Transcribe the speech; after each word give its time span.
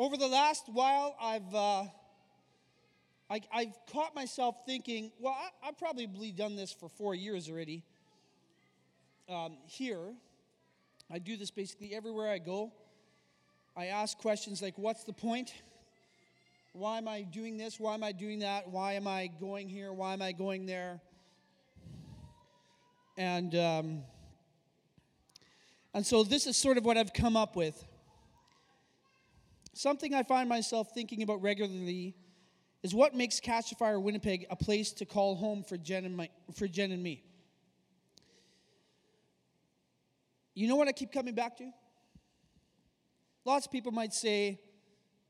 Over 0.00 0.16
the 0.16 0.28
last 0.28 0.68
while, 0.68 1.16
I've, 1.20 1.52
uh, 1.52 1.82
I, 3.28 3.40
I've 3.52 3.76
caught 3.92 4.14
myself 4.14 4.54
thinking, 4.64 5.10
well, 5.18 5.36
I, 5.36 5.68
I've 5.68 5.76
probably 5.76 6.30
done 6.30 6.54
this 6.54 6.72
for 6.72 6.88
four 6.88 7.16
years 7.16 7.50
already. 7.50 7.82
Um, 9.28 9.56
here, 9.66 10.14
I 11.10 11.18
do 11.18 11.36
this 11.36 11.50
basically 11.50 11.96
everywhere 11.96 12.30
I 12.30 12.38
go. 12.38 12.72
I 13.76 13.86
ask 13.86 14.16
questions 14.18 14.62
like, 14.62 14.78
what's 14.78 15.02
the 15.02 15.12
point? 15.12 15.52
Why 16.74 16.98
am 16.98 17.08
I 17.08 17.22
doing 17.22 17.56
this? 17.56 17.80
Why 17.80 17.94
am 17.94 18.04
I 18.04 18.12
doing 18.12 18.38
that? 18.38 18.70
Why 18.70 18.92
am 18.92 19.08
I 19.08 19.28
going 19.40 19.68
here? 19.68 19.92
Why 19.92 20.12
am 20.12 20.22
I 20.22 20.30
going 20.30 20.66
there? 20.66 21.00
And, 23.16 23.52
um, 23.56 24.02
and 25.92 26.06
so 26.06 26.22
this 26.22 26.46
is 26.46 26.56
sort 26.56 26.78
of 26.78 26.84
what 26.84 26.96
I've 26.96 27.12
come 27.12 27.36
up 27.36 27.56
with. 27.56 27.84
Something 29.78 30.12
I 30.12 30.24
find 30.24 30.48
myself 30.48 30.88
thinking 30.92 31.22
about 31.22 31.40
regularly 31.40 32.16
is 32.82 32.96
what 32.96 33.14
makes 33.14 33.38
Catch 33.38 33.70
the 33.70 33.76
Fire 33.76 34.00
Winnipeg 34.00 34.44
a 34.50 34.56
place 34.56 34.90
to 34.94 35.04
call 35.04 35.36
home 35.36 35.62
for 35.62 35.76
Jen 35.76 36.04
and, 36.04 36.16
my, 36.16 36.28
for 36.52 36.66
Jen 36.66 36.90
and 36.90 37.00
me. 37.00 37.22
You 40.56 40.66
know 40.66 40.74
what 40.74 40.88
I 40.88 40.90
keep 40.90 41.12
coming 41.12 41.36
back 41.36 41.58
to? 41.58 41.70
Lots 43.44 43.66
of 43.66 43.70
people 43.70 43.92
might 43.92 44.12
say 44.12 44.58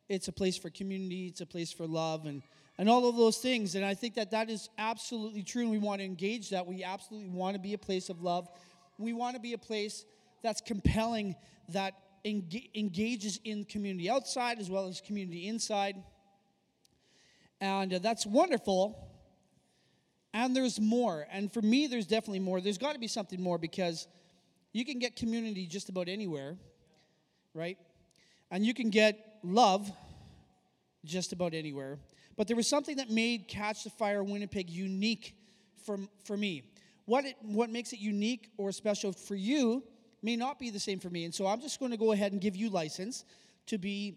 it's 0.09 0.29
a 0.29 0.33
place 0.33 0.57
for 0.57 0.71
community, 0.71 1.27
it's 1.27 1.43
a 1.43 1.47
place 1.47 1.71
for 1.71 1.87
love, 1.87 2.25
and, 2.25 2.41
and 2.79 2.89
all 2.89 3.07
of 3.07 3.17
those 3.17 3.37
things. 3.37 3.75
And 3.75 3.85
I 3.85 3.93
think 3.93 4.15
that 4.15 4.31
that 4.31 4.49
is 4.49 4.71
absolutely 4.79 5.43
true, 5.43 5.61
and 5.61 5.71
we 5.71 5.77
want 5.77 6.01
to 6.01 6.07
engage 6.07 6.49
that. 6.49 6.67
We 6.67 6.83
absolutely 6.83 7.29
want 7.29 7.55
to 7.55 7.61
be 7.61 7.75
a 7.75 7.79
place 7.79 8.09
of 8.09 8.23
love. 8.23 8.49
We 8.97 9.13
want 9.13 9.37
to 9.37 9.43
be 9.43 9.53
a 9.53 9.59
place 9.59 10.07
that's 10.43 10.63
compelling, 10.63 11.37
that 11.69 11.93
engages 12.75 13.41
in 13.45 13.65
community 13.65 14.09
outside 14.11 14.59
as 14.59 14.71
well 14.71 14.87
as 14.87 15.01
community 15.01 15.49
inside. 15.49 15.97
And 17.61 17.95
uh, 17.95 17.99
that's 17.99 18.27
wonderful. 18.27 19.09
And 20.35 20.55
there's 20.55 20.81
more. 20.81 21.27
And 21.31 21.53
for 21.53 21.63
me, 21.63 21.87
there's 21.87 22.07
definitely 22.07 22.41
more. 22.41 22.61
There's 22.61 22.79
got 22.79 22.93
to 22.93 22.99
be 22.99 23.09
something 23.09 23.41
more 23.41 23.59
because 23.59 24.07
you 24.73 24.85
can 24.85 24.99
get 24.99 25.17
community 25.17 25.67
just 25.67 25.89
about 25.89 26.09
anywhere, 26.09 26.57
right? 27.55 27.79
And 28.51 28.65
you 28.65 28.75
can 28.75 28.91
get 28.91 29.39
love 29.43 29.91
just 31.05 31.33
about 31.33 31.55
anywhere. 31.55 31.99
But 32.37 32.47
there 32.47 32.57
was 32.57 32.69
something 32.69 32.97
that 32.97 33.11
made 33.11 33.49
Catch 33.49 33.85
the 33.85 33.91
Fire 33.91 34.23
Winnipeg 34.23 34.71
unique 34.71 35.35
for, 35.85 35.99
for 36.25 36.37
me. 36.37 36.63
What, 37.07 37.25
it, 37.25 37.37
what 37.43 37.71
makes 37.71 37.93
it 37.93 37.99
unique 37.99 38.51
or 38.59 38.71
special 38.71 39.13
for 39.13 39.35
you 39.35 39.83
may 40.23 40.37
not 40.37 40.59
be 40.59 40.71
the 40.71 40.81
same 40.81 40.99
for 40.99 41.11
me. 41.11 41.25
And 41.25 41.35
so 41.35 41.47
I'm 41.47 41.61
just 41.61 41.79
going 41.79 41.93
to 41.93 41.97
go 41.97 42.13
ahead 42.13 42.33
and 42.33 42.41
give 42.41 42.57
you 42.57 42.71
license 42.71 43.25
to 43.67 43.79
be 43.79 44.17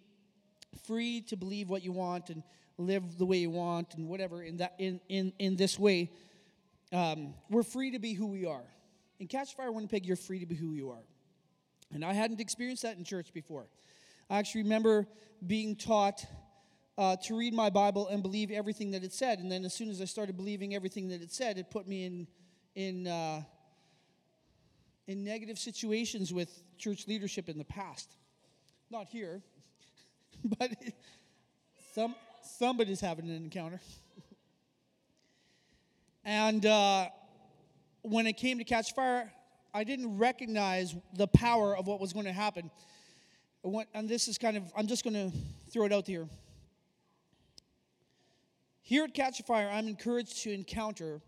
free 0.85 1.21
to 1.21 1.35
believe 1.35 1.69
what 1.69 1.83
you 1.83 1.91
want 1.91 2.30
and 2.30 2.43
live 2.77 3.17
the 3.17 3.25
way 3.25 3.38
you 3.38 3.49
want 3.49 3.93
and 3.95 4.08
whatever 4.08 4.41
in 4.41 4.58
that 4.58 4.75
in 4.80 4.99
in, 5.09 5.33
in 5.39 5.55
this 5.55 5.77
way. 5.77 6.11
Um, 6.93 7.33
we're 7.49 7.63
free 7.63 7.91
to 7.91 7.99
be 7.99 8.13
who 8.13 8.27
we 8.27 8.45
are. 8.45 8.63
In 9.19 9.27
Catch 9.27 9.55
Fire 9.55 9.71
Winnipeg, 9.71 10.05
you're 10.05 10.17
free 10.17 10.39
to 10.39 10.45
be 10.45 10.55
who 10.55 10.73
you 10.73 10.89
are. 10.89 11.03
And 11.93 12.03
I 12.03 12.13
hadn't 12.13 12.39
experienced 12.39 12.83
that 12.83 12.97
in 12.97 13.03
church 13.03 13.33
before. 13.33 13.67
I 14.30 14.39
actually 14.39 14.63
remember 14.63 15.08
being 15.45 15.75
taught 15.75 16.25
uh, 16.97 17.15
to 17.17 17.38
read 17.38 17.53
my 17.53 17.69
Bible 17.69 18.08
and 18.08 18.21
believe 18.21 18.52
everything 18.52 18.91
that 18.91 19.03
it 19.03 19.13
said. 19.13 19.39
And 19.39 19.52
then 19.52 19.63
as 19.63 19.73
soon 19.73 19.89
as 19.89 20.02
I 20.02 20.05
started 20.05 20.38
believing 20.38 20.75
everything 20.75 21.09
that 21.09 21.21
it 21.21 21.31
said, 21.31 21.58
it 21.58 21.69
put 21.69 21.88
me 21.88 22.05
in 22.05 22.27
in 22.75 23.08
uh, 23.08 23.43
in 25.07 25.23
negative 25.23 25.57
situations 25.57 26.33
with 26.33 26.61
church 26.77 27.08
leadership 27.08 27.49
in 27.49 27.58
the 27.58 27.65
past. 27.65 28.15
Not 28.89 29.08
here, 29.08 29.42
but 30.59 30.71
some, 31.93 32.15
somebody's 32.43 33.02
having 33.02 33.30
an 33.30 33.36
encounter. 33.36 33.80
and 36.26 36.65
uh, 36.65 37.09
when 38.02 38.27
it 38.27 38.37
came 38.37 38.58
to 38.58 38.64
catch 38.64 38.93
fire, 38.93 39.31
I 39.73 39.83
didn't 39.83 40.17
recognize 40.17 40.95
the 41.14 41.27
power 41.27 41.76
of 41.76 41.87
what 41.87 41.99
was 41.99 42.14
going 42.14 42.26
to 42.26 42.33
happen. 42.33 42.70
And 43.93 44.09
this 44.09 44.27
is 44.27 44.37
kind 44.37 44.58
of, 44.58 44.64
I'm 44.76 44.87
just 44.87 45.03
going 45.03 45.14
to 45.14 45.31
throw 45.71 45.86
it 45.86 45.93
out 45.93 46.08
here. 46.08 46.27
Here 48.81 49.05
at 49.05 49.14
Catch 49.14 49.39
a 49.39 49.43
Fire, 49.43 49.70
I'm 49.71 49.87
encouraged 49.87 50.43
to 50.43 50.52
encounter 50.52 51.21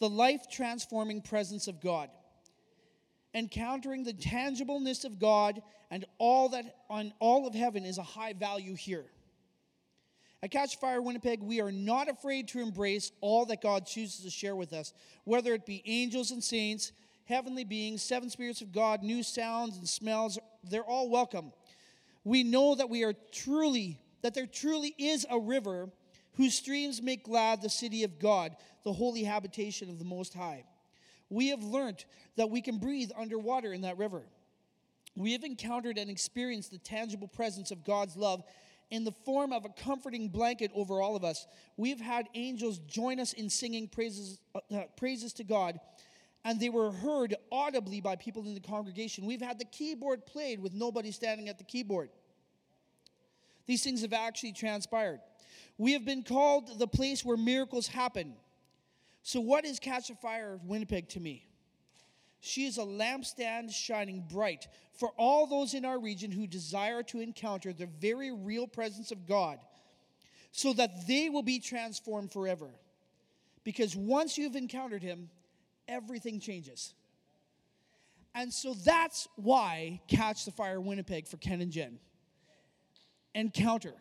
the 0.00 0.08
life 0.08 0.46
transforming 0.50 1.20
presence 1.20 1.68
of 1.68 1.80
God 1.80 2.10
encountering 3.34 4.04
the 4.04 4.12
tangibleness 4.12 5.04
of 5.04 5.18
God 5.18 5.60
and 5.90 6.04
all 6.18 6.48
that 6.50 6.76
on 6.88 7.12
all 7.18 7.46
of 7.46 7.54
heaven 7.54 7.84
is 7.84 7.98
a 7.98 8.02
high 8.02 8.32
value 8.32 8.74
here. 8.74 9.06
At 10.42 10.50
Catch 10.50 10.78
Fire 10.78 11.02
Winnipeg, 11.02 11.42
we 11.42 11.60
are 11.60 11.72
not 11.72 12.08
afraid 12.08 12.48
to 12.48 12.60
embrace 12.60 13.10
all 13.20 13.46
that 13.46 13.62
God 13.62 13.86
chooses 13.86 14.24
to 14.24 14.30
share 14.30 14.54
with 14.54 14.72
us, 14.72 14.92
whether 15.24 15.54
it 15.54 15.66
be 15.66 15.82
angels 15.86 16.30
and 16.30 16.44
saints, 16.44 16.92
heavenly 17.24 17.64
beings, 17.64 18.02
seven 18.02 18.28
spirits 18.28 18.60
of 18.60 18.70
God, 18.70 19.02
new 19.02 19.22
sounds 19.22 19.78
and 19.78 19.88
smells, 19.88 20.38
they're 20.62 20.84
all 20.84 21.08
welcome. 21.08 21.52
We 22.24 22.42
know 22.42 22.74
that 22.74 22.90
we 22.90 23.04
are 23.04 23.14
truly, 23.32 23.98
that 24.22 24.34
there 24.34 24.46
truly 24.46 24.94
is 24.98 25.26
a 25.30 25.38
river 25.38 25.88
whose 26.34 26.54
streams 26.54 27.00
make 27.00 27.24
glad 27.24 27.62
the 27.62 27.70
city 27.70 28.04
of 28.04 28.18
God, 28.18 28.54
the 28.82 28.92
holy 28.92 29.24
habitation 29.24 29.88
of 29.88 29.98
the 29.98 30.04
Most 30.04 30.34
High 30.34 30.64
we 31.30 31.48
have 31.48 31.62
learned 31.62 32.04
that 32.36 32.50
we 32.50 32.60
can 32.60 32.78
breathe 32.78 33.10
underwater 33.16 33.72
in 33.72 33.82
that 33.82 33.98
river. 33.98 34.22
We 35.16 35.32
have 35.32 35.44
encountered 35.44 35.98
and 35.98 36.10
experienced 36.10 36.70
the 36.70 36.78
tangible 36.78 37.28
presence 37.28 37.70
of 37.70 37.84
God's 37.84 38.16
love 38.16 38.42
in 38.90 39.04
the 39.04 39.12
form 39.12 39.52
of 39.52 39.64
a 39.64 39.68
comforting 39.68 40.28
blanket 40.28 40.70
over 40.74 41.00
all 41.00 41.16
of 41.16 41.24
us. 41.24 41.46
We've 41.76 42.00
had 42.00 42.28
angels 42.34 42.78
join 42.86 43.20
us 43.20 43.32
in 43.32 43.48
singing 43.48 43.88
praises, 43.88 44.38
uh, 44.54 44.60
uh, 44.72 44.82
praises 44.96 45.32
to 45.34 45.44
God, 45.44 45.78
and 46.44 46.60
they 46.60 46.68
were 46.68 46.92
heard 46.92 47.34
audibly 47.50 48.00
by 48.00 48.16
people 48.16 48.46
in 48.46 48.54
the 48.54 48.60
congregation. 48.60 49.24
We've 49.24 49.40
had 49.40 49.58
the 49.58 49.64
keyboard 49.64 50.26
played 50.26 50.60
with 50.60 50.74
nobody 50.74 51.10
standing 51.10 51.48
at 51.48 51.58
the 51.58 51.64
keyboard. 51.64 52.10
These 53.66 53.82
things 53.82 54.02
have 54.02 54.12
actually 54.12 54.52
transpired. 54.52 55.20
We 55.78 55.92
have 55.92 56.04
been 56.04 56.22
called 56.22 56.78
the 56.78 56.86
place 56.86 57.24
where 57.24 57.36
miracles 57.36 57.86
happen. 57.86 58.34
So, 59.26 59.40
what 59.40 59.64
is 59.64 59.78
Catch 59.80 60.10
a 60.10 60.14
Fire 60.14 60.60
Winnipeg 60.66 61.08
to 61.08 61.20
me? 61.20 61.46
She 62.40 62.66
is 62.66 62.76
a 62.76 62.82
lampstand 62.82 63.72
shining 63.72 64.22
bright 64.30 64.68
for 64.92 65.12
all 65.16 65.46
those 65.46 65.72
in 65.72 65.86
our 65.86 65.98
region 65.98 66.30
who 66.30 66.46
desire 66.46 67.02
to 67.04 67.20
encounter 67.20 67.72
the 67.72 67.86
very 67.86 68.32
real 68.32 68.66
presence 68.66 69.10
of 69.12 69.26
God 69.26 69.60
so 70.52 70.74
that 70.74 71.06
they 71.08 71.30
will 71.30 71.42
be 71.42 71.58
transformed 71.58 72.32
forever. 72.32 72.68
Because 73.64 73.96
once 73.96 74.36
you've 74.36 74.56
encountered 74.56 75.02
Him, 75.02 75.30
everything 75.88 76.38
changes. 76.38 76.92
And 78.34 78.52
so 78.52 78.74
that's 78.74 79.26
why 79.36 80.02
Catch 80.06 80.44
the 80.44 80.52
Fire 80.52 80.82
Winnipeg 80.82 81.26
for 81.26 81.38
Ken 81.38 81.62
and 81.62 81.72
Jen. 81.72 81.98
Encounter 83.34 83.94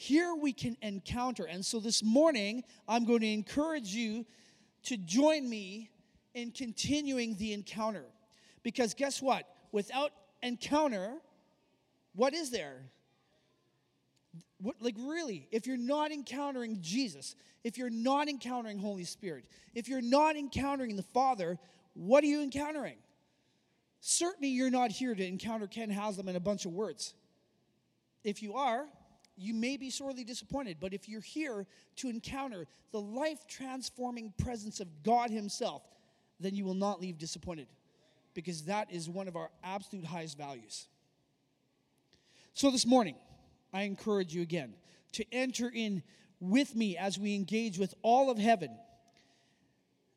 here 0.00 0.34
we 0.34 0.54
can 0.54 0.78
encounter. 0.80 1.44
And 1.44 1.62
so 1.62 1.78
this 1.78 2.02
morning, 2.02 2.64
I'm 2.88 3.04
going 3.04 3.20
to 3.20 3.30
encourage 3.30 3.88
you 3.88 4.24
to 4.84 4.96
join 4.96 5.46
me 5.46 5.90
in 6.32 6.52
continuing 6.52 7.36
the 7.36 7.52
encounter. 7.52 8.06
Because 8.62 8.94
guess 8.94 9.20
what? 9.20 9.44
Without 9.72 10.12
encounter, 10.42 11.18
what 12.14 12.32
is 12.32 12.50
there? 12.50 12.80
What, 14.62 14.76
like, 14.80 14.96
really, 14.98 15.46
if 15.52 15.66
you're 15.66 15.76
not 15.76 16.12
encountering 16.12 16.78
Jesus, 16.80 17.36
if 17.62 17.76
you're 17.76 17.90
not 17.90 18.26
encountering 18.26 18.78
Holy 18.78 19.04
Spirit, 19.04 19.44
if 19.74 19.86
you're 19.86 20.00
not 20.00 20.34
encountering 20.34 20.96
the 20.96 21.02
Father, 21.02 21.58
what 21.92 22.24
are 22.24 22.28
you 22.28 22.40
encountering? 22.40 22.96
Certainly, 24.00 24.48
you're 24.48 24.70
not 24.70 24.92
here 24.92 25.14
to 25.14 25.26
encounter 25.26 25.66
Ken 25.66 25.90
Haslam 25.90 26.26
in 26.30 26.36
a 26.36 26.40
bunch 26.40 26.64
of 26.64 26.72
words. 26.72 27.12
If 28.24 28.42
you 28.42 28.54
are, 28.54 28.86
you 29.40 29.54
may 29.54 29.76
be 29.76 29.88
sorely 29.88 30.22
disappointed, 30.22 30.76
but 30.80 30.92
if 30.92 31.08
you're 31.08 31.20
here 31.20 31.66
to 31.96 32.08
encounter 32.08 32.66
the 32.92 33.00
life 33.00 33.46
transforming 33.48 34.32
presence 34.38 34.80
of 34.80 35.02
God 35.02 35.30
Himself, 35.30 35.82
then 36.38 36.54
you 36.54 36.64
will 36.64 36.74
not 36.74 37.00
leave 37.00 37.18
disappointed 37.18 37.66
because 38.34 38.64
that 38.64 38.92
is 38.92 39.08
one 39.08 39.28
of 39.28 39.36
our 39.36 39.50
absolute 39.64 40.04
highest 40.04 40.36
values. 40.36 40.88
So 42.52 42.70
this 42.70 42.86
morning, 42.86 43.14
I 43.72 43.82
encourage 43.82 44.34
you 44.34 44.42
again 44.42 44.74
to 45.12 45.24
enter 45.32 45.70
in 45.72 46.02
with 46.40 46.74
me 46.74 46.96
as 46.96 47.18
we 47.18 47.34
engage 47.34 47.78
with 47.78 47.94
all 48.02 48.30
of 48.30 48.38
heaven. 48.38 48.70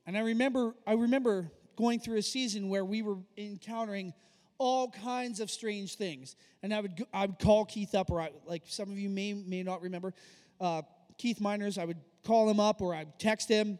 And 0.05 0.17
I 0.17 0.21
remember 0.21 0.75
I 0.85 0.93
remember 0.93 1.49
going 1.75 1.99
through 1.99 2.17
a 2.17 2.23
season 2.23 2.69
where 2.69 2.85
we 2.85 3.01
were 3.01 3.17
encountering 3.37 4.13
all 4.57 4.89
kinds 4.89 5.39
of 5.39 5.49
strange 5.49 5.95
things. 5.95 6.35
And 6.61 6.73
I 6.73 6.81
would, 6.81 7.05
I 7.13 7.25
would 7.25 7.39
call 7.39 7.65
Keith 7.65 7.95
up, 7.95 8.11
or 8.11 8.21
I, 8.21 8.31
like 8.45 8.63
some 8.65 8.91
of 8.91 8.97
you 8.97 9.09
may, 9.09 9.33
may 9.33 9.63
not 9.63 9.81
remember, 9.81 10.13
uh, 10.59 10.83
Keith 11.17 11.41
Miners, 11.41 11.77
I 11.77 11.85
would 11.85 11.99
call 12.23 12.49
him 12.49 12.59
up 12.59 12.81
or 12.81 12.95
I'd 12.95 13.19
text 13.19 13.49
him, 13.49 13.79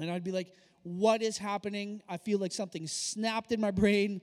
and 0.00 0.10
I'd 0.10 0.24
be 0.24 0.32
like, 0.32 0.52
What 0.82 1.22
is 1.22 1.38
happening? 1.38 2.02
I 2.08 2.16
feel 2.16 2.38
like 2.38 2.52
something 2.52 2.86
snapped 2.86 3.52
in 3.52 3.60
my 3.60 3.70
brain, 3.70 4.20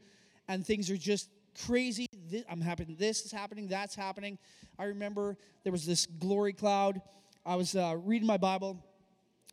and 0.47 0.65
things 0.65 0.89
are 0.89 0.97
just 0.97 1.29
crazy. 1.65 2.07
This, 2.29 2.43
I'm 2.49 2.61
happening. 2.61 2.95
This 2.97 3.25
is 3.25 3.31
happening. 3.31 3.67
That's 3.67 3.95
happening. 3.95 4.37
I 4.79 4.85
remember 4.85 5.37
there 5.63 5.71
was 5.71 5.85
this 5.85 6.05
glory 6.05 6.53
cloud. 6.53 7.01
I 7.45 7.55
was 7.55 7.75
uh, 7.75 7.95
reading 8.03 8.27
my 8.27 8.37
Bible 8.37 8.83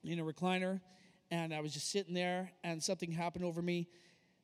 in 0.04 0.18
a 0.18 0.24
recliner, 0.24 0.80
and 1.30 1.52
I 1.52 1.60
was 1.60 1.72
just 1.72 1.90
sitting 1.90 2.14
there, 2.14 2.50
and 2.64 2.82
something 2.82 3.10
happened 3.10 3.44
over 3.44 3.60
me. 3.60 3.88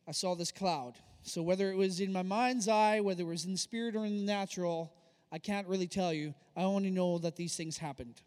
I 0.09 0.13
saw 0.13 0.35
this 0.35 0.53
cloud. 0.53 0.95
So 1.27 1.43
whether 1.43 1.73
it 1.73 1.77
was 1.77 1.99
in 1.99 2.13
my 2.13 2.23
mind's 2.23 2.69
eye, 2.69 3.01
whether 3.01 3.25
it 3.25 3.27
was 3.27 3.45
in 3.47 3.53
the 3.53 3.59
spirit 3.59 3.97
or 3.97 4.07
in 4.07 4.17
the 4.17 4.33
natural, 4.33 4.93
I 5.33 5.39
can't 5.39 5.67
really 5.67 5.89
tell 5.89 6.13
you. 6.13 6.35
I 6.57 6.63
only 6.63 6.91
know 6.91 7.19
that 7.19 7.35
these 7.35 7.57
things 7.57 7.77
happened. 7.77 8.21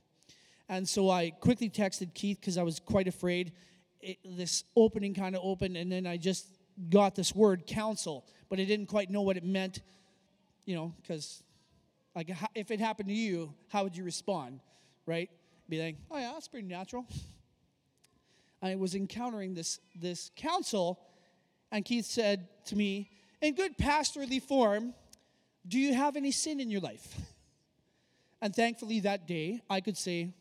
And 0.68 0.88
so 0.88 1.10
I 1.10 1.30
quickly 1.30 1.70
texted 1.70 2.14
Keith 2.14 2.42
because 2.42 2.58
I 2.58 2.64
was 2.64 2.80
quite 2.80 3.08
afraid. 3.08 3.54
It, 4.02 4.18
this 4.26 4.66
opening 4.76 5.14
kind 5.14 5.34
of 5.34 5.42
opened, 5.46 5.78
and 5.78 5.90
then 5.90 6.06
I 6.06 6.18
just 6.18 6.48
got 6.90 7.16
this 7.16 7.34
word 7.34 7.66
counsel, 7.66 8.26
but 8.50 8.60
I 8.60 8.66
didn't 8.66 8.88
quite 8.88 9.10
know 9.10 9.22
what 9.22 9.38
it 9.38 9.46
meant, 9.46 9.82
you 10.66 10.76
know, 10.76 10.94
because 11.02 11.42
like 12.16 12.30
if 12.54 12.70
it 12.70 12.82
happened 12.82 13.08
to 13.08 13.16
you, 13.16 13.54
how 13.70 13.84
would 13.84 13.96
you 13.96 14.04
respond, 14.04 14.60
right? 15.06 15.30
Be 15.70 15.82
like, 15.82 15.96
oh 16.12 16.18
yeah, 16.18 16.32
that's 16.34 16.50
pretty 16.50 16.68
natural. 16.68 17.06
I 18.62 18.76
was 18.76 18.94
encountering 18.94 19.54
this 19.54 19.80
this 19.96 20.32
counsel, 20.36 21.00
and 21.72 21.86
Keith 21.86 22.06
said 22.06 22.48
to 22.66 22.76
me, 22.76 23.10
in 23.42 23.56
good 23.56 23.78
pastorly 23.78 24.40
form, 24.40 24.94
do 25.68 25.80
you 25.80 25.94
have 25.94 26.16
any 26.16 26.32
sin 26.32 26.60
in 26.60 26.70
your 26.70 26.82
life? 26.82 27.16
And 28.42 28.56
thankfully 28.56 29.02
that 29.02 29.28
day 29.28 29.60
I 29.70 29.82
could 29.82 29.98
say, 29.98 30.34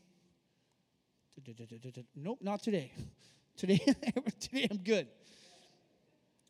nope, 2.15 2.39
not 2.41 2.63
today. 2.63 2.93
Today, 3.57 3.77
today 4.39 4.67
I'm 4.71 4.77
good. 4.77 5.05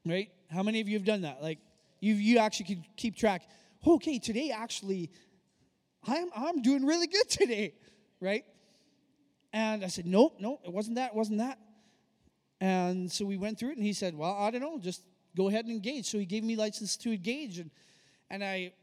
Right? 0.05 0.29
How 0.51 0.61
many 0.61 0.79
of 0.79 0.87
you 0.87 0.95
have 0.95 1.05
done 1.07 1.21
that? 1.21 1.41
Like, 1.41 1.57
you 1.99 2.13
you 2.13 2.37
actually 2.37 2.67
can 2.67 2.85
keep 2.95 3.15
track. 3.15 3.41
Okay, 3.85 4.19
today 4.19 4.51
actually, 4.51 5.09
I'm 6.05 6.29
I'm 6.35 6.61
doing 6.61 6.85
really 6.85 7.07
good 7.07 7.27
today, 7.27 7.73
right? 8.21 8.45
And 9.51 9.83
I 9.83 9.87
said, 9.87 10.05
nope, 10.05 10.35
nope, 10.39 10.61
it 10.63 10.71
wasn't 10.71 10.97
that, 10.97 11.11
it 11.11 11.15
wasn't 11.15 11.39
that. 11.39 11.57
And 12.61 13.11
so 13.11 13.25
we 13.25 13.37
went 13.37 13.57
through 13.57 13.71
it, 13.71 13.77
and 13.77 13.85
he 13.85 13.93
said, 13.93 14.15
well, 14.15 14.35
I 14.37 14.51
don't 14.51 14.61
know, 14.61 14.79
just 14.79 15.03
go 15.35 15.47
ahead 15.47 15.65
and 15.65 15.73
engage. 15.73 16.05
So 16.05 16.17
he 16.17 16.25
gave 16.25 16.43
me 16.43 16.55
license 16.55 16.97
to 16.97 17.11
engage, 17.11 17.59
and 17.59 17.71
and 18.29 18.43
I 18.43 18.73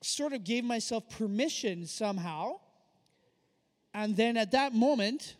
sort 0.00 0.32
of 0.32 0.44
gave 0.44 0.64
myself 0.64 1.08
permission 1.10 1.86
somehow. 1.86 2.60
And 3.94 4.16
then 4.16 4.36
at 4.36 4.52
that 4.52 4.74
moment, 4.74 5.34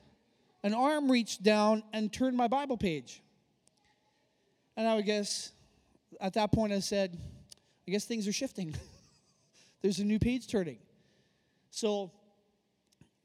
an 0.62 0.74
arm 0.74 1.10
reached 1.10 1.42
down 1.42 1.82
and 1.92 2.12
turned 2.12 2.36
my 2.36 2.48
Bible 2.48 2.76
page. 2.76 3.22
And 4.76 4.86
I 4.86 4.94
would 4.96 5.06
guess 5.06 5.52
at 6.20 6.34
that 6.34 6.52
point 6.52 6.72
I 6.72 6.80
said, 6.80 7.18
I 7.86 7.90
guess 7.90 8.04
things 8.04 8.26
are 8.28 8.32
shifting. 8.32 8.74
There's 9.82 10.00
a 10.00 10.04
new 10.04 10.18
page 10.18 10.48
turning. 10.48 10.78
So 11.70 12.10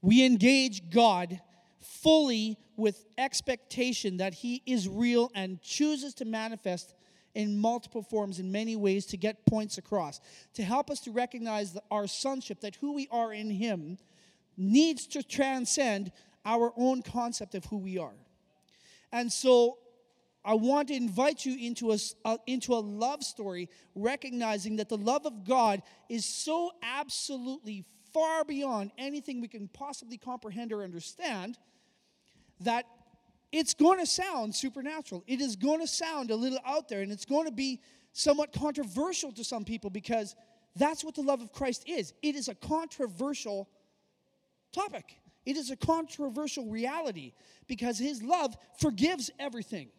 we 0.01 0.25
engage 0.25 0.89
God 0.89 1.41
fully 1.81 2.57
with 2.77 3.05
expectation 3.17 4.17
that 4.17 4.33
He 4.33 4.61
is 4.65 4.87
real 4.87 5.31
and 5.35 5.61
chooses 5.61 6.13
to 6.15 6.25
manifest 6.25 6.93
in 7.35 7.59
multiple 7.59 8.03
forms 8.03 8.39
in 8.39 8.51
many 8.51 8.75
ways 8.75 9.05
to 9.07 9.17
get 9.17 9.45
points 9.45 9.77
across, 9.77 10.21
to 10.53 10.63
help 10.63 10.89
us 10.89 10.99
to 11.01 11.11
recognize 11.11 11.77
our 11.89 12.07
sonship, 12.07 12.61
that 12.61 12.75
who 12.75 12.93
we 12.93 13.07
are 13.11 13.33
in 13.33 13.49
Him 13.49 13.97
needs 14.55 15.07
to 15.07 15.23
transcend 15.23 16.11
our 16.45 16.73
own 16.77 17.01
concept 17.01 17.55
of 17.55 17.65
who 17.65 17.77
we 17.77 17.97
are. 17.97 18.13
And 19.11 19.31
so 19.31 19.77
I 20.45 20.55
want 20.55 20.89
to 20.89 20.93
invite 20.93 21.45
you 21.45 21.57
into 21.57 21.93
a, 21.93 22.37
into 22.45 22.73
a 22.73 22.81
love 22.81 23.23
story, 23.23 23.69
recognizing 23.95 24.75
that 24.75 24.89
the 24.89 24.97
love 24.97 25.25
of 25.25 25.45
God 25.45 25.81
is 26.09 26.25
so 26.25 26.71
absolutely 26.83 27.85
far 28.13 28.43
beyond 28.43 28.91
anything 28.97 29.41
we 29.41 29.47
can 29.47 29.67
possibly 29.69 30.17
comprehend 30.17 30.71
or 30.71 30.83
understand 30.83 31.57
that 32.63 32.85
it's 33.51 33.73
going 33.73 33.99
to 33.99 34.05
sound 34.05 34.55
supernatural. 34.55 35.23
It 35.27 35.39
is 35.39 35.55
going 35.55 35.79
to 35.79 35.87
sound 35.87 36.31
a 36.31 36.35
little 36.35 36.59
out 36.65 36.89
there, 36.89 37.01
and 37.01 37.11
it's 37.11 37.25
going 37.25 37.45
to 37.45 37.51
be 37.51 37.81
somewhat 38.11 38.51
controversial 38.51 39.31
to 39.33 39.43
some 39.43 39.63
people 39.63 39.89
because 39.89 40.35
that's 40.75 41.03
what 41.03 41.15
the 41.15 41.21
love 41.21 41.41
of 41.41 41.51
Christ 41.51 41.83
is. 41.87 42.13
It 42.21 42.35
is 42.35 42.47
a 42.47 42.55
controversial 42.55 43.69
topic. 44.71 45.19
It 45.45 45.57
is 45.57 45.71
a 45.71 45.75
controversial 45.75 46.65
reality 46.65 47.33
because 47.67 47.99
his 47.99 48.23
love 48.23 48.55
forgives 48.79 49.29
everything. 49.39 49.89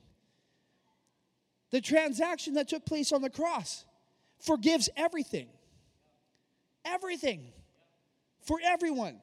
The 1.71 1.81
transaction 1.81 2.55
that 2.55 2.69
took 2.69 2.85
place 2.85 3.13
on 3.13 3.23
the 3.23 3.31
cross 3.31 3.85
forgives 4.39 4.89
everything. 4.97 5.49
Everything. 6.85 7.53
For 8.41 8.59
everyone. 8.65 9.21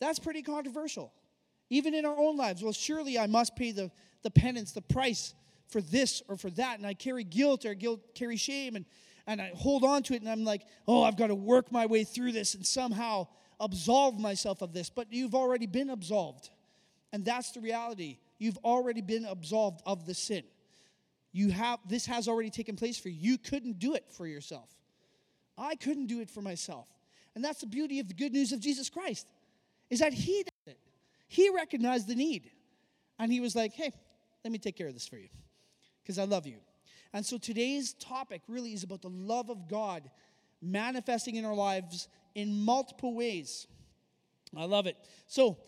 That's 0.00 0.18
pretty 0.18 0.42
controversial. 0.42 1.12
Even 1.70 1.94
in 1.94 2.04
our 2.04 2.16
own 2.16 2.36
lives. 2.36 2.62
Well, 2.62 2.72
surely 2.72 3.18
I 3.18 3.26
must 3.26 3.56
pay 3.56 3.72
the, 3.72 3.90
the 4.22 4.30
penance, 4.30 4.72
the 4.72 4.82
price 4.82 5.34
for 5.68 5.80
this 5.80 6.22
or 6.28 6.36
for 6.36 6.50
that. 6.50 6.78
And 6.78 6.86
I 6.86 6.94
carry 6.94 7.24
guilt 7.24 7.64
or 7.64 7.74
guilt, 7.74 8.00
carry 8.14 8.36
shame, 8.36 8.76
and, 8.76 8.84
and 9.26 9.40
I 9.40 9.52
hold 9.54 9.84
on 9.84 10.02
to 10.04 10.14
it, 10.14 10.22
and 10.22 10.30
I'm 10.30 10.44
like, 10.44 10.62
oh, 10.86 11.02
I've 11.02 11.16
got 11.16 11.26
to 11.26 11.34
work 11.34 11.70
my 11.70 11.86
way 11.86 12.04
through 12.04 12.32
this 12.32 12.54
and 12.54 12.66
somehow 12.66 13.26
absolve 13.60 14.18
myself 14.18 14.62
of 14.62 14.72
this, 14.72 14.90
but 14.90 15.12
you've 15.12 15.34
already 15.34 15.66
been 15.66 15.90
absolved. 15.90 16.50
And 17.12 17.24
that's 17.24 17.52
the 17.52 17.60
reality. 17.60 18.18
You've 18.38 18.58
already 18.58 19.00
been 19.00 19.24
absolved 19.24 19.82
of 19.86 20.06
the 20.06 20.14
sin. 20.14 20.44
You 21.32 21.50
have 21.50 21.80
this 21.88 22.06
has 22.06 22.28
already 22.28 22.50
taken 22.50 22.76
place 22.76 22.98
for 22.98 23.08
you. 23.08 23.32
You 23.32 23.38
couldn't 23.38 23.78
do 23.78 23.94
it 23.94 24.04
for 24.10 24.26
yourself. 24.26 24.70
I 25.56 25.74
couldn't 25.74 26.06
do 26.06 26.20
it 26.20 26.30
for 26.30 26.40
myself. 26.40 26.88
And 27.34 27.44
that's 27.44 27.60
the 27.60 27.66
beauty 27.66 28.00
of 28.00 28.08
the 28.08 28.14
good 28.14 28.32
news 28.32 28.52
of 28.52 28.60
Jesus 28.60 28.88
Christ. 28.88 29.26
Is 29.90 30.00
that 30.00 30.12
he. 30.12 30.44
He 31.28 31.50
recognized 31.50 32.08
the 32.08 32.14
need. 32.14 32.50
And 33.18 33.32
he 33.32 33.40
was 33.40 33.54
like, 33.54 33.72
"Hey, 33.74 33.92
let 34.44 34.52
me 34.52 34.58
take 34.58 34.76
care 34.76 34.88
of 34.88 34.94
this 34.94 35.06
for 35.06 35.16
you 35.16 35.28
because 36.02 36.18
I 36.18 36.24
love 36.24 36.46
you." 36.46 36.58
And 37.12 37.24
so 37.24 37.38
today's 37.38 37.94
topic 37.94 38.42
really 38.48 38.72
is 38.72 38.82
about 38.82 39.02
the 39.02 39.10
love 39.10 39.50
of 39.50 39.68
God 39.68 40.10
manifesting 40.60 41.36
in 41.36 41.44
our 41.44 41.54
lives 41.54 42.08
in 42.34 42.54
multiple 42.64 43.14
ways. 43.14 43.66
I 44.56 44.64
love 44.64 44.86
it. 44.86 44.96
So, 45.26 45.58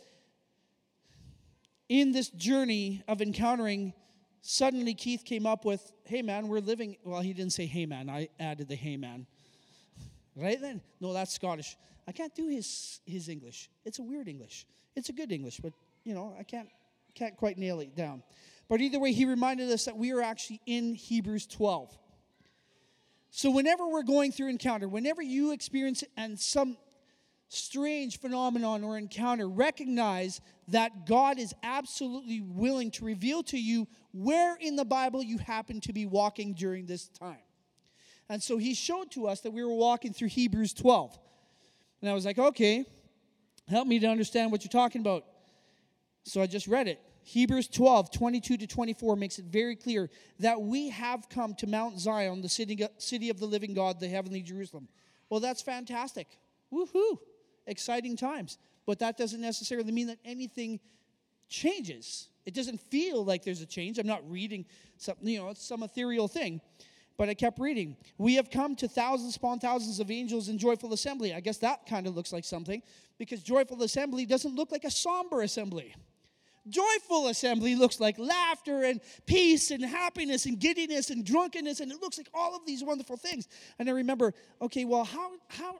in 1.88 2.12
this 2.12 2.30
journey 2.30 3.02
of 3.08 3.20
encountering, 3.20 3.92
suddenly 4.42 4.94
Keith 4.94 5.24
came 5.24 5.46
up 5.46 5.64
with, 5.64 5.92
hey 6.04 6.22
man, 6.22 6.48
we're 6.48 6.60
living. 6.60 6.96
Well, 7.04 7.20
he 7.20 7.32
didn't 7.32 7.52
say 7.52 7.66
hey 7.66 7.86
man, 7.86 8.08
I 8.08 8.28
added 8.38 8.68
the 8.68 8.76
hey 8.76 8.96
man. 8.96 9.26
Right 10.36 10.60
then? 10.60 10.80
No, 11.00 11.12
that's 11.12 11.34
Scottish. 11.34 11.76
I 12.10 12.12
can't 12.12 12.34
do 12.34 12.48
his, 12.48 12.98
his 13.06 13.28
English. 13.28 13.70
It's 13.84 14.00
a 14.00 14.02
weird 14.02 14.26
English. 14.26 14.66
It's 14.96 15.10
a 15.10 15.12
good 15.12 15.30
English, 15.30 15.60
but 15.60 15.72
you 16.02 16.12
know, 16.12 16.34
I 16.36 16.42
can't, 16.42 16.68
can't 17.14 17.36
quite 17.36 17.56
nail 17.56 17.78
it 17.78 17.94
down. 17.94 18.24
But 18.68 18.80
either 18.80 18.98
way, 18.98 19.12
he 19.12 19.26
reminded 19.26 19.70
us 19.70 19.84
that 19.84 19.96
we 19.96 20.10
are 20.10 20.20
actually 20.20 20.60
in 20.66 20.96
Hebrews 20.96 21.46
12. 21.46 21.96
So, 23.30 23.52
whenever 23.52 23.86
we're 23.86 24.02
going 24.02 24.32
through 24.32 24.48
encounter, 24.48 24.88
whenever 24.88 25.22
you 25.22 25.52
experience 25.52 26.02
and 26.16 26.36
some 26.36 26.78
strange 27.46 28.18
phenomenon 28.18 28.82
or 28.82 28.98
encounter, 28.98 29.48
recognize 29.48 30.40
that 30.66 31.06
God 31.06 31.38
is 31.38 31.54
absolutely 31.62 32.40
willing 32.40 32.90
to 32.92 33.04
reveal 33.04 33.44
to 33.44 33.56
you 33.56 33.86
where 34.10 34.56
in 34.56 34.74
the 34.74 34.84
Bible 34.84 35.22
you 35.22 35.38
happen 35.38 35.80
to 35.82 35.92
be 35.92 36.06
walking 36.06 36.54
during 36.54 36.86
this 36.86 37.06
time. 37.06 37.38
And 38.28 38.42
so 38.42 38.58
he 38.58 38.74
showed 38.74 39.12
to 39.12 39.28
us 39.28 39.42
that 39.42 39.52
we 39.52 39.62
were 39.62 39.76
walking 39.76 40.12
through 40.12 40.30
Hebrews 40.30 40.74
12. 40.74 41.16
And 42.00 42.10
I 42.10 42.14
was 42.14 42.24
like, 42.24 42.38
okay, 42.38 42.84
help 43.68 43.86
me 43.86 43.98
to 43.98 44.06
understand 44.06 44.50
what 44.52 44.64
you're 44.64 44.70
talking 44.70 45.00
about. 45.00 45.24
So 46.24 46.40
I 46.40 46.46
just 46.46 46.66
read 46.66 46.88
it. 46.88 47.00
Hebrews 47.22 47.68
12, 47.68 48.10
22 48.10 48.56
to 48.56 48.66
24 48.66 49.16
makes 49.16 49.38
it 49.38 49.44
very 49.44 49.76
clear 49.76 50.08
that 50.38 50.60
we 50.60 50.88
have 50.88 51.28
come 51.28 51.54
to 51.56 51.66
Mount 51.66 52.00
Zion, 52.00 52.40
the 52.40 52.48
city, 52.48 52.84
city 52.98 53.28
of 53.28 53.38
the 53.38 53.46
living 53.46 53.74
God, 53.74 54.00
the 54.00 54.08
heavenly 54.08 54.42
Jerusalem. 54.42 54.88
Well, 55.28 55.40
that's 55.40 55.62
fantastic. 55.62 56.38
Woohoo! 56.72 57.18
Exciting 57.66 58.16
times. 58.16 58.58
But 58.86 58.98
that 59.00 59.16
doesn't 59.16 59.40
necessarily 59.40 59.92
mean 59.92 60.08
that 60.08 60.18
anything 60.24 60.80
changes. 61.48 62.28
It 62.46 62.54
doesn't 62.54 62.80
feel 62.80 63.24
like 63.24 63.44
there's 63.44 63.60
a 63.60 63.66
change. 63.66 63.98
I'm 63.98 64.06
not 64.06 64.28
reading 64.28 64.64
something, 64.96 65.28
you 65.28 65.38
know, 65.38 65.50
it's 65.50 65.64
some 65.64 65.82
ethereal 65.82 66.26
thing. 66.26 66.60
But 67.20 67.28
I 67.28 67.34
kept 67.34 67.58
reading. 67.58 67.98
We 68.16 68.36
have 68.36 68.50
come 68.50 68.74
to 68.76 68.88
thousands 68.88 69.36
upon 69.36 69.58
thousands 69.58 70.00
of 70.00 70.10
angels 70.10 70.48
in 70.48 70.56
joyful 70.56 70.94
assembly. 70.94 71.34
I 71.34 71.40
guess 71.40 71.58
that 71.58 71.84
kind 71.84 72.06
of 72.06 72.16
looks 72.16 72.32
like 72.32 72.46
something 72.46 72.82
because 73.18 73.42
joyful 73.42 73.82
assembly 73.82 74.24
doesn't 74.24 74.54
look 74.54 74.72
like 74.72 74.84
a 74.84 74.90
somber 74.90 75.42
assembly. 75.42 75.94
Joyful 76.66 77.28
assembly 77.28 77.74
looks 77.74 78.00
like 78.00 78.18
laughter 78.18 78.84
and 78.84 79.02
peace 79.26 79.70
and 79.70 79.84
happiness 79.84 80.46
and 80.46 80.58
giddiness 80.58 81.10
and 81.10 81.22
drunkenness, 81.22 81.80
and 81.80 81.92
it 81.92 82.00
looks 82.00 82.16
like 82.16 82.30
all 82.32 82.56
of 82.56 82.64
these 82.64 82.82
wonderful 82.82 83.18
things. 83.18 83.48
And 83.78 83.86
I 83.90 83.92
remember, 83.92 84.32
okay, 84.62 84.86
well, 84.86 85.04
how, 85.04 85.32
how, 85.48 85.76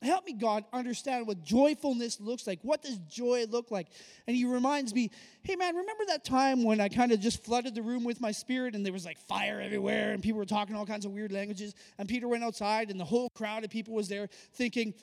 Help 0.00 0.26
me, 0.26 0.32
God, 0.32 0.64
understand 0.72 1.26
what 1.26 1.42
joyfulness 1.42 2.20
looks 2.20 2.46
like. 2.46 2.60
What 2.62 2.82
does 2.82 2.98
joy 3.10 3.46
look 3.50 3.72
like? 3.72 3.88
And 4.28 4.36
he 4.36 4.44
reminds 4.44 4.94
me, 4.94 5.10
hey, 5.42 5.56
man, 5.56 5.74
remember 5.74 6.04
that 6.06 6.24
time 6.24 6.62
when 6.62 6.80
I 6.80 6.88
kind 6.88 7.10
of 7.10 7.18
just 7.18 7.42
flooded 7.42 7.74
the 7.74 7.82
room 7.82 8.04
with 8.04 8.20
my 8.20 8.30
spirit 8.30 8.76
and 8.76 8.86
there 8.86 8.92
was 8.92 9.04
like 9.04 9.18
fire 9.18 9.60
everywhere 9.60 10.12
and 10.12 10.22
people 10.22 10.38
were 10.38 10.44
talking 10.44 10.76
all 10.76 10.86
kinds 10.86 11.04
of 11.04 11.10
weird 11.10 11.32
languages? 11.32 11.74
And 11.98 12.08
Peter 12.08 12.28
went 12.28 12.44
outside 12.44 12.92
and 12.92 13.00
the 13.00 13.04
whole 13.04 13.28
crowd 13.30 13.64
of 13.64 13.70
people 13.70 13.92
was 13.92 14.08
there 14.08 14.28
thinking, 14.52 14.94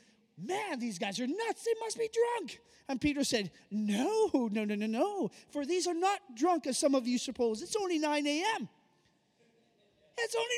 man, 0.42 0.80
these 0.80 0.98
guys 0.98 1.20
are 1.20 1.28
nuts. 1.28 1.66
They 1.66 1.74
must 1.82 1.98
be 1.98 2.10
drunk. 2.38 2.62
And 2.88 3.02
Peter 3.02 3.26
said, 3.26 3.52
no, 3.70 4.30
no, 4.34 4.64
no, 4.64 4.76
no, 4.76 4.86
no. 4.86 5.32
For 5.50 5.66
these 5.66 5.88
are 5.88 5.94
not 5.94 6.20
drunk 6.36 6.68
as 6.68 6.78
some 6.78 6.96
of 6.96 7.06
you 7.06 7.18
suppose. 7.18 7.62
It's 7.62 7.76
only 7.76 8.00
9 8.00 8.26
a.m. 8.28 8.70
It's 10.18 10.36
only 10.36 10.56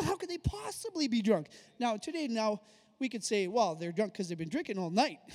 9 0.00 0.02
a.m. 0.02 0.08
How 0.08 0.16
could 0.16 0.28
they 0.28 0.38
possibly 0.38 1.06
be 1.06 1.22
drunk? 1.22 1.46
Now, 1.78 1.96
today, 1.96 2.26
now, 2.26 2.60
we 2.98 3.08
could 3.08 3.24
say, 3.24 3.46
well, 3.46 3.74
they're 3.74 3.92
drunk 3.92 4.12
because 4.12 4.28
they've 4.28 4.38
been 4.38 4.48
drinking 4.48 4.78
all 4.78 4.90
night. 4.90 5.18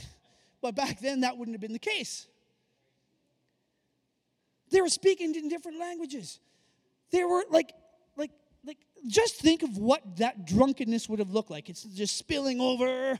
But 0.62 0.75
back 0.75 1.00
then, 1.00 1.22
that 1.22 1.39
wouldn't 1.39 1.56
have 1.56 1.62
been 1.62 1.74
the 1.74 1.80
case. 1.80 2.27
They 4.70 4.80
were 4.80 4.89
speaking 4.89 5.34
in 5.34 5.50
different 5.50 5.80
languages. 5.80 6.39
They 7.12 7.24
were 7.24 7.44
like, 7.50 7.74
like, 8.15 8.30
like, 8.63 8.77
just 9.08 9.38
think 9.38 9.63
of 9.63 9.80
what 9.80 10.18
that 10.18 10.46
drunkenness 10.46 11.10
would 11.10 11.18
have 11.18 11.32
looked 11.32 11.50
like. 11.50 11.68
It's 11.68 11.82
just 11.84 12.15
spilling 12.15 12.62
over. 12.62 13.18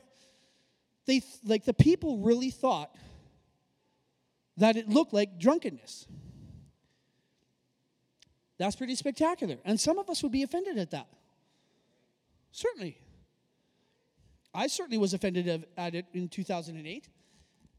They, 1.08 1.24
like, 1.44 1.66
the 1.66 1.74
people 1.74 2.20
really 2.20 2.52
thought 2.52 2.96
that 4.58 4.78
it 4.78 4.88
looked 4.88 5.14
like 5.14 5.40
drunkenness. 5.40 6.06
That's 8.60 8.76
pretty 8.76 8.94
spectacular. 8.96 9.58
And 9.66 9.80
some 9.80 9.98
of 9.98 10.10
us 10.12 10.22
would 10.22 10.32
be 10.32 10.44
offended 10.44 10.78
at 10.78 10.92
that. 10.92 11.08
Certainly. 12.52 13.00
I 14.54 14.68
certainly 14.68 14.98
was 14.98 15.14
offended 15.14 15.66
at 15.78 15.96
it 15.96 16.06
in 16.14 16.28
2008. 16.28 17.10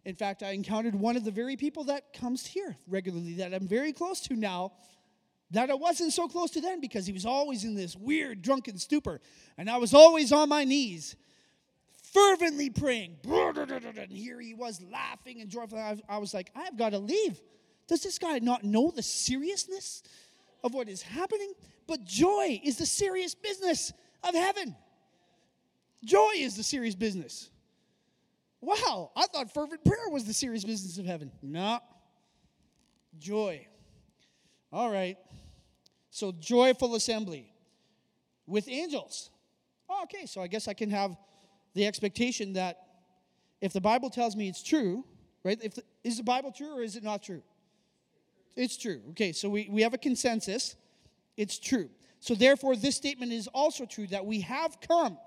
In 0.05 0.14
fact, 0.14 0.43
I 0.43 0.50
encountered 0.50 0.95
one 0.95 1.17
of 1.17 1.25
the 1.25 1.31
very 1.31 1.57
people 1.57 1.85
that 1.85 2.12
comes 2.12 2.47
here 2.47 2.76
regularly 2.88 3.35
that 3.35 3.55
I'm 3.55 3.69
very 3.69 3.93
close 3.93 4.21
to 4.23 4.35
now 4.35 4.73
that 5.52 5.71
I 5.71 5.75
wasn't 5.75 6.12
so 6.12 6.29
close 6.29 6.50
to 6.52 6.61
then 6.61 6.81
because 6.81 7.07
he 7.07 7.12
was 7.12 7.26
always 7.26 7.64
in 7.64 7.75
this 7.75 7.95
weird 7.95 8.43
drunken 8.43 8.79
stupor. 8.79 9.21
And 9.59 9.69
I 9.69 9.76
was 9.76 9.93
always 9.93 10.33
on 10.33 10.49
my 10.49 10.64
knees, 10.64 11.14
fervently 12.02 12.71
praying. 12.71 13.19
And 13.25 14.11
here 14.11 14.41
he 14.41 14.55
was 14.55 14.81
laughing 14.91 15.41
and 15.43 15.50
joyful. 15.50 15.79
I 16.09 16.19
was 16.19 16.33
like, 16.33 16.50
I've 16.57 16.76
got 16.79 16.91
to 16.91 16.99
leave. 16.99 17.38
Does 17.87 18.02
this 18.02 18.19
guy 18.19 18.38
not 18.38 18.64
know 18.64 18.91
the 18.91 19.02
seriousness 19.02 20.02
of 20.64 20.73
what 20.73 20.88
is 20.88 21.02
happening? 21.02 21.52
But 21.87 22.05
joy 22.05 22.61
is 22.64 22.79
the 22.79 22.87
serious 22.87 23.35
business 23.35 23.93
of 24.25 24.35
heaven. 24.35 24.75
Joy 26.04 26.32
is 26.37 26.56
the 26.56 26.62
serious 26.62 26.94
business. 26.94 27.50
Wow, 28.61 29.11
I 29.16 29.26
thought 29.26 29.52
fervent 29.52 29.85
prayer 29.85 30.09
was 30.11 30.25
the 30.25 30.32
serious 30.32 30.64
business 30.64 30.99
of 30.99 31.04
heaven. 31.04 31.30
No. 31.42 31.80
Joy. 33.18 33.66
All 34.73 34.90
right. 34.90 35.16
So, 36.11 36.32
joyful 36.32 36.94
assembly 36.94 37.52
with 38.47 38.68
angels. 38.68 39.30
Oh, 39.88 40.02
okay, 40.04 40.26
so 40.26 40.40
I 40.40 40.47
guess 40.47 40.68
I 40.68 40.75
can 40.75 40.90
have 40.90 41.16
the 41.75 41.87
expectation 41.87 42.52
that 42.54 42.78
if 43.61 43.73
the 43.73 43.80
Bible 43.80 44.11
tells 44.11 44.37
me 44.37 44.49
it's 44.49 44.62
true, 44.62 45.04
right? 45.44 45.59
If 45.62 45.75
the, 45.75 45.82
is 46.04 46.18
the 46.18 46.23
Bible 46.23 46.52
true 46.52 46.76
or 46.76 46.82
is 46.82 46.97
it 46.97 47.02
not 47.02 47.23
true? 47.23 47.42
It's 48.56 48.76
true. 48.76 49.00
Okay, 49.11 49.32
so 49.32 49.49
we, 49.49 49.68
we 49.71 49.82
have 49.82 49.94
a 49.94 49.99
consensus. 49.99 50.76
It's 51.37 51.59
true. 51.59 51.88
So, 52.21 52.35
therefore, 52.35 52.76
this 52.76 52.94
statement 52.97 53.32
is 53.32 53.49
also 53.49 53.87
true 53.87 54.06
that 54.09 54.25
we 54.25 54.40
have 54.42 54.78
come 54.80 55.18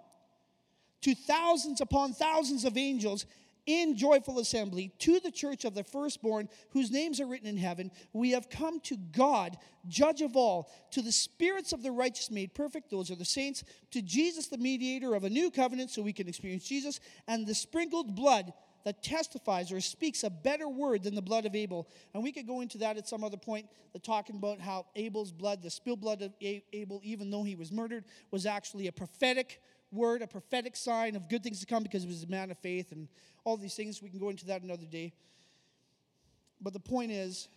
to 1.02 1.16
thousands 1.16 1.82
upon 1.82 2.14
thousands 2.14 2.66
of 2.66 2.78
angels 2.78 3.26
in 3.66 3.98
joyful 3.98 4.40
assembly 4.40 4.92
to 5.00 5.20
the 5.20 5.32
church 5.32 5.66
of 5.66 5.74
the 5.74 5.84
firstborn 5.84 6.48
whose 6.70 6.92
names 6.92 7.20
are 7.20 7.26
written 7.26 7.48
in 7.48 7.58
heaven 7.58 7.90
we 8.14 8.32
have 8.32 8.50
come 8.50 8.80
to 8.80 8.96
god 9.12 9.58
judge 9.88 10.22
of 10.22 10.36
all 10.36 10.72
to 10.92 11.02
the 11.02 11.12
spirits 11.12 11.74
of 11.74 11.84
the 11.84 11.92
righteous 11.92 12.32
made 12.32 12.54
perfect. 12.54 12.90
Those 12.90 13.12
are 13.12 13.16
the 13.16 13.26
saints. 13.26 13.64
To 13.92 14.02
jesus 14.02 14.48
the 14.48 14.58
mediator 14.58 15.16
of 15.16 15.24
a 15.24 15.30
new 15.30 15.52
covenant 15.52 15.92
so 15.92 16.02
we 16.02 16.14
can 16.14 16.28
experience 16.28 16.68
jesus. 16.68 17.00
And 17.28 17.46
the 17.46 17.56
sprinkled 17.56 18.16
blood 18.16 18.54
that 18.84 19.02
testifies 19.02 19.72
or 19.72 19.82
speaks 19.82 20.24
a 20.24 20.30
better 20.30 20.70
word 20.70 21.04
than 21.04 21.16
the 21.16 21.22
blood 21.22 21.46
of 21.46 21.56
abel. 21.56 21.88
And 22.14 22.22
we 22.22 22.32
could 22.32 22.46
go 22.46 22.62
into 22.62 22.78
that 22.80 22.98
at 22.98 23.08
some 23.08 23.24
other 23.24 23.38
point 23.38 23.68
the 23.94 24.00
talking 24.00 24.36
about 24.36 24.60
how 24.60 24.86
abel's 24.96 25.32
blood 25.32 25.62
the 25.62 25.70
spilled 25.70 26.02
blood 26.02 26.22
of 26.22 26.34
abel 26.42 27.02
even 27.04 27.32
though 27.32 27.44
he 27.44 27.56
was 27.56 27.72
murdered 27.72 28.06
was 28.32 28.46
actually 28.46 28.88
a 28.88 28.92
prophetic 28.92 29.62
word, 29.92 30.22
a 30.22 30.28
prophetic 30.28 30.76
sign 30.76 31.16
of 31.16 31.30
good 31.30 31.44
things 31.44 31.60
to 31.62 31.66
come 31.66 31.84
because 31.84 32.04
he 32.04 32.08
was 32.08 32.24
a 32.24 32.28
man 32.28 32.52
of 32.52 32.58
faith 32.60 32.92
and 32.92 33.08
all 33.44 33.58
these 33.58 33.76
things. 33.76 34.02
We 34.02 34.10
can 34.10 34.20
go 34.20 34.30
into 34.30 34.46
that 34.48 34.62
another 34.62 34.86
day. 34.86 35.14
But 36.62 36.74
the 36.74 36.80
point 36.80 37.12
is 37.12 37.48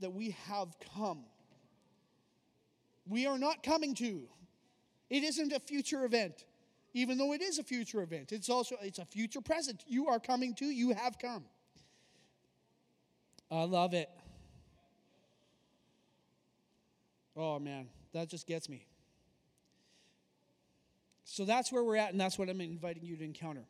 that 0.00 0.12
we 0.12 0.36
have 0.46 0.74
come. 0.94 1.24
We 3.06 3.26
are 3.26 3.38
not 3.38 3.62
coming 3.62 3.94
to. 3.96 4.22
It 5.10 5.24
isn't 5.24 5.52
a 5.52 5.60
future 5.60 6.04
event. 6.04 6.44
Even 6.94 7.16
though 7.16 7.32
it 7.32 7.40
is 7.40 7.58
a 7.58 7.62
future 7.62 8.02
event, 8.02 8.32
it's 8.32 8.50
also 8.50 8.76
it's 8.82 8.98
a 8.98 9.06
future 9.06 9.40
present. 9.40 9.82
You 9.86 10.08
are 10.08 10.20
coming 10.20 10.54
to, 10.56 10.66
you 10.66 10.92
have 10.92 11.18
come. 11.18 11.44
I 13.50 13.64
love 13.64 13.94
it. 13.94 14.10
Oh 17.34 17.58
man, 17.58 17.88
that 18.12 18.28
just 18.28 18.46
gets 18.46 18.68
me. 18.68 18.86
So 21.32 21.46
that's 21.46 21.72
where 21.72 21.82
we're 21.82 21.96
at, 21.96 22.10
and 22.12 22.20
that's 22.20 22.38
what 22.38 22.50
I'm 22.50 22.60
inviting 22.60 23.06
you 23.06 23.16
to 23.16 23.24
encounter. 23.24 23.64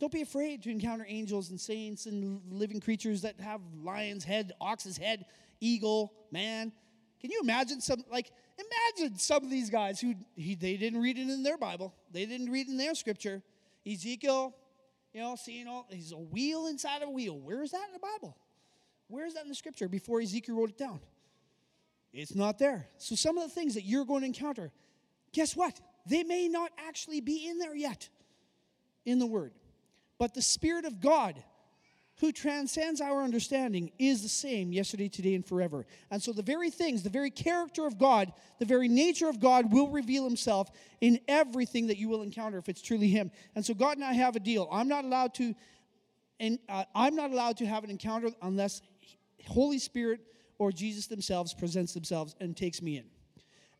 Don't 0.00 0.10
be 0.10 0.20
afraid 0.20 0.64
to 0.64 0.70
encounter 0.70 1.06
angels 1.08 1.50
and 1.50 1.60
saints 1.60 2.06
and 2.06 2.40
living 2.50 2.80
creatures 2.80 3.22
that 3.22 3.38
have 3.38 3.60
lion's 3.84 4.24
head, 4.24 4.50
ox's 4.60 4.96
head, 4.96 5.24
eagle, 5.60 6.12
man. 6.32 6.72
Can 7.20 7.30
you 7.30 7.38
imagine 7.40 7.80
some, 7.80 8.02
like, 8.10 8.32
imagine 8.58 9.16
some 9.16 9.44
of 9.44 9.48
these 9.48 9.70
guys 9.70 10.00
who 10.00 10.16
he, 10.34 10.56
they 10.56 10.76
didn't 10.76 11.00
read 11.00 11.18
it 11.18 11.28
in 11.28 11.44
their 11.44 11.56
Bible, 11.56 11.94
they 12.10 12.26
didn't 12.26 12.50
read 12.50 12.66
it 12.66 12.72
in 12.72 12.76
their 12.76 12.96
scripture. 12.96 13.44
Ezekiel, 13.86 14.56
you 15.12 15.20
know, 15.20 15.36
seeing 15.36 15.68
all, 15.68 15.86
he's 15.92 16.10
a 16.10 16.16
wheel 16.16 16.66
inside 16.66 17.02
of 17.02 17.10
a 17.10 17.12
wheel. 17.12 17.38
Where 17.38 17.62
is 17.62 17.70
that 17.70 17.86
in 17.86 17.92
the 17.92 18.00
Bible? 18.00 18.36
Where 19.06 19.24
is 19.24 19.34
that 19.34 19.44
in 19.44 19.48
the 19.48 19.54
scripture 19.54 19.88
before 19.88 20.20
Ezekiel 20.20 20.56
wrote 20.56 20.70
it 20.70 20.78
down? 20.78 20.98
It's 22.12 22.34
not 22.34 22.58
there. 22.58 22.88
So 22.96 23.14
some 23.14 23.38
of 23.38 23.44
the 23.44 23.54
things 23.54 23.74
that 23.74 23.84
you're 23.84 24.04
going 24.04 24.22
to 24.22 24.26
encounter, 24.26 24.72
guess 25.32 25.54
what? 25.54 25.80
They 26.08 26.24
may 26.24 26.48
not 26.48 26.72
actually 26.78 27.20
be 27.20 27.48
in 27.48 27.58
there 27.58 27.74
yet 27.74 28.08
in 29.04 29.18
the 29.18 29.26
Word. 29.26 29.52
But 30.18 30.34
the 30.34 30.42
Spirit 30.42 30.84
of 30.84 31.00
God, 31.00 31.42
who 32.16 32.32
transcends 32.32 33.00
our 33.00 33.22
understanding, 33.22 33.92
is 33.98 34.22
the 34.22 34.28
same 34.28 34.72
yesterday, 34.72 35.08
today, 35.08 35.34
and 35.34 35.46
forever. 35.46 35.86
And 36.10 36.22
so 36.22 36.32
the 36.32 36.42
very 36.42 36.70
things, 36.70 37.02
the 37.02 37.10
very 37.10 37.30
character 37.30 37.86
of 37.86 37.98
God, 37.98 38.32
the 38.58 38.64
very 38.64 38.88
nature 38.88 39.28
of 39.28 39.38
God 39.38 39.72
will 39.72 39.88
reveal 39.88 40.24
Himself 40.24 40.70
in 41.00 41.20
everything 41.28 41.86
that 41.88 41.98
you 41.98 42.08
will 42.08 42.22
encounter 42.22 42.58
if 42.58 42.68
it's 42.68 42.82
truly 42.82 43.08
Him. 43.08 43.30
And 43.54 43.64
so 43.64 43.74
God 43.74 43.96
and 43.96 44.04
I 44.04 44.14
have 44.14 44.34
a 44.34 44.40
deal. 44.40 44.68
I'm 44.72 44.88
not 44.88 45.04
allowed 45.04 45.34
to, 45.34 45.54
and 46.40 46.58
uh, 46.68 46.84
I'm 46.94 47.14
not 47.14 47.30
allowed 47.30 47.58
to 47.58 47.66
have 47.66 47.84
an 47.84 47.90
encounter 47.90 48.30
unless 48.42 48.82
Holy 49.46 49.78
Spirit 49.78 50.20
or 50.58 50.72
Jesus 50.72 51.06
themselves 51.06 51.54
presents 51.54 51.92
themselves 51.92 52.34
and 52.40 52.56
takes 52.56 52.82
me 52.82 52.96
in. 52.96 53.04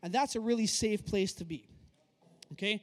And 0.01 0.13
that's 0.13 0.35
a 0.35 0.39
really 0.39 0.65
safe 0.67 1.05
place 1.05 1.33
to 1.33 1.45
be. 1.45 1.67
Okay? 2.53 2.81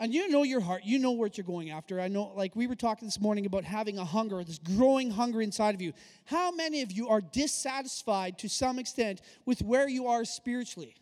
And 0.00 0.12
you 0.12 0.28
know 0.28 0.42
your 0.42 0.60
heart. 0.60 0.82
You 0.84 0.98
know 0.98 1.12
what 1.12 1.38
you're 1.38 1.46
going 1.46 1.70
after. 1.70 2.00
I 2.00 2.08
know, 2.08 2.32
like 2.34 2.56
we 2.56 2.66
were 2.66 2.74
talking 2.74 3.06
this 3.06 3.20
morning 3.20 3.46
about 3.46 3.64
having 3.64 3.98
a 3.98 4.04
hunger, 4.04 4.42
this 4.42 4.58
growing 4.58 5.10
hunger 5.10 5.40
inside 5.40 5.74
of 5.74 5.80
you. 5.80 5.92
How 6.24 6.50
many 6.50 6.82
of 6.82 6.90
you 6.90 7.08
are 7.08 7.20
dissatisfied 7.20 8.38
to 8.38 8.48
some 8.48 8.78
extent 8.78 9.20
with 9.46 9.62
where 9.62 9.88
you 9.88 10.08
are 10.08 10.24
spiritually? 10.24 10.96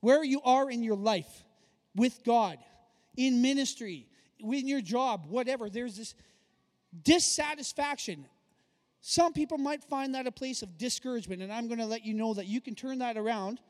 Where 0.00 0.22
you 0.22 0.42
are 0.42 0.70
in 0.70 0.82
your 0.82 0.96
life 0.96 1.44
with 1.96 2.22
God, 2.24 2.58
in 3.16 3.40
ministry, 3.40 4.06
in 4.38 4.68
your 4.68 4.82
job, 4.82 5.26
whatever. 5.28 5.70
There's 5.70 5.96
this 5.96 6.14
dissatisfaction. 7.02 8.26
Some 9.00 9.32
people 9.32 9.56
might 9.56 9.82
find 9.82 10.14
that 10.14 10.26
a 10.26 10.32
place 10.32 10.62
of 10.62 10.76
discouragement, 10.76 11.40
and 11.40 11.50
I'm 11.52 11.68
going 11.68 11.78
to 11.78 11.86
let 11.86 12.04
you 12.04 12.12
know 12.12 12.34
that 12.34 12.46
you 12.46 12.60
can 12.60 12.74
turn 12.74 12.98
that 12.98 13.16
around 13.16 13.60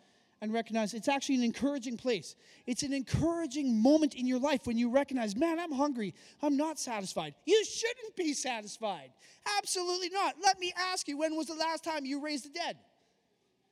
and 0.45 0.53
recognize 0.53 0.93
it's 0.93 1.09
actually 1.09 1.37
an 1.37 1.43
encouraging 1.43 1.97
place. 1.97 2.37
It's 2.67 2.83
an 2.83 2.93
encouraging 2.93 3.81
moment 3.83 4.15
in 4.15 4.27
your 4.27 4.39
life 4.39 4.67
when 4.67 4.77
you 4.77 4.91
recognize, 4.91 5.35
man, 5.35 5.59
I'm 5.59 5.73
hungry. 5.73 6.15
I'm 6.43 6.59
not 6.59 6.79
satisfied. 6.79 7.35
You 7.47 7.65
shouldn't 7.65 8.15
be 8.15 8.35
satisfied. 8.35 9.11
Absolutely 9.59 10.11
not. 10.11 10.35
Let 10.45 10.61
me 10.61 10.75
ask 10.93 11.09
you, 11.09 11.17
when 11.17 11.35
was 11.35 11.47
the 11.47 11.55
last 11.55 11.83
time 11.83 12.05
you 12.05 12.23
raised 12.23 12.45
the 12.45 12.51
dead? 12.51 12.77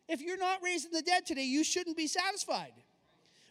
If 0.09 0.23
you're 0.23 0.39
not 0.39 0.61
raising 0.65 0.93
the 0.93 1.03
dead 1.03 1.27
today, 1.27 1.45
you 1.45 1.63
shouldn't 1.63 1.97
be 1.97 2.07
satisfied. 2.07 2.73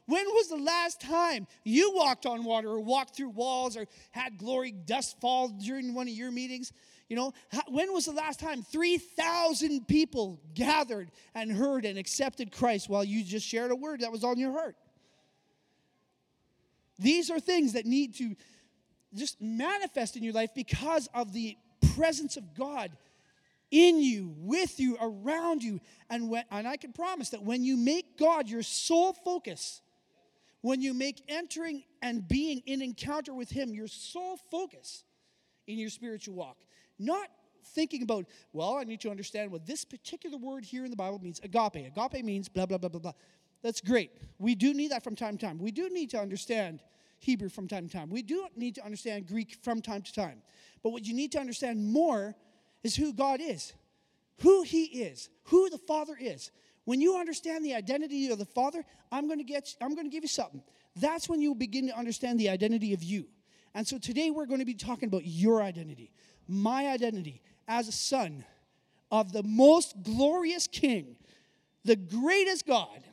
When 0.08 0.26
was 0.26 0.50
the 0.50 0.58
last 0.58 1.00
time 1.00 1.46
you 1.64 1.94
walked 1.94 2.26
on 2.26 2.44
water 2.44 2.70
or 2.70 2.80
walked 2.80 3.16
through 3.16 3.30
walls 3.30 3.78
or 3.78 3.86
had 4.10 4.40
glory 4.40 4.72
dust 4.72 5.22
fall 5.22 5.48
during 5.48 5.94
one 5.94 6.08
of 6.08 6.14
your 6.14 6.32
meetings? 6.32 6.74
You 7.12 7.18
know, 7.18 7.34
when 7.68 7.92
was 7.92 8.06
the 8.06 8.14
last 8.14 8.40
time 8.40 8.64
3,000 8.64 9.86
people 9.86 10.40
gathered 10.54 11.12
and 11.36 11.52
heard 11.52 11.84
and 11.84 12.00
accepted 12.00 12.54
Christ 12.54 12.88
while 12.88 13.04
you 13.04 13.22
just 13.22 13.46
shared 13.46 13.70
a 13.70 13.76
word 13.76 14.00
that 14.00 14.14
was 14.14 14.24
on 14.24 14.40
your 14.40 14.54
heart? 14.54 14.78
These 16.98 17.30
are 17.30 17.42
things 17.42 17.74
that 17.74 17.86
need 17.86 18.16
to 18.20 18.34
just 19.14 19.42
manifest 19.42 20.16
in 20.16 20.24
your 20.24 20.32
life 20.32 20.52
because 20.56 21.10
of 21.14 21.34
the 21.34 21.58
presence 21.98 22.38
of 22.38 22.54
God 22.54 22.92
in 23.72 24.02
you, 24.02 24.34
with 24.38 24.80
you, 24.80 24.96
around 25.02 25.64
you. 25.64 25.82
And, 26.10 26.30
when, 26.30 26.46
and 26.50 26.66
I 26.66 26.78
can 26.78 26.94
promise 26.94 27.32
that 27.32 27.44
when 27.44 27.62
you 27.62 27.76
make 27.76 28.18
God 28.18 28.48
your 28.48 28.64
sole 28.64 29.12
focus, 29.12 29.82
when 30.62 30.82
you 30.82 30.94
make 30.94 31.22
entering 31.28 31.84
and 32.02 32.26
being 32.26 32.64
in 32.66 32.82
encounter 32.82 33.34
with 33.34 33.50
Him 33.50 33.74
your 33.74 33.90
sole 33.90 34.38
focus 34.50 35.04
in 35.68 35.78
your 35.78 35.90
spiritual 35.90 36.36
walk, 36.36 36.56
not 37.06 37.28
thinking 37.64 38.04
about, 38.04 38.26
well, 38.54 38.78
I 38.78 38.84
need 38.84 39.02
to 39.02 39.10
understand 39.10 39.52
what 39.52 39.66
this 39.66 39.86
particular 39.86 40.38
word 40.38 40.66
here 40.66 40.84
in 40.84 40.92
the 40.92 40.98
Bible 40.98 41.20
means 41.20 41.40
agape. 41.44 41.76
Agape 41.76 42.24
means 42.24 42.50
blah, 42.50 42.66
blah, 42.66 42.78
blah, 42.78 42.90
blah, 42.90 43.00
blah. 43.00 43.14
That's 43.62 43.82
great. 43.82 44.12
We 44.40 44.56
do 44.56 44.74
need 44.74 44.92
that 44.92 45.04
from 45.04 45.16
time 45.16 45.38
to 45.38 45.46
time. 45.46 45.60
We 45.60 45.72
do 45.72 45.90
need 45.90 46.10
to 46.12 46.20
understand 46.20 46.82
Hebrew 47.20 47.50
from 47.50 47.68
time 47.68 47.88
to 47.88 47.94
time. 47.94 48.10
We 48.10 48.24
do 48.24 48.48
need 48.56 48.76
to 48.76 48.86
understand 48.86 49.28
Greek 49.28 49.58
from 49.64 49.82
time 49.82 50.02
to 50.02 50.14
time. 50.14 50.42
But 50.84 50.90
what 50.90 51.06
you 51.06 51.14
need 51.14 51.32
to 51.34 51.40
understand 51.40 51.86
more 51.92 52.36
is 52.84 52.96
who 52.96 53.14
God 53.14 53.40
is, 53.42 53.74
who 54.40 54.64
He 54.64 54.86
is, 54.86 55.30
who 55.44 55.70
the 55.70 55.78
Father 55.78 56.16
is. 56.20 56.52
When 56.86 57.00
you 57.00 57.18
understand 57.18 57.64
the 57.64 57.76
identity 57.76 58.32
of 58.32 58.40
the 58.40 58.46
Father, 58.46 58.84
I'm 59.12 59.28
going 59.28 59.38
to 59.38 59.44
get 59.44 59.76
I'm 59.80 59.94
going 59.94 60.08
to 60.08 60.12
give 60.12 60.24
you 60.24 60.30
something. 60.30 60.64
That's 60.96 61.30
when 61.30 61.42
you 61.42 61.54
begin 61.54 61.88
to 61.88 61.98
understand 61.98 62.40
the 62.40 62.50
identity 62.50 62.94
of 62.94 63.04
you. 63.04 63.28
And 63.74 63.88
so 63.88 63.98
today 63.98 64.32
we're 64.32 64.48
going 64.48 64.60
to 64.60 64.66
be 64.66 64.74
talking 64.74 65.08
about 65.08 65.26
your 65.26 65.62
identity, 65.62 66.12
my 66.52 66.88
identity 66.88 67.42
as 67.68 67.88
a 67.88 67.92
son 67.92 68.46
of 69.12 69.34
the 69.34 69.44
most 69.44 70.04
glorious 70.04 70.68
king, 70.68 71.16
the 71.84 71.96
greatest 71.96 72.66
God. 72.66 73.04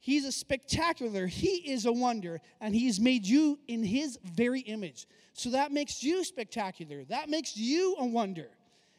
He's 0.00 0.24
a 0.24 0.32
spectacular, 0.32 1.26
he 1.26 1.70
is 1.70 1.84
a 1.84 1.92
wonder, 1.92 2.40
and 2.60 2.74
he's 2.74 2.98
made 2.98 3.26
you 3.26 3.58
in 3.68 3.82
his 3.82 4.18
very 4.24 4.60
image. 4.60 5.06
So 5.34 5.50
that 5.50 5.70
makes 5.70 6.02
you 6.02 6.24
spectacular. 6.24 7.04
That 7.04 7.28
makes 7.28 7.56
you 7.56 7.94
a 7.98 8.06
wonder. 8.06 8.48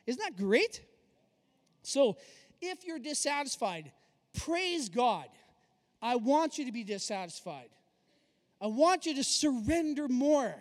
Isn't 0.05 0.21
that 0.21 0.37
great? 0.37 0.81
So, 1.81 2.17
if 2.61 2.85
you're 2.85 2.99
dissatisfied, 2.99 3.91
praise 4.37 4.89
God. 4.89 5.27
I 6.01 6.15
want 6.15 6.57
you 6.57 6.65
to 6.65 6.71
be 6.71 6.83
dissatisfied. 6.83 7.69
I 8.61 8.67
want 8.67 9.05
you 9.05 9.15
to 9.15 9.23
surrender 9.23 10.07
more. 10.07 10.55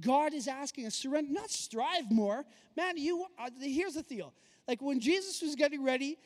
God 0.00 0.34
is 0.34 0.48
asking 0.48 0.86
us 0.86 0.94
to 0.94 1.02
surrender, 1.02 1.32
not 1.32 1.50
strive 1.50 2.10
more. 2.10 2.44
Man, 2.76 2.96
you 2.96 3.26
uh, 3.38 3.50
here's 3.60 3.94
the 3.94 4.02
deal. 4.02 4.32
Like 4.66 4.82
when 4.82 5.00
Jesus 5.00 5.40
was 5.42 5.54
getting 5.54 5.84
ready, 5.84 6.18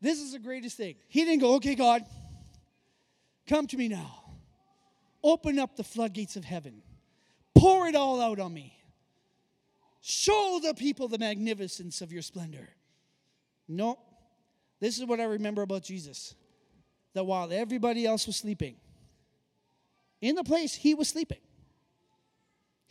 this 0.00 0.20
is 0.20 0.32
the 0.32 0.38
greatest 0.38 0.76
thing. 0.76 0.96
He 1.08 1.24
didn't 1.24 1.40
go, 1.40 1.54
"Okay, 1.54 1.74
God, 1.74 2.04
come 3.46 3.66
to 3.68 3.76
me 3.76 3.88
now. 3.88 4.22
Open 5.22 5.58
up 5.58 5.76
the 5.76 5.84
floodgates 5.84 6.36
of 6.36 6.44
heaven. 6.44 6.82
Pour 7.54 7.86
it 7.86 7.94
all 7.94 8.20
out 8.20 8.38
on 8.38 8.52
me. 8.52 8.76
Show 10.02 10.60
the 10.62 10.74
people 10.74 11.08
the 11.08 11.18
magnificence 11.18 12.02
of 12.02 12.12
your 12.12 12.20
splendor. 12.20 12.68
No. 13.66 13.98
This 14.80 14.98
is 14.98 15.06
what 15.06 15.18
I 15.18 15.24
remember 15.24 15.62
about 15.62 15.82
Jesus 15.82 16.34
that 17.14 17.24
while 17.24 17.50
everybody 17.52 18.04
else 18.04 18.26
was 18.26 18.36
sleeping, 18.36 18.76
in 20.20 20.34
the 20.34 20.44
place 20.44 20.74
he 20.74 20.94
was 20.94 21.08
sleeping, 21.08 21.38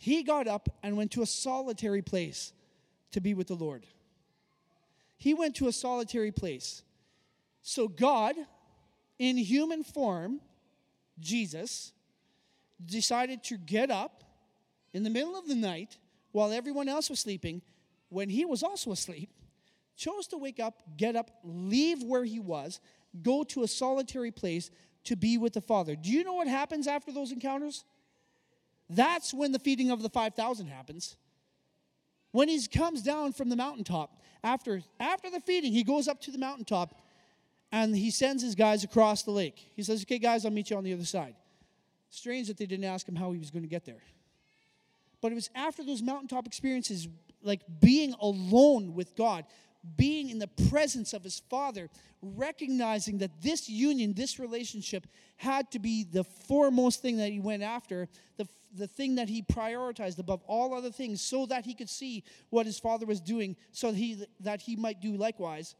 he 0.04 0.22
got 0.22 0.46
up 0.46 0.68
and 0.82 0.98
went 0.98 1.12
to 1.12 1.22
a 1.22 1.26
solitary 1.26 2.02
place 2.02 2.52
to 3.12 3.22
be 3.22 3.32
with 3.32 3.46
the 3.46 3.54
Lord. 3.54 3.86
He 5.16 5.32
went 5.32 5.56
to 5.56 5.66
a 5.66 5.72
solitary 5.72 6.30
place. 6.30 6.82
So 7.62 7.88
God, 7.88 8.34
in 9.18 9.38
human 9.38 9.82
form, 9.82 10.42
Jesus, 11.18 11.94
decided 12.84 13.42
to 13.44 13.56
get 13.56 13.90
up 13.90 14.24
in 14.92 15.04
the 15.04 15.08
middle 15.08 15.38
of 15.38 15.48
the 15.48 15.54
night 15.54 15.96
while 16.32 16.52
everyone 16.52 16.86
else 16.86 17.08
was 17.08 17.20
sleeping, 17.20 17.62
when 18.10 18.28
he 18.28 18.44
was 18.44 18.62
also 18.62 18.92
asleep, 18.92 19.30
chose 19.96 20.26
to 20.26 20.36
wake 20.36 20.60
up, 20.60 20.82
get 20.98 21.16
up, 21.16 21.30
leave 21.42 22.02
where 22.02 22.24
he 22.24 22.40
was, 22.40 22.78
go 23.22 23.42
to 23.44 23.62
a 23.62 23.68
solitary 23.68 24.30
place 24.30 24.70
to 25.04 25.16
be 25.16 25.38
with 25.38 25.54
the 25.54 25.62
Father. 25.62 25.96
Do 25.96 26.10
you 26.10 26.24
know 26.24 26.34
what 26.34 26.46
happens 26.46 26.86
after 26.86 27.10
those 27.10 27.32
encounters? 27.32 27.84
That's 28.94 29.34
when 29.34 29.52
the 29.52 29.58
feeding 29.58 29.90
of 29.90 30.02
the 30.02 30.08
5,000 30.08 30.66
happens. 30.66 31.16
When 32.32 32.48
he 32.48 32.66
comes 32.66 33.02
down 33.02 33.32
from 33.32 33.48
the 33.48 33.56
mountaintop, 33.56 34.20
after, 34.42 34.82
after 35.00 35.30
the 35.30 35.40
feeding, 35.40 35.72
he 35.72 35.84
goes 35.84 36.08
up 36.08 36.20
to 36.22 36.30
the 36.30 36.38
mountaintop 36.38 37.00
and 37.72 37.96
he 37.96 38.10
sends 38.10 38.42
his 38.42 38.54
guys 38.54 38.84
across 38.84 39.22
the 39.22 39.30
lake. 39.30 39.70
He 39.74 39.82
says, 39.82 40.02
Okay, 40.02 40.18
guys, 40.18 40.44
I'll 40.44 40.50
meet 40.50 40.70
you 40.70 40.76
on 40.76 40.84
the 40.84 40.92
other 40.92 41.04
side. 41.04 41.34
Strange 42.10 42.48
that 42.48 42.56
they 42.56 42.66
didn't 42.66 42.84
ask 42.84 43.08
him 43.08 43.16
how 43.16 43.32
he 43.32 43.38
was 43.38 43.50
going 43.50 43.62
to 43.62 43.68
get 43.68 43.84
there. 43.84 44.02
But 45.20 45.32
it 45.32 45.34
was 45.34 45.50
after 45.54 45.82
those 45.82 46.02
mountaintop 46.02 46.46
experiences, 46.46 47.08
like 47.42 47.62
being 47.80 48.14
alone 48.20 48.94
with 48.94 49.16
God, 49.16 49.44
being 49.96 50.30
in 50.30 50.38
the 50.38 50.48
presence 50.70 51.12
of 51.12 51.22
his 51.22 51.40
Father, 51.50 51.90
recognizing 52.22 53.18
that 53.18 53.42
this 53.42 53.68
union, 53.68 54.14
this 54.14 54.38
relationship, 54.38 55.06
had 55.36 55.70
to 55.72 55.78
be 55.78 56.04
the 56.04 56.24
foremost 56.24 57.02
thing 57.02 57.18
that 57.18 57.30
he 57.30 57.40
went 57.40 57.62
after, 57.62 58.08
the, 58.36 58.48
the 58.76 58.86
thing 58.86 59.16
that 59.16 59.28
he 59.28 59.42
prioritized 59.42 60.18
above 60.18 60.42
all 60.46 60.74
other 60.74 60.90
things, 60.90 61.20
so 61.20 61.46
that 61.46 61.64
he 61.64 61.74
could 61.74 61.90
see 61.90 62.24
what 62.50 62.66
his 62.66 62.78
Father 62.78 63.06
was 63.06 63.20
doing, 63.20 63.56
so 63.72 63.90
that 63.90 63.98
he, 63.98 64.24
that 64.40 64.60
he 64.60 64.76
might 64.76 65.00
do 65.00 65.16
likewise. 65.16 65.74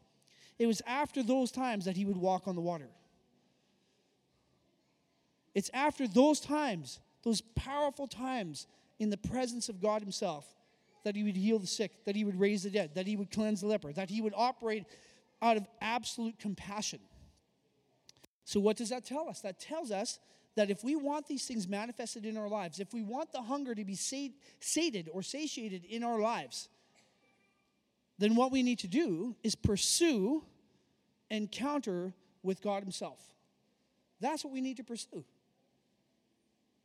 It 0.59 0.67
was 0.67 0.81
after 0.85 1.23
those 1.23 1.51
times 1.51 1.85
that 1.85 1.97
he 1.97 2.05
would 2.05 2.17
walk 2.17 2.47
on 2.47 2.55
the 2.55 2.61
water. 2.61 2.89
It's 5.53 5.69
after 5.73 6.07
those 6.07 6.39
times, 6.39 6.99
those 7.23 7.41
powerful 7.41 8.07
times, 8.07 8.67
in 8.99 9.09
the 9.09 9.17
presence 9.17 9.69
of 9.69 9.81
God 9.81 10.01
Himself 10.01 10.45
that 11.05 11.15
He 11.15 11.23
would 11.23 11.37
heal 11.37 11.57
the 11.59 11.67
sick, 11.67 12.03
that 12.05 12.15
He 12.15 12.25
would 12.25 12.37
raise 12.37 12.63
the 12.63 12.69
dead, 12.69 12.95
that 12.95 13.07
He 13.07 13.15
would 13.15 13.31
cleanse 13.31 13.61
the 13.61 13.67
leper, 13.67 13.93
that 13.93 14.09
He 14.09 14.21
would 14.21 14.33
operate 14.35 14.83
out 15.41 15.55
of 15.55 15.65
absolute 15.79 16.37
compassion. 16.37 16.99
So, 18.43 18.59
what 18.59 18.75
does 18.75 18.89
that 18.89 19.05
tell 19.05 19.29
us? 19.29 19.41
That 19.41 19.59
tells 19.59 19.91
us 19.91 20.19
that 20.55 20.69
if 20.69 20.83
we 20.83 20.95
want 20.95 21.27
these 21.27 21.45
things 21.45 21.67
manifested 21.67 22.25
in 22.25 22.37
our 22.37 22.49
lives, 22.49 22.79
if 22.79 22.93
we 22.93 23.01
want 23.01 23.31
the 23.31 23.41
hunger 23.41 23.73
to 23.73 23.85
be 23.85 23.95
sated 23.95 25.09
or 25.11 25.21
satiated 25.23 25.85
in 25.85 26.03
our 26.03 26.19
lives, 26.19 26.69
then 28.17 28.35
what 28.35 28.51
we 28.51 28.63
need 28.63 28.79
to 28.79 28.87
do 28.87 29.35
is 29.43 29.55
pursue 29.55 30.43
encounter 31.29 32.13
with 32.43 32.61
God 32.61 32.83
Himself. 32.83 33.19
That's 34.19 34.43
what 34.43 34.53
we 34.53 34.61
need 34.61 34.77
to 34.77 34.83
pursue. 34.83 35.25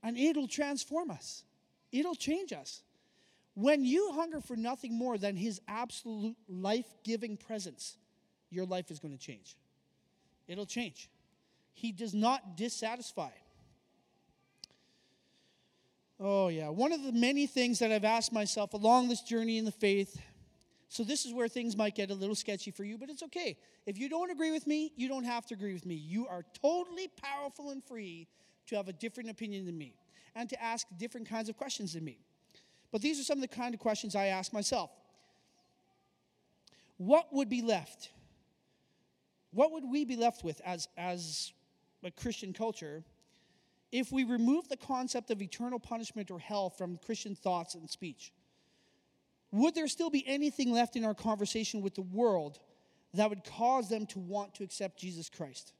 And 0.03 0.17
it'll 0.17 0.49
transform 0.49 1.11
us 1.11 1.45
it'll 1.93 2.15
change 2.15 2.53
us. 2.53 2.83
When 3.55 3.85
you 3.85 4.13
hunger 4.13 4.41
for 4.41 4.57
nothing 4.57 4.95
more 4.95 5.19
than 5.19 5.37
His 5.37 5.61
absolute 5.69 6.37
life 6.49 6.87
giving 7.05 7.37
presence, 7.37 7.97
your 8.51 8.65
life 8.65 8.91
is 8.91 8.99
going 8.99 9.17
to 9.17 9.21
change. 9.21 9.57
It'll 10.49 10.67
change. 10.67 11.09
He 11.73 11.93
does 11.93 12.15
not 12.15 12.57
dissatisfy. 12.57 13.31
Oh, 16.19 16.49
yeah. 16.49 16.69
One 16.69 16.93
of 16.93 17.03
the 17.03 17.13
many 17.13 17.47
things 17.47 17.79
that 17.79 17.91
I've 17.91 18.05
asked 18.05 18.33
myself 18.33 18.75
along 18.75 19.09
this 19.09 19.23
journey 19.23 19.57
in 19.57 19.65
the 19.65 19.73
faith. 19.73 20.21
So, 20.89 21.05
this 21.05 21.25
is 21.25 21.33
where 21.33 21.49
things 21.49 21.77
might 21.77 21.95
get 21.95 22.11
a 22.11 22.15
little 22.15 22.35
sketchy 22.35 22.73
for 22.73 22.85
you, 22.85 22.99
but 22.99 23.09
it's 23.09 23.23
okay. 23.23 23.57
If 23.87 23.97
you 23.97 24.09
don't 24.09 24.31
agree 24.31 24.51
with 24.51 24.67
me, 24.67 24.93
you 24.97 25.09
don't 25.09 25.25
have 25.25 25.47
to 25.47 25.55
agree 25.55 25.73
with 25.73 25.87
me. 25.87 25.95
You 25.95 26.27
are 26.27 26.45
totally 26.61 27.09
powerful 27.09 27.71
and 27.71 27.83
free 27.83 28.27
to 28.67 28.77
have 28.77 28.89
a 28.89 28.93
different 28.93 29.31
opinion 29.31 29.65
than 29.67 29.79
me 29.79 29.95
and 30.35 30.49
to 30.51 30.63
ask 30.63 30.87
different 30.99 31.29
kinds 31.29 31.49
of 31.49 31.57
questions 31.57 31.95
than 31.95 32.05
me. 32.05 32.19
But 32.93 33.03
these 33.03 33.21
are 33.21 33.25
some 33.25 33.39
of 33.39 33.43
the 33.43 33.55
kind 33.55 33.75
of 33.75 33.81
questions 33.81 34.17
I 34.17 34.27
ask 34.27 34.53
myself. 34.53 34.91
What 36.97 37.33
would 37.33 37.49
be 37.49 37.63
left? 37.63 38.11
What 39.53 39.73
would 39.73 39.85
we 39.91 40.05
be 40.05 40.17
left 40.17 40.45
with 40.45 40.61
as, 40.65 40.89
as 40.97 41.53
a 42.05 42.11
Christian 42.11 42.53
culture 42.53 43.03
if 43.91 44.13
we 44.13 44.25
remove 44.25 44.69
the 44.69 44.77
concept 44.77 45.31
of 45.31 45.43
eternal 45.43 45.81
punishment 45.81 46.31
or 46.31 46.39
hell 46.39 46.71
from 46.71 46.99
Christian 47.05 47.35
thoughts 47.35 47.75
and 47.75 47.89
speech? 47.89 48.33
Would 49.53 49.75
there 49.75 49.89
still 49.89 50.11
be 50.11 50.27
anything 50.27 50.73
left 50.73 50.97
in 50.97 51.05
our 51.05 51.15
conversation 51.15 51.83
with 51.83 51.95
the 51.95 52.03
world 52.03 52.61
that 53.15 53.29
would 53.29 53.45
cause 53.45 53.89
them 53.89 54.07
to 54.07 54.19
want 54.19 54.55
to 54.55 54.65
accept 54.65 54.99
Jesus 54.99 55.29
Christ? 55.29 55.73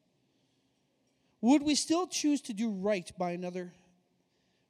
Would 1.41 1.63
we 1.63 1.75
still 1.75 2.07
choose 2.07 2.41
to 2.43 2.53
do 2.53 2.71
right 2.71 3.11
by 3.17 3.31
another 3.31 3.73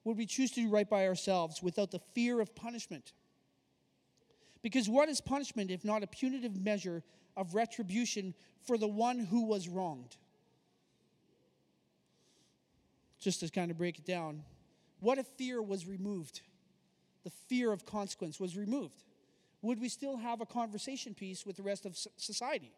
would 0.05 0.17
we 0.17 0.27
choose 0.27 0.51
to 0.53 0.63
do 0.63 0.69
right 0.69 0.89
by 0.89 1.07
ourselves 1.07 1.63
without 1.63 1.91
the 1.91 2.01
fear 2.15 2.41
of 2.41 2.55
punishment? 2.55 3.13
Because 4.63 4.89
what 4.89 5.09
is 5.09 5.21
punishment 5.21 5.71
if 5.71 5.85
not 5.85 6.03
a 6.03 6.07
punitive 6.07 6.61
measure 6.61 7.03
of 7.37 7.55
retribution 7.55 8.35
for 8.63 8.77
the 8.77 8.89
one 8.89 9.19
who 9.19 9.45
was 9.45 9.69
wronged? 9.69 10.17
Just 13.19 13.41
to 13.41 13.49
kind 13.51 13.71
of 13.71 13.79
break 13.79 13.99
it 13.99 14.07
down, 14.07 14.43
what 15.01 15.19
if 15.19 15.27
fear 15.37 15.63
was 15.63 15.87
removed? 15.87 16.41
The 17.25 17.31
fear 17.49 17.73
of 17.73 17.85
consequence 17.85 18.41
was 18.41 18.57
removed. 18.57 19.05
Would 19.63 19.81
we 19.81 19.91
still 19.91 20.17
have 20.17 20.41
a 20.41 20.47
conversation 20.47 21.15
piece 21.15 21.45
with 21.45 21.57
the 21.57 21.63
rest 21.63 21.85
of 21.85 21.99
society? 22.17 22.73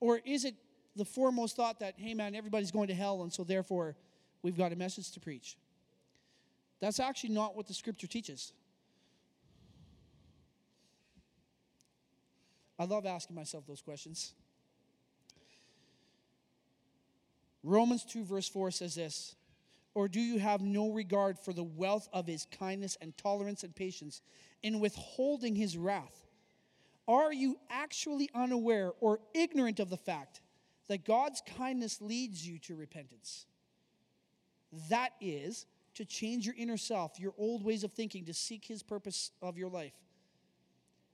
Or 0.00 0.20
is 0.24 0.44
it 0.44 0.54
the 0.96 1.04
foremost 1.04 1.56
thought 1.56 1.80
that, 1.80 1.94
hey 1.96 2.14
man, 2.14 2.34
everybody's 2.34 2.72
going 2.72 2.88
to 2.88 2.94
hell, 2.94 3.22
and 3.22 3.32
so 3.32 3.44
therefore 3.44 3.96
we've 4.42 4.56
got 4.56 4.72
a 4.72 4.76
message 4.76 5.12
to 5.12 5.20
preach? 5.20 5.56
That's 6.84 7.00
actually 7.00 7.30
not 7.30 7.56
what 7.56 7.66
the 7.66 7.72
scripture 7.72 8.06
teaches. 8.06 8.52
I 12.78 12.84
love 12.84 13.06
asking 13.06 13.34
myself 13.34 13.66
those 13.66 13.80
questions. 13.80 14.34
Romans 17.62 18.04
2, 18.04 18.24
verse 18.24 18.46
4 18.50 18.70
says 18.70 18.96
this 18.96 19.34
Or 19.94 20.08
do 20.08 20.20
you 20.20 20.38
have 20.38 20.60
no 20.60 20.90
regard 20.90 21.38
for 21.38 21.54
the 21.54 21.64
wealth 21.64 22.06
of 22.12 22.26
his 22.26 22.46
kindness 22.58 22.98
and 23.00 23.16
tolerance 23.16 23.62
and 23.62 23.74
patience 23.74 24.20
in 24.62 24.78
withholding 24.78 25.56
his 25.56 25.78
wrath? 25.78 26.26
Are 27.08 27.32
you 27.32 27.58
actually 27.70 28.28
unaware 28.34 28.92
or 29.00 29.20
ignorant 29.32 29.80
of 29.80 29.88
the 29.88 29.96
fact 29.96 30.42
that 30.88 31.06
God's 31.06 31.42
kindness 31.56 32.02
leads 32.02 32.46
you 32.46 32.58
to 32.58 32.76
repentance? 32.76 33.46
That 34.90 35.12
is, 35.18 35.64
to 35.94 36.04
change 36.04 36.46
your 36.46 36.54
inner 36.58 36.76
self, 36.76 37.18
your 37.18 37.34
old 37.38 37.64
ways 37.64 37.84
of 37.84 37.92
thinking, 37.92 38.24
to 38.24 38.34
seek 38.34 38.64
his 38.64 38.82
purpose 38.82 39.30
of 39.40 39.56
your 39.56 39.68
life. 39.68 39.94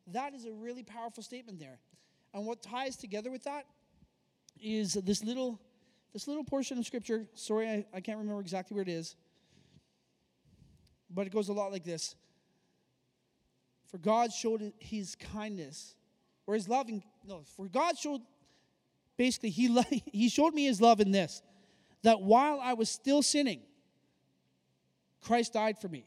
That 0.08 0.34
is 0.34 0.44
a 0.44 0.52
really 0.52 0.82
powerful 0.82 1.22
statement 1.22 1.58
there. 1.58 1.78
And 2.32 2.46
what 2.46 2.62
ties 2.62 2.96
together 2.96 3.30
with 3.30 3.44
that 3.44 3.66
is 4.60 4.94
this 4.94 5.24
little 5.24 5.60
this 6.12 6.26
little 6.26 6.44
portion 6.44 6.76
of 6.78 6.84
scripture. 6.84 7.26
Sorry, 7.34 7.68
I, 7.68 7.86
I 7.94 8.00
can't 8.00 8.18
remember 8.18 8.40
exactly 8.40 8.74
where 8.74 8.82
it 8.82 8.88
is. 8.88 9.14
But 11.08 11.26
it 11.26 11.32
goes 11.32 11.48
a 11.48 11.52
lot 11.52 11.70
like 11.70 11.84
this. 11.84 12.16
For 13.86 13.98
God 13.98 14.32
showed 14.32 14.72
his 14.78 15.16
kindness, 15.16 15.94
or 16.46 16.54
his 16.54 16.68
loving, 16.68 17.02
no, 17.26 17.42
for 17.56 17.66
God 17.68 17.98
showed, 17.98 18.22
basically, 19.16 19.50
he, 19.50 20.02
he 20.12 20.28
showed 20.28 20.54
me 20.54 20.64
his 20.64 20.80
love 20.80 21.00
in 21.00 21.10
this 21.10 21.42
that 22.02 22.20
while 22.20 22.60
I 22.62 22.72
was 22.72 22.88
still 22.88 23.22
sinning, 23.22 23.60
Christ 25.22 25.52
died 25.54 25.78
for 25.78 25.88
me. 25.88 26.04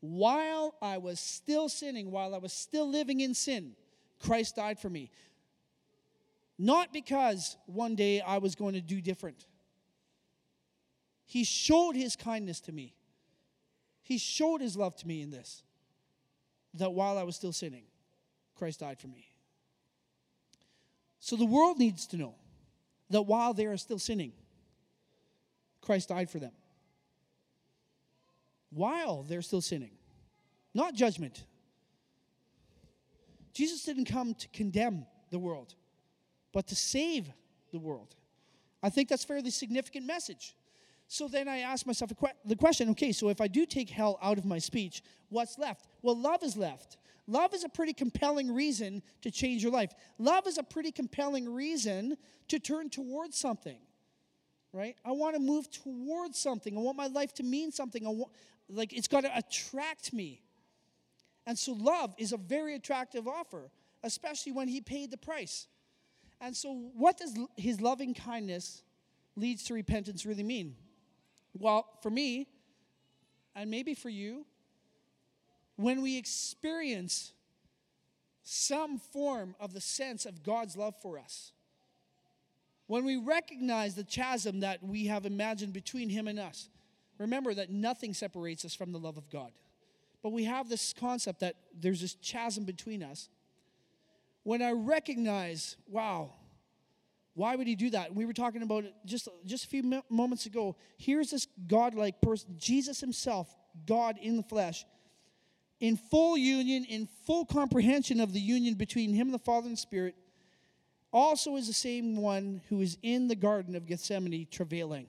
While 0.00 0.74
I 0.82 0.98
was 0.98 1.20
still 1.20 1.68
sinning, 1.68 2.10
while 2.10 2.34
I 2.34 2.38
was 2.38 2.52
still 2.52 2.88
living 2.88 3.20
in 3.20 3.34
sin, 3.34 3.76
Christ 4.18 4.56
died 4.56 4.78
for 4.78 4.90
me. 4.90 5.10
Not 6.58 6.92
because 6.92 7.56
one 7.66 7.94
day 7.94 8.20
I 8.20 8.38
was 8.38 8.54
going 8.54 8.74
to 8.74 8.80
do 8.80 9.00
different. 9.00 9.46
He 11.24 11.44
showed 11.44 11.96
his 11.96 12.16
kindness 12.16 12.60
to 12.62 12.72
me. 12.72 12.94
He 14.02 14.18
showed 14.18 14.60
his 14.60 14.76
love 14.76 14.96
to 14.96 15.06
me 15.06 15.22
in 15.22 15.30
this 15.30 15.62
that 16.74 16.92
while 16.92 17.18
I 17.18 17.22
was 17.22 17.36
still 17.36 17.52
sinning, 17.52 17.84
Christ 18.56 18.80
died 18.80 18.98
for 18.98 19.08
me. 19.08 19.28
So 21.20 21.36
the 21.36 21.46
world 21.46 21.78
needs 21.78 22.06
to 22.08 22.16
know 22.16 22.34
that 23.10 23.22
while 23.22 23.54
they 23.54 23.66
are 23.66 23.76
still 23.76 23.98
sinning, 23.98 24.32
Christ 25.80 26.08
died 26.08 26.30
for 26.30 26.38
them. 26.38 26.52
While 28.74 29.22
they're 29.22 29.42
still 29.42 29.60
sinning, 29.60 29.92
not 30.74 30.94
judgment. 30.94 31.44
Jesus 33.52 33.84
didn't 33.84 34.06
come 34.06 34.34
to 34.34 34.48
condemn 34.48 35.06
the 35.30 35.38
world, 35.38 35.74
but 36.52 36.66
to 36.68 36.76
save 36.76 37.30
the 37.70 37.78
world. 37.78 38.14
I 38.82 38.88
think 38.88 39.08
that's 39.08 39.24
a 39.24 39.26
fairly 39.26 39.50
significant 39.50 40.06
message. 40.06 40.56
So 41.06 41.28
then 41.28 41.46
I 41.48 41.58
ask 41.58 41.86
myself 41.86 42.10
the 42.44 42.56
question 42.56 42.88
okay, 42.90 43.12
so 43.12 43.28
if 43.28 43.40
I 43.40 43.48
do 43.48 43.66
take 43.66 43.90
hell 43.90 44.18
out 44.22 44.38
of 44.38 44.46
my 44.46 44.58
speech, 44.58 45.02
what's 45.28 45.58
left? 45.58 45.86
Well, 46.00 46.18
love 46.18 46.42
is 46.42 46.56
left. 46.56 46.96
Love 47.26 47.54
is 47.54 47.64
a 47.64 47.68
pretty 47.68 47.92
compelling 47.92 48.52
reason 48.52 49.02
to 49.20 49.30
change 49.30 49.62
your 49.62 49.72
life. 49.72 49.92
Love 50.18 50.46
is 50.46 50.58
a 50.58 50.62
pretty 50.62 50.90
compelling 50.90 51.52
reason 51.52 52.16
to 52.48 52.58
turn 52.58 52.88
towards 52.88 53.36
something, 53.36 53.78
right? 54.72 54.96
I 55.04 55.12
want 55.12 55.34
to 55.34 55.40
move 55.40 55.70
towards 55.70 56.38
something. 56.38 56.76
I 56.76 56.80
want 56.80 56.96
my 56.96 57.08
life 57.08 57.34
to 57.34 57.42
mean 57.42 57.72
something. 57.72 58.06
I 58.06 58.10
want, 58.10 58.32
like, 58.68 58.92
it's 58.92 59.08
got 59.08 59.22
to 59.22 59.36
attract 59.36 60.12
me. 60.12 60.42
And 61.46 61.58
so, 61.58 61.72
love 61.72 62.14
is 62.18 62.32
a 62.32 62.36
very 62.36 62.74
attractive 62.74 63.26
offer, 63.26 63.70
especially 64.02 64.52
when 64.52 64.68
He 64.68 64.80
paid 64.80 65.10
the 65.10 65.18
price. 65.18 65.66
And 66.42 66.56
so, 66.56 66.90
what 66.94 67.18
does 67.18 67.38
his 67.56 67.80
loving 67.80 68.14
kindness 68.14 68.82
leads 69.36 69.62
to 69.64 69.74
repentance 69.74 70.26
really 70.26 70.42
mean? 70.42 70.74
Well, 71.56 71.86
for 72.02 72.10
me, 72.10 72.48
and 73.54 73.70
maybe 73.70 73.94
for 73.94 74.08
you, 74.08 74.44
when 75.76 76.02
we 76.02 76.18
experience 76.18 77.32
some 78.42 78.98
form 78.98 79.54
of 79.60 79.72
the 79.72 79.80
sense 79.80 80.26
of 80.26 80.42
God's 80.42 80.76
love 80.76 80.94
for 81.00 81.16
us, 81.16 81.52
when 82.86 83.04
we 83.04 83.16
recognize 83.16 83.94
the 83.94 84.04
chasm 84.04 84.60
that 84.60 84.82
we 84.82 85.06
have 85.06 85.26
imagined 85.26 85.72
between 85.72 86.08
Him 86.08 86.28
and 86.28 86.38
us, 86.38 86.68
remember 87.18 87.54
that 87.54 87.70
nothing 87.70 88.14
separates 88.14 88.64
us 88.64 88.74
from 88.74 88.92
the 88.92 88.98
love 88.98 89.16
of 89.16 89.30
God. 89.30 89.52
But 90.22 90.32
we 90.32 90.44
have 90.44 90.68
this 90.68 90.92
concept 90.92 91.40
that 91.40 91.56
there's 91.78 92.00
this 92.00 92.16
chasm 92.22 92.64
between 92.64 93.02
us 93.02 93.28
when 94.44 94.62
I 94.62 94.72
recognize, 94.72 95.76
wow, 95.88 96.32
why 97.34 97.56
would 97.56 97.66
he 97.66 97.76
do 97.76 97.90
that? 97.90 98.14
We 98.14 98.24
were 98.24 98.32
talking 98.32 98.62
about 98.62 98.84
it 98.84 98.94
just, 99.06 99.28
just 99.46 99.64
a 99.64 99.68
few 99.68 100.02
moments 100.10 100.46
ago. 100.46 100.76
Here's 100.98 101.30
this 101.30 101.46
God-like 101.66 102.20
person, 102.20 102.56
Jesus 102.58 103.00
himself, 103.00 103.48
God 103.86 104.18
in 104.20 104.36
the 104.36 104.42
flesh, 104.42 104.84
in 105.80 105.96
full 105.96 106.36
union, 106.36 106.84
in 106.84 107.08
full 107.26 107.44
comprehension 107.46 108.20
of 108.20 108.32
the 108.32 108.40
union 108.40 108.74
between 108.74 109.14
him 109.14 109.28
and 109.28 109.34
the 109.34 109.38
Father 109.38 109.68
and 109.68 109.78
Spirit, 109.78 110.14
also 111.12 111.56
is 111.56 111.66
the 111.66 111.72
same 111.72 112.16
one 112.16 112.62
who 112.68 112.80
is 112.80 112.96
in 113.02 113.28
the 113.28 113.34
Garden 113.34 113.76
of 113.76 113.86
Gethsemane 113.86 114.46
travailing. 114.50 115.06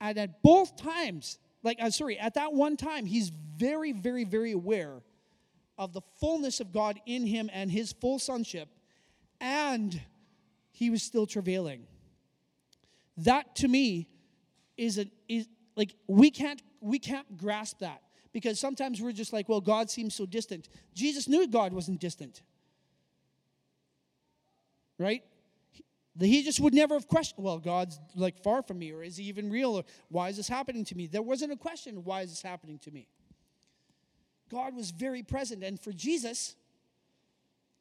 And 0.00 0.18
at 0.18 0.42
both 0.42 0.76
times, 0.76 1.38
like, 1.62 1.78
uh, 1.80 1.90
sorry, 1.90 2.18
at 2.18 2.34
that 2.34 2.52
one 2.52 2.76
time, 2.76 3.06
he's 3.06 3.30
very, 3.56 3.92
very, 3.92 4.24
very 4.24 4.52
aware 4.52 5.02
of 5.78 5.92
the 5.92 6.02
fullness 6.20 6.60
of 6.60 6.72
God 6.72 7.00
in 7.06 7.26
him 7.26 7.50
and 7.52 7.70
his 7.70 7.92
full 7.92 8.18
sonship, 8.18 8.68
and 9.40 10.00
he 10.70 10.90
was 10.90 11.02
still 11.02 11.26
travailing. 11.26 11.86
That 13.16 13.56
to 13.56 13.68
me 13.68 14.08
is 14.76 14.98
a 14.98 15.06
is 15.28 15.48
like 15.76 15.94
we 16.06 16.30
can't 16.30 16.62
we 16.80 16.98
can't 16.98 17.38
grasp 17.38 17.78
that 17.78 18.02
because 18.32 18.58
sometimes 18.58 19.00
we're 19.00 19.12
just 19.12 19.32
like, 19.32 19.48
well, 19.48 19.60
God 19.60 19.90
seems 19.90 20.14
so 20.14 20.26
distant. 20.26 20.68
Jesus 20.94 21.28
knew 21.28 21.46
God 21.46 21.72
wasn't 21.72 22.00
distant. 22.00 22.42
Right? 24.98 25.22
He 26.20 26.44
just 26.44 26.60
would 26.60 26.74
never 26.74 26.94
have 26.94 27.08
questioned, 27.08 27.44
well, 27.44 27.58
God's 27.58 27.98
like 28.14 28.40
far 28.42 28.62
from 28.62 28.78
me, 28.78 28.92
or 28.92 29.02
is 29.02 29.16
he 29.16 29.24
even 29.24 29.50
real, 29.50 29.74
or 29.74 29.84
why 30.08 30.28
is 30.28 30.36
this 30.36 30.46
happening 30.48 30.84
to 30.84 30.94
me? 30.94 31.08
There 31.08 31.22
wasn't 31.22 31.52
a 31.52 31.56
question, 31.56 32.04
why 32.04 32.20
is 32.22 32.30
this 32.30 32.42
happening 32.42 32.78
to 32.80 32.90
me? 32.92 33.08
God 34.50 34.76
was 34.76 34.92
very 34.92 35.22
present. 35.22 35.64
And 35.64 35.80
for 35.80 35.92
Jesus 35.92 36.54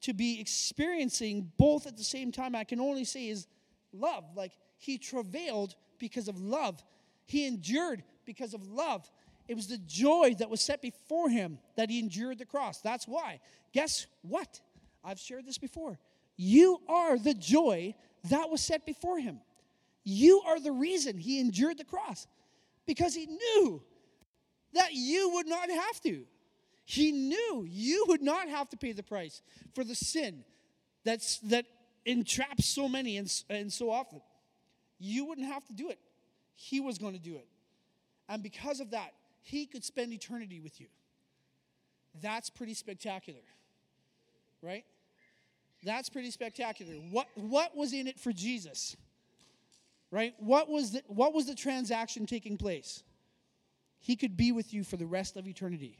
to 0.01 0.13
be 0.13 0.39
experiencing 0.39 1.51
both 1.57 1.85
at 1.85 1.97
the 1.97 2.03
same 2.03 2.31
time, 2.31 2.55
I 2.55 2.63
can 2.63 2.79
only 2.79 3.05
say 3.05 3.27
is 3.27 3.47
love. 3.91 4.25
Like 4.35 4.53
he 4.77 4.97
travailed 4.97 5.75
because 5.99 6.27
of 6.27 6.39
love, 6.41 6.83
he 7.25 7.45
endured 7.45 8.03
because 8.25 8.53
of 8.53 8.67
love. 8.67 9.09
It 9.47 9.55
was 9.55 9.67
the 9.67 9.77
joy 9.77 10.35
that 10.39 10.49
was 10.49 10.61
set 10.61 10.81
before 10.81 11.29
him 11.29 11.59
that 11.75 11.89
he 11.89 11.99
endured 11.99 12.39
the 12.39 12.45
cross. 12.45 12.81
That's 12.81 13.07
why. 13.07 13.39
Guess 13.73 14.07
what? 14.21 14.61
I've 15.03 15.19
shared 15.19 15.45
this 15.45 15.57
before. 15.57 15.99
You 16.35 16.79
are 16.87 17.17
the 17.17 17.33
joy 17.33 17.95
that 18.29 18.49
was 18.49 18.61
set 18.61 18.85
before 18.85 19.19
him. 19.19 19.39
You 20.03 20.41
are 20.45 20.59
the 20.59 20.71
reason 20.71 21.17
he 21.17 21.39
endured 21.39 21.77
the 21.77 21.83
cross 21.83 22.27
because 22.85 23.13
he 23.13 23.25
knew 23.25 23.81
that 24.73 24.93
you 24.93 25.29
would 25.33 25.47
not 25.47 25.69
have 25.69 26.01
to. 26.01 26.25
He 26.85 27.11
knew 27.11 27.65
you 27.67 28.05
would 28.07 28.21
not 28.21 28.49
have 28.49 28.69
to 28.69 28.77
pay 28.77 28.91
the 28.91 29.03
price 29.03 29.41
for 29.73 29.83
the 29.83 29.95
sin 29.95 30.43
that's, 31.05 31.39
that 31.39 31.65
entraps 32.05 32.65
so 32.65 32.89
many 32.89 33.17
and, 33.17 33.31
and 33.49 33.71
so 33.71 33.89
often. 33.89 34.21
You 34.99 35.25
wouldn't 35.25 35.47
have 35.47 35.65
to 35.67 35.73
do 35.73 35.89
it. 35.89 35.99
He 36.55 36.79
was 36.79 36.97
going 36.97 37.13
to 37.13 37.19
do 37.19 37.35
it. 37.35 37.47
And 38.27 38.43
because 38.43 38.79
of 38.79 38.91
that, 38.91 39.13
he 39.41 39.65
could 39.65 39.83
spend 39.83 40.13
eternity 40.13 40.59
with 40.59 40.79
you. 40.79 40.87
That's 42.21 42.49
pretty 42.49 42.73
spectacular, 42.73 43.41
right? 44.61 44.85
That's 45.83 46.09
pretty 46.09 46.31
spectacular. 46.31 46.93
What, 47.11 47.27
what 47.35 47.75
was 47.75 47.93
in 47.93 48.07
it 48.07 48.19
for 48.19 48.31
Jesus? 48.31 48.95
Right? 50.11 50.33
What 50.37 50.69
was, 50.69 50.91
the, 50.91 51.01
what 51.07 51.33
was 51.33 51.47
the 51.47 51.55
transaction 51.55 52.25
taking 52.25 52.57
place? 52.57 53.03
He 53.99 54.15
could 54.15 54.37
be 54.37 54.51
with 54.51 54.73
you 54.73 54.83
for 54.83 54.97
the 54.97 55.05
rest 55.05 55.37
of 55.37 55.47
eternity. 55.47 55.97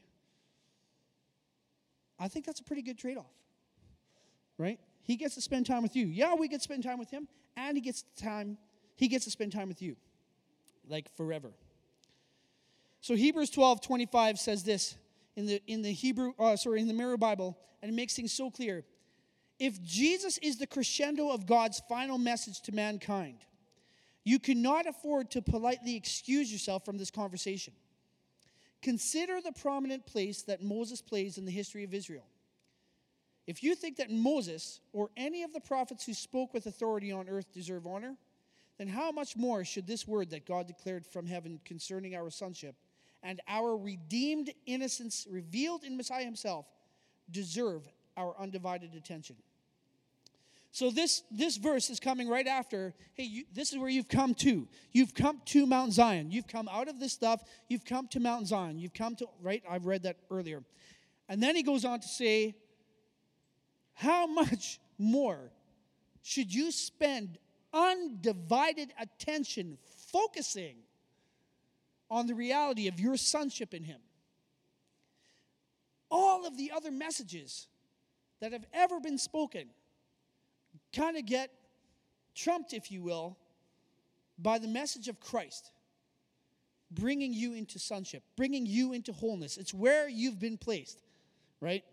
I 2.20 2.28
think 2.28 2.46
that's 2.46 2.60
a 2.60 2.64
pretty 2.64 2.82
good 2.82 2.98
trade 2.98 3.18
off. 3.18 3.34
Right? 4.58 4.80
He 5.02 5.16
gets 5.16 5.36
to 5.36 5.42
spend 5.42 5.66
time 5.66 5.84
with 5.84 5.96
you. 5.96 6.06
Yeah, 6.06 6.36
we 6.36 6.48
get 6.48 6.58
to 6.58 6.64
spend 6.64 6.84
time 6.84 7.00
with 7.00 7.10
him, 7.10 7.28
and 7.58 7.76
he 7.76 7.82
gets 7.82 8.04
time, 8.18 8.58
he 8.96 9.08
gets 9.08 9.26
to 9.26 9.32
spend 9.32 9.52
time 9.52 9.68
with 9.68 9.82
you. 9.82 9.96
Like 10.88 11.10
forever. 11.16 11.52
So 13.02 13.16
Hebrews 13.16 13.50
12, 13.50 13.82
25 13.82 14.40
says 14.40 14.64
this 14.64 14.96
in 15.36 15.46
the 15.46 15.62
in 15.68 15.82
the 15.82 15.92
Hebrew, 15.92 16.34
uh, 16.38 16.56
sorry, 16.56 16.82
in 16.82 16.88
the 16.88 16.94
Mirror 16.94 17.18
Bible, 17.18 17.58
and 17.82 17.92
it 17.92 17.96
makes 17.96 18.16
things 18.16 18.32
so 18.32 18.50
clear. 18.50 18.84
If 19.64 19.82
Jesus 19.82 20.38
is 20.40 20.58
the 20.58 20.68
crescendo 20.68 21.30
of 21.30 21.46
God's 21.46 21.82
final 21.88 22.18
message 22.18 22.60
to 22.64 22.74
mankind, 22.74 23.38
you 24.26 24.38
cannot 24.38 24.88
afford 24.88 25.32
to 25.32 25.42
politely 25.42 25.96
excuse 25.96 26.52
yourself 26.52 26.84
from 26.84 26.98
this 26.98 27.10
conversation. 27.10 27.74
consider 28.82 29.40
the 29.40 29.54
prominent 29.54 30.06
place 30.06 30.42
that 30.42 30.62
Moses 30.62 31.02
plays 31.02 31.38
in 31.38 31.46
the 31.46 31.52
history 31.52 31.86
of 31.86 31.94
Israel. 31.94 32.26
If 33.48 33.64
you 33.64 33.74
think 33.76 33.96
that 33.96 34.12
Moses 34.12 34.82
or 34.92 35.10
any 35.16 35.44
of 35.44 35.54
the 35.54 35.62
prophets 35.62 36.06
who 36.06 36.14
spoke 36.14 36.54
with 36.54 36.66
authority 36.66 37.14
on 37.14 37.30
earth 37.30 37.54
deserve 37.54 37.88
honor, 37.88 38.18
then 38.78 38.90
how 38.90 39.12
much 39.12 39.38
more 39.38 39.64
should 39.64 39.88
this 39.88 40.06
word 40.06 40.30
that 40.32 40.46
God 40.46 40.68
declared 40.68 41.08
from 41.08 41.26
heaven 41.26 41.62
concerning 41.64 42.16
our 42.16 42.30
sonship 42.30 42.76
and 43.22 43.40
our 43.48 43.78
redeemed 43.78 44.52
innocence 44.66 45.26
revealed 45.30 45.86
in 45.86 45.96
Messiah 45.96 46.26
himself 46.26 46.66
deserve 47.32 47.88
our 48.18 48.36
undivided 48.38 48.94
attention? 48.96 49.38
So 50.74 50.90
this 50.90 51.22
this 51.30 51.58
verse 51.58 51.92
is 51.92 52.00
coming 52.00 52.28
right 52.28 52.48
after. 52.48 52.96
Hey, 53.14 53.26
you, 53.26 53.44
this 53.54 53.72
is 53.72 53.78
where 53.78 53.90
you've 53.90 54.10
come 54.10 54.34
to. 54.34 54.68
You've 54.92 55.14
come 55.14 55.40
to 55.46 55.68
Mount 55.68 55.94
Zion. 55.94 56.32
You've 56.32 56.48
come 56.48 56.68
out 56.68 56.88
of 56.88 57.00
this 57.00 57.14
stuff. 57.14 57.44
You've 57.68 57.86
come 57.86 58.08
to 58.08 58.20
Mount 58.20 58.48
Zion. 58.48 58.80
You've 58.80 58.96
come 58.96 59.16
to 59.18 59.28
right. 59.40 59.62
I've 59.70 59.86
read 59.86 60.02
that 60.02 60.18
earlier, 60.32 60.64
and 61.30 61.44
then 61.44 61.56
he 61.56 61.62
goes 61.62 61.86
on 61.86 62.00
to 62.00 62.08
say, 62.08 62.56
how 63.94 64.26
much 64.26 64.80
more 64.98 65.52
should 66.24 66.52
you 66.52 66.72
spend 66.72 67.38
undivided 67.72 68.94
attention 69.00 69.78
focusing 70.12 70.78
on 72.10 72.26
the 72.26 72.34
reality 72.34 72.88
of 72.88 73.00
your 73.00 73.16
sonship 73.16 73.76
in 73.76 73.84
him? 73.84 74.00
All 76.10 76.48
of 76.48 76.58
the 76.58 76.72
other 76.72 76.90
messages 76.90 77.68
that 78.42 78.54
have 78.54 78.66
ever 78.74 79.00
been 79.00 79.20
spoken 79.20 79.70
kind 80.94 81.18
of 81.18 81.26
get 81.26 81.52
trumped, 82.36 82.74
if 82.74 82.92
you 82.92 83.02
will, 83.02 83.38
by 84.38 84.58
the 84.60 84.68
message 84.68 85.08
of 85.08 85.20
Christ, 85.20 85.72
bringing 86.92 87.34
you 87.34 87.54
into 87.54 87.80
sonship, 87.80 88.24
bringing 88.36 88.66
you 88.66 88.94
into 88.94 89.12
wholeness. 89.12 89.58
It's 89.58 89.74
where 89.74 90.08
you've 90.08 90.40
been 90.40 90.58
placed, 90.58 91.02
right? 91.60 91.84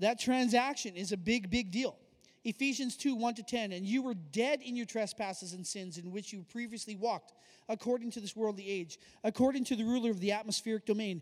That 0.00 0.18
transaction 0.18 0.94
is 0.96 1.12
a 1.12 1.16
big, 1.16 1.50
big 1.50 1.70
deal. 1.70 1.96
Ephesians 2.44 2.96
2 2.96 3.14
1 3.14 3.34
to 3.34 3.42
10. 3.42 3.72
And 3.72 3.84
you 3.84 4.02
were 4.02 4.14
dead 4.14 4.60
in 4.62 4.76
your 4.76 4.86
trespasses 4.86 5.52
and 5.52 5.66
sins 5.66 5.98
in 5.98 6.10
which 6.10 6.32
you 6.32 6.44
previously 6.50 6.94
walked, 6.94 7.32
according 7.68 8.10
to 8.12 8.20
this 8.20 8.36
worldly 8.36 8.68
age, 8.68 8.98
according 9.24 9.64
to 9.64 9.76
the 9.76 9.84
ruler 9.84 10.10
of 10.10 10.20
the 10.20 10.32
atmospheric 10.32 10.86
domain, 10.86 11.20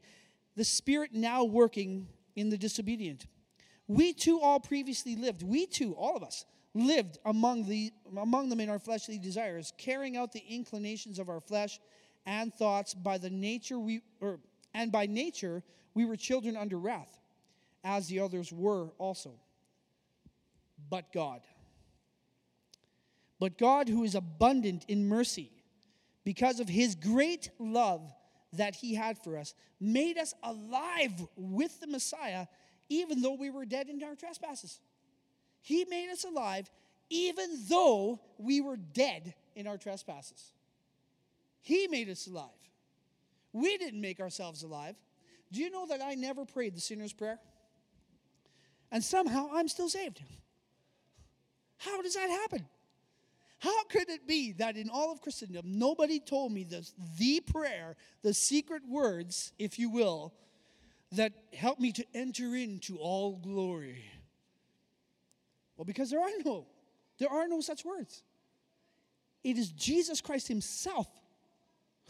the 0.57 0.65
spirit 0.65 1.13
now 1.13 1.45
working 1.45 2.07
in 2.35 2.51
the 2.51 2.59
disobedient 2.59 3.27
we 3.89 4.13
too 4.13 4.41
all 4.41 4.61
previously 4.61 5.17
lived, 5.17 5.43
we 5.43 5.67
too, 5.67 5.95
all 5.95 6.17
of 6.17 6.23
us, 6.23 6.45
lived 6.75 7.19
among, 7.25 7.69
the, 7.69 7.93
among 8.19 8.49
them 8.49 8.61
in 8.61 8.69
our 8.69 8.79
fleshly 8.79 9.19
desires, 9.19 9.73
carrying 9.79 10.17
out 10.17 10.33
the 10.33 10.43
inclinations 10.49 11.19
of 11.19 11.29
our 11.29 11.41
flesh 11.41 11.81
and 12.27 12.53
thoughts 12.53 12.93
by 12.93 13.19
the 13.19 13.31
nature 13.31 13.79
we 13.79 14.03
or 14.21 14.41
and 14.75 14.93
by 14.93 15.07
nature 15.07 15.63
we 15.95 16.05
were 16.05 16.17
children 16.17 16.57
under 16.57 16.79
wrath, 16.79 17.19
as 17.83 18.09
the 18.09 18.21
others 18.21 18.53
were 18.53 18.89
also. 18.99 19.33
But 20.91 21.13
God. 21.13 21.41
But 23.39 23.57
God, 23.57 23.89
who 23.89 24.05
is 24.05 24.15
abundant 24.15 24.85
in 24.89 25.09
mercy, 25.09 25.51
because 26.25 26.61
of 26.61 26.69
his 26.69 26.95
great 26.95 27.51
love 27.59 28.13
that 28.53 28.75
he 28.75 28.95
had 28.95 29.17
for 29.23 29.39
us, 29.39 29.55
made 29.81 30.19
us 30.19 30.35
alive 30.43 31.27
with 31.37 31.81
the 31.81 31.87
Messiah 31.87 32.47
even 32.89 33.23
though 33.23 33.35
we 33.35 33.51
were 33.51 33.65
dead 33.65 33.89
in 33.89 34.03
our 34.03 34.15
trespasses. 34.15 34.81
He 35.63 35.85
made 35.85 36.11
us 36.11 36.25
alive 36.25 36.71
even 37.09 37.49
though 37.69 38.21
we 38.39 38.61
were 38.61 38.77
dead 38.77 39.35
in 39.55 39.67
our 39.67 39.79
trespasses. 39.79 40.53
He 41.61 41.89
made 41.89 42.09
us 42.09 42.27
alive. 42.27 42.51
We 43.53 43.77
didn't 43.79 44.01
make 44.01 44.21
ourselves 44.21 44.63
alive. 44.63 44.97
Do 45.53 45.61
you 45.61 45.71
know 45.71 45.87
that 45.87 46.03
I 46.03 46.15
never 46.15 46.45
prayed 46.45 46.75
the 46.75 46.81
sinner's 46.81 47.13
prayer? 47.13 47.39
And 48.91 49.03
somehow 49.03 49.49
I'm 49.53 49.69
still 49.69 49.89
saved. 49.89 50.23
How 51.79 52.03
does 52.03 52.15
that 52.15 52.31
happen? 52.31 52.67
How 53.59 53.85
could 53.85 54.09
it 54.11 54.27
be 54.27 54.53
that 54.53 54.77
in 54.77 54.91
all 54.91 55.11
of 55.11 55.21
Christendom, 55.21 55.65
nobody 55.67 56.21
told 56.21 56.53
me 56.53 56.65
this, 56.65 56.93
the 57.19 57.41
prayer, 57.41 57.97
the 58.23 58.35
secret 58.35 58.83
words, 58.89 59.53
if 59.59 59.79
you 59.79 59.89
will, 59.91 60.35
that 61.13 61.33
help 61.53 61.79
me 61.79 61.93
to 61.93 62.05
enter 62.15 62.55
into 62.55 62.97
all 62.99 63.37
glory? 63.37 64.05
Well, 65.77 65.85
because 65.85 66.11
there 66.11 66.21
are 66.21 66.31
no, 66.45 66.67
there 67.19 67.31
are 67.31 67.49
no 67.49 67.61
such 67.61 67.85
words. 67.85 68.23
It 69.45 69.59
is 69.59 69.71
Jesus 69.71 70.21
Christ 70.21 70.49
Himself 70.49 71.07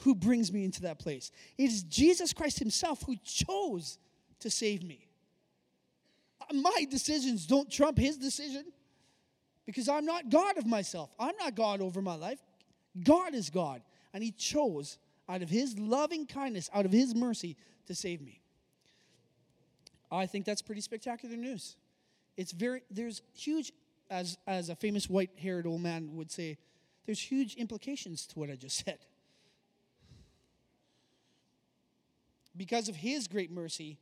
who 0.01 0.15
brings 0.15 0.53
me 0.53 0.65
into 0.65 0.83
that 0.83 0.99
place. 0.99 1.31
It 1.59 1.65
is 1.65 1.83
Jesus 1.83 2.33
Christ 2.33 2.59
Himself 2.59 3.03
who 3.03 3.17
chose 3.25 3.99
to 4.41 4.51
save 4.51 4.83
me. 4.83 5.09
Uh, 6.41 6.55
my 6.55 6.87
decisions 6.91 7.47
don't 7.47 7.71
trump 7.71 7.99
His 7.99 8.17
decision 8.17 8.65
because 9.65 9.89
I'm 9.89 10.05
not 10.05 10.31
God 10.31 10.59
of 10.59 10.67
myself. 10.67 11.11
I'm 11.19 11.35
not 11.39 11.55
God 11.55 11.81
over 11.81 12.01
my 12.01 12.15
life. 12.15 12.39
God 13.03 13.35
is 13.35 13.51
God. 13.51 13.83
And 14.15 14.23
He 14.23 14.31
chose 14.31 14.99
out 15.29 15.43
of 15.43 15.51
His 15.51 15.79
loving 15.79 16.27
kindness, 16.27 16.71
out 16.73 16.87
of 16.87 16.93
His 16.93 17.15
mercy, 17.15 17.57
to 17.87 17.95
save 17.95 18.21
me. 18.21 18.41
I 20.11 20.27
think 20.27 20.45
that's 20.45 20.63
pretty 20.63 20.81
spectacular 20.81 21.37
news. 21.37 21.77
It's 22.37 22.53
very, 22.53 22.83
there's 22.91 23.23
huge, 23.35 23.73
as, 24.11 24.39
as 24.47 24.69
a 24.69 24.77
famous 24.77 25.09
white 25.09 25.31
haired 25.39 25.67
old 25.67 25.81
man 25.81 26.17
would 26.17 26.31
say, 26.31 26.59
there's 27.07 27.21
huge 27.21 27.55
implications 27.55 28.27
to 28.27 28.39
what 28.39 28.51
I 28.51 28.57
just 28.57 28.77
said. 28.85 28.99
Because 32.57 32.89
of 32.89 32.97
his 32.97 33.29
great 33.29 33.51
mercy 33.51 33.99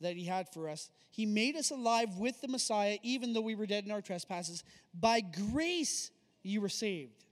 that 0.00 0.16
he 0.16 0.24
had 0.24 0.48
for 0.52 0.68
us, 0.68 0.90
he 1.10 1.26
made 1.26 1.56
us 1.56 1.70
alive 1.70 2.16
with 2.16 2.40
the 2.40 2.48
Messiah, 2.48 2.98
even 3.02 3.32
though 3.32 3.40
we 3.40 3.54
were 3.54 3.66
dead 3.66 3.84
in 3.84 3.92
our 3.92 4.02
trespasses. 4.02 4.64
By 4.92 5.20
grace, 5.20 6.10
you 6.42 6.60
were 6.60 6.68
saved. 6.68 7.24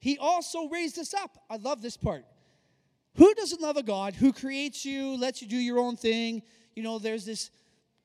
He 0.00 0.18
also 0.18 0.68
raised 0.68 0.98
us 0.98 1.14
up. 1.14 1.38
I 1.48 1.56
love 1.56 1.80
this 1.80 1.96
part. 1.96 2.24
Who 3.16 3.32
doesn't 3.34 3.60
love 3.60 3.76
a 3.76 3.82
God 3.82 4.14
who 4.14 4.32
creates 4.32 4.84
you, 4.84 5.16
lets 5.16 5.42
you 5.42 5.48
do 5.48 5.56
your 5.56 5.78
own 5.78 5.96
thing, 5.96 6.42
you 6.74 6.82
know, 6.82 6.98
there's 6.98 7.24
this 7.24 7.50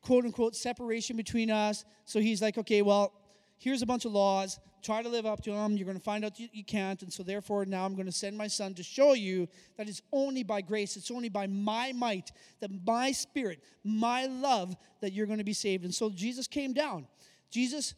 quote 0.01 0.25
unquote 0.25 0.55
separation 0.55 1.17
between 1.17 1.51
us. 1.51 1.85
So 2.05 2.19
he's 2.19 2.41
like, 2.41 2.57
okay, 2.57 2.81
well, 2.81 3.13
here's 3.57 3.81
a 3.81 3.85
bunch 3.85 4.05
of 4.05 4.11
laws. 4.11 4.59
Try 4.83 5.01
to 5.01 5.09
live 5.09 5.25
up 5.25 5.41
to 5.43 5.51
them. 5.51 5.75
You're 5.75 5.85
going 5.85 5.97
to 5.97 6.03
find 6.03 6.23
out 6.23 6.39
you, 6.39 6.47
you 6.53 6.63
can't. 6.63 7.01
And 7.01 7.11
so, 7.11 7.23
therefore, 7.23 7.65
now 7.65 7.83
I'm 7.83 7.95
going 7.95 8.05
to 8.05 8.11
send 8.11 8.37
my 8.37 8.47
son 8.47 8.73
to 8.75 8.83
show 8.83 9.13
you 9.13 9.47
that 9.75 9.89
it's 9.89 10.01
only 10.13 10.43
by 10.43 10.61
grace, 10.61 10.95
it's 10.95 11.11
only 11.11 11.29
by 11.29 11.47
my 11.47 11.91
might, 11.93 12.31
that 12.61 12.69
my 12.85 13.11
spirit, 13.11 13.61
my 13.83 14.27
love, 14.27 14.75
that 15.01 15.13
you're 15.13 15.25
going 15.25 15.39
to 15.39 15.43
be 15.43 15.53
saved. 15.53 15.83
And 15.83 15.93
so, 15.93 16.09
Jesus 16.09 16.47
came 16.47 16.73
down. 16.73 17.07
Jesus, 17.49 17.95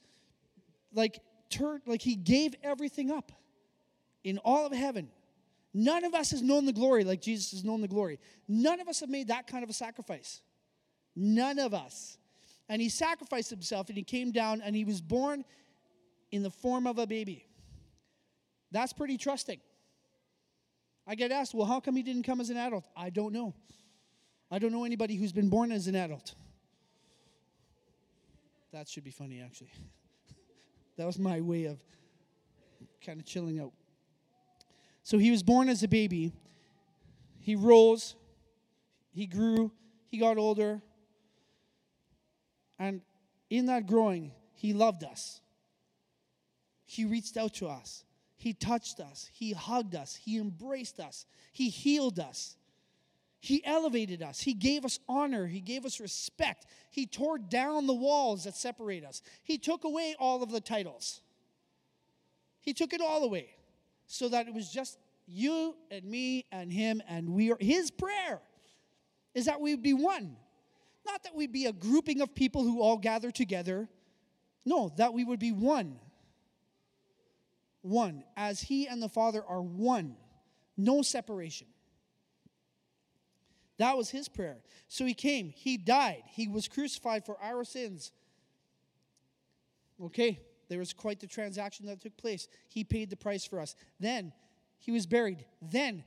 like, 0.94 1.20
turned, 1.50 1.82
like, 1.86 2.02
he 2.02 2.16
gave 2.16 2.56
everything 2.64 3.12
up 3.12 3.34
in 4.24 4.38
all 4.40 4.66
of 4.66 4.72
heaven. 4.72 5.10
None 5.74 6.06
of 6.06 6.16
us 6.16 6.32
has 6.32 6.42
known 6.42 6.66
the 6.66 6.74
glory 6.74 7.04
like 7.04 7.22
Jesus 7.22 7.52
has 7.52 7.64
known 7.64 7.82
the 7.82 7.88
glory. 7.88 8.20
None 8.48 8.80
of 8.80 8.88
us 8.88 9.02
have 9.02 9.10
made 9.10 9.28
that 9.28 9.48
kind 9.48 9.64
of 9.64 9.70
a 9.70 9.74
sacrifice. 9.74 10.42
None 11.22 11.60
of 11.60 11.74
us. 11.74 12.18
And 12.70 12.82
he 12.82 12.88
sacrificed 12.88 13.50
himself 13.50 13.90
and 13.90 13.98
he 13.98 14.04
came 14.04 14.32
down 14.32 14.62
and 14.62 14.74
he 14.74 14.86
was 14.86 15.02
born 15.02 15.44
in 16.32 16.44
the 16.44 16.50
form 16.50 16.88
of 16.88 16.98
a 16.98 17.06
baby. 17.06 17.46
That's 18.72 18.94
pretty 18.94 19.18
trusting. 19.18 19.60
I 21.06 21.16
get 21.16 21.32
asked, 21.32 21.54
well, 21.54 21.66
how 21.66 21.82
come 21.82 21.98
he 21.98 22.04
didn't 22.04 22.24
come 22.24 22.40
as 22.40 22.50
an 22.50 22.56
adult? 22.56 22.86
I 22.96 23.10
don't 23.10 23.34
know. 23.34 23.54
I 24.50 24.60
don't 24.60 24.72
know 24.72 24.86
anybody 24.86 25.16
who's 25.16 25.34
been 25.34 25.50
born 25.50 25.74
as 25.74 25.88
an 25.88 25.96
adult. 25.96 26.36
That 28.72 28.88
should 28.88 29.04
be 29.04 29.12
funny, 29.12 29.42
actually. 29.42 29.72
that 30.98 31.06
was 31.06 31.20
my 31.20 31.42
way 31.42 31.66
of 31.66 31.82
kind 33.06 33.20
of 33.20 33.26
chilling 33.26 33.60
out. 33.60 33.74
So 35.04 35.18
he 35.18 35.32
was 35.32 35.44
born 35.44 35.68
as 35.68 35.84
a 35.84 35.88
baby. 35.88 36.32
He 37.42 37.56
rose, 37.56 38.16
he 39.12 39.26
grew, 39.26 39.72
he 40.08 40.18
got 40.18 40.38
older, 40.38 40.82
and 42.80 43.02
in 43.50 43.66
that 43.68 43.86
growing, 43.86 44.32
He 44.56 44.74
loved 44.74 45.04
us. 45.04 45.42
He 46.86 47.06
reached 47.06 47.38
out 47.38 47.54
to 47.56 47.68
us. 47.68 48.04
He 48.36 48.54
touched 48.54 49.00
us. 49.00 49.30
He 49.34 49.52
hugged 49.52 49.96
us. 49.96 50.16
He 50.16 50.40
embraced 50.40 51.00
us. 51.00 51.26
He 51.52 51.70
healed 51.70 52.20
us. 52.20 52.56
He 53.42 53.64
elevated 53.66 54.22
us. 54.22 54.42
He 54.42 54.54
gave 54.54 54.86
us 54.86 55.00
honor. 55.08 55.46
He 55.46 55.60
gave 55.62 55.86
us 55.86 56.00
respect. 56.00 56.66
He 56.90 57.06
tore 57.06 57.38
down 57.38 57.86
the 57.86 57.94
walls 57.94 58.46
that 58.46 58.56
separate 58.56 59.04
us. 59.04 59.22
He 59.44 59.58
took 59.58 59.84
away 59.84 60.16
all 60.20 60.42
of 60.42 60.52
the 60.52 60.62
titles. 60.62 61.22
He 62.62 62.74
took 62.74 62.94
it 62.94 63.02
all 63.02 63.24
away 63.24 63.50
so 64.08 64.30
that 64.30 64.48
it 64.48 64.54
was 64.54 64.70
just 64.70 64.98
you 65.28 65.76
and 65.92 66.04
me 66.04 66.46
and 66.52 66.72
him 66.72 67.02
and 67.08 67.30
we 67.30 67.52
are 67.52 67.58
his 67.60 67.92
prayer 67.92 68.42
is 69.36 69.46
that 69.46 69.62
we 69.62 69.74
would 69.74 69.84
be 69.84 69.94
one 69.94 70.36
not 71.10 71.24
that 71.24 71.36
we'd 71.36 71.52
be 71.52 71.66
a 71.66 71.74
grouping 71.74 72.22
of 72.22 72.36
people 72.36 72.64
who 72.64 72.82
all 72.82 72.98
gather 72.98 73.32
together. 73.32 73.90
No, 74.66 74.92
that 74.98 75.14
we 75.14 75.24
would 75.24 75.40
be 75.40 75.52
one. 75.52 76.00
One. 77.82 78.24
As 78.38 78.62
He 78.62 78.88
and 78.88 79.02
the 79.02 79.10
Father 79.10 79.44
are 79.48 79.62
one. 79.62 80.16
No 80.78 81.02
separation. 81.02 81.68
That 83.80 83.96
was 83.96 84.10
his 84.10 84.28
prayer. 84.28 84.58
So 84.90 85.06
he 85.06 85.14
came, 85.14 85.50
he 85.56 85.78
died, 85.78 86.24
he 86.28 86.48
was 86.50 86.68
crucified 86.68 87.26
for 87.26 87.42
our 87.42 87.64
sins. 87.64 88.12
Okay, 90.04 90.40
there 90.68 90.80
was 90.80 90.94
quite 90.94 91.20
the 91.22 91.28
transaction 91.28 91.86
that 91.88 92.02
took 92.02 92.16
place. 92.18 92.48
He 92.68 92.84
paid 92.84 93.10
the 93.10 93.16
price 93.16 93.46
for 93.46 93.60
us. 93.60 93.76
Then 94.00 94.34
he 94.80 94.92
was 94.92 95.06
buried. 95.06 95.46
Then 95.62 96.04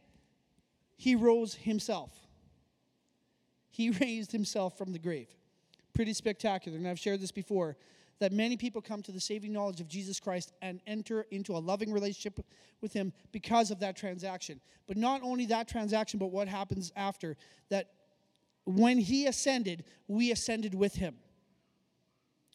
he 0.97 1.17
rose 1.17 1.55
himself. 1.55 2.22
He 3.73 3.91
raised 4.01 4.31
himself 4.31 4.79
from 4.79 4.93
the 4.93 4.99
grave. 5.01 5.29
Pretty 5.95 6.13
spectacular. 6.13 6.79
And 6.79 6.87
I've 6.87 7.01
shared 7.01 7.21
this 7.21 7.33
before 7.33 7.77
that 8.21 8.33
many 8.33 8.57
people 8.57 8.81
come 8.81 9.03
to 9.03 9.11
the 9.11 9.21
saving 9.21 9.53
knowledge 9.53 9.81
of 9.81 9.89
Jesus 9.89 10.21
Christ 10.21 10.53
and 10.63 10.81
enter 10.87 11.27
into 11.33 11.57
a 11.57 11.59
loving 11.59 11.93
relationship 11.93 12.39
with 12.81 12.93
him 12.93 13.13
because 13.33 13.73
of 13.73 13.81
that 13.81 13.97
transaction. 13.97 14.61
But 14.87 14.97
not 14.97 15.23
only 15.25 15.47
that 15.47 15.67
transaction, 15.67 16.21
but 16.21 16.31
what 16.31 16.47
happens 16.47 16.93
after 16.95 17.37
that 17.69 17.91
when 18.65 18.99
he 18.99 19.27
ascended, 19.27 19.85
we 20.07 20.31
ascended 20.31 20.73
with 20.73 20.95
him. 20.95 21.17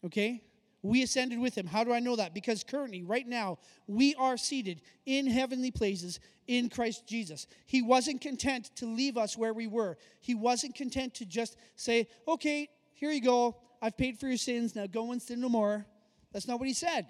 Okay? 0.04 0.42
We 0.88 1.02
ascended 1.02 1.38
with 1.38 1.54
him. 1.54 1.66
How 1.66 1.84
do 1.84 1.92
I 1.92 2.00
know 2.00 2.16
that? 2.16 2.32
Because 2.32 2.64
currently, 2.64 3.02
right 3.02 3.28
now, 3.28 3.58
we 3.86 4.14
are 4.14 4.38
seated 4.38 4.80
in 5.04 5.26
heavenly 5.26 5.70
places 5.70 6.18
in 6.46 6.70
Christ 6.70 7.06
Jesus. 7.06 7.46
He 7.66 7.82
wasn't 7.82 8.22
content 8.22 8.70
to 8.76 8.86
leave 8.86 9.18
us 9.18 9.36
where 9.36 9.52
we 9.52 9.66
were. 9.66 9.98
He 10.20 10.34
wasn't 10.34 10.74
content 10.74 11.12
to 11.16 11.26
just 11.26 11.58
say, 11.76 12.08
okay, 12.26 12.70
here 12.94 13.10
you 13.10 13.20
go. 13.20 13.56
I've 13.82 13.98
paid 13.98 14.18
for 14.18 14.28
your 14.28 14.38
sins. 14.38 14.74
Now 14.74 14.86
go 14.86 15.12
and 15.12 15.20
sin 15.20 15.42
no 15.42 15.50
more. 15.50 15.84
That's 16.32 16.48
not 16.48 16.58
what 16.58 16.68
he 16.68 16.74
said. 16.74 17.06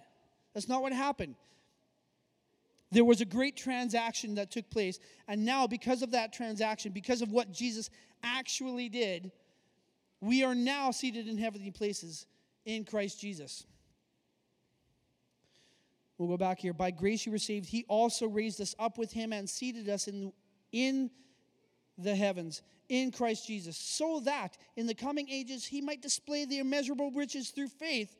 That's 0.54 0.68
not 0.68 0.82
what 0.82 0.92
happened. 0.92 1.36
There 2.90 3.04
was 3.04 3.20
a 3.20 3.26
great 3.26 3.56
transaction 3.56 4.34
that 4.34 4.50
took 4.50 4.68
place. 4.70 4.98
And 5.28 5.44
now, 5.44 5.68
because 5.68 6.02
of 6.02 6.10
that 6.10 6.32
transaction, 6.32 6.90
because 6.90 7.22
of 7.22 7.30
what 7.30 7.52
Jesus 7.52 7.90
actually 8.24 8.88
did, 8.88 9.30
we 10.20 10.42
are 10.42 10.56
now 10.56 10.90
seated 10.90 11.28
in 11.28 11.38
heavenly 11.38 11.70
places 11.70 12.26
in 12.68 12.85
Christ 12.85 13.18
Jesus. 13.18 13.64
We'll 16.18 16.28
go 16.28 16.37
back 16.37 16.59
here. 16.59 16.74
By 16.74 16.90
grace 16.90 17.24
you 17.24 17.33
received, 17.33 17.66
he 17.66 17.87
also 17.88 18.28
raised 18.28 18.61
us 18.61 18.74
up 18.78 18.98
with 18.98 19.11
him 19.11 19.33
and 19.33 19.48
seated 19.48 19.88
us 19.88 20.07
in, 20.07 20.33
in 20.70 21.11
the 21.96 22.14
heavens 22.14 22.61
in 22.90 23.11
Christ 23.11 23.46
Jesus, 23.46 23.76
so 23.76 24.20
that 24.20 24.57
in 24.76 24.87
the 24.87 24.94
coming 24.94 25.28
ages 25.31 25.64
he 25.64 25.81
might 25.81 26.02
display 26.02 26.44
the 26.44 26.59
immeasurable 26.59 27.11
riches 27.11 27.50
through 27.50 27.68
faith, 27.68 28.16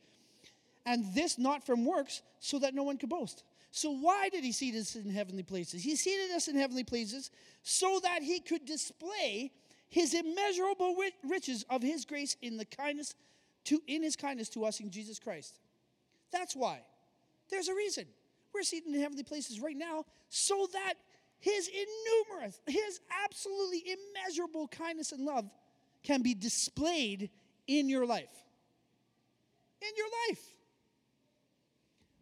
and 0.87 1.05
this 1.15 1.39
not 1.39 1.65
from 1.65 1.85
works, 1.85 2.23
so 2.39 2.59
that 2.59 2.75
no 2.75 2.83
one 2.83 2.97
could 2.97 3.09
boast. 3.09 3.45
So, 3.71 3.91
why 3.91 4.31
did 4.31 4.45
he 4.45 4.53
seat 4.53 4.75
us 4.75 4.95
in 4.95 5.11
heavenly 5.11 5.43
places? 5.43 5.83
He 5.83 5.97
seated 5.97 6.35
us 6.35 6.49
in 6.49 6.57
heavenly 6.57 6.85
places 6.85 7.31
so 7.63 8.01
that 8.03 8.23
he 8.23 8.41
could 8.41 8.65
display 8.65 9.53
his 9.89 10.15
immeasurable 10.15 10.97
riches 11.27 11.65
of 11.69 11.83
his 11.83 12.05
grace 12.05 12.37
in 12.43 12.57
the 12.57 12.65
kindness 12.65 13.15
to 13.69 13.81
in 13.87 14.03
his 14.03 14.17
kindness 14.17 14.49
to 14.51 14.65
us 14.65 14.81
in 14.81 14.91
Jesus 14.91 15.19
Christ. 15.19 15.59
That's 16.33 16.57
why. 16.57 16.81
There's 17.51 17.69
a 17.69 17.75
reason. 17.75 18.05
We're 18.55 18.63
seated 18.63 18.93
in 18.95 19.01
heavenly 19.01 19.25
places 19.25 19.61
right 19.61 19.77
now 19.77 20.05
so 20.29 20.67
that 20.73 20.95
his 21.39 21.69
innumerable, 21.69 22.57
his 22.67 23.01
absolutely 23.25 23.85
immeasurable 23.87 24.69
kindness 24.69 25.13
and 25.13 25.25
love 25.25 25.49
can 26.03 26.23
be 26.23 26.35
displayed 26.35 27.31
in 27.67 27.89
your 27.89 28.07
life. 28.07 28.29
In 29.83 29.91
your 29.97 30.07
life. 30.29 30.43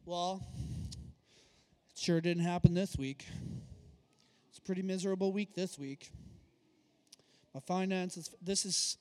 Well, 0.05 0.43
it 1.91 1.99
sure 1.99 2.21
didn't 2.21 2.45
happen 2.45 2.75
this 2.75 2.97
week. 2.97 3.27
It's 4.51 4.59
a 4.59 4.63
pretty 4.63 4.83
miserable 4.83 5.33
week 5.33 5.55
this 5.55 5.79
week. 5.79 6.11
My 7.55 7.61
finances, 7.61 8.31
this 8.43 8.67
is 8.67 8.99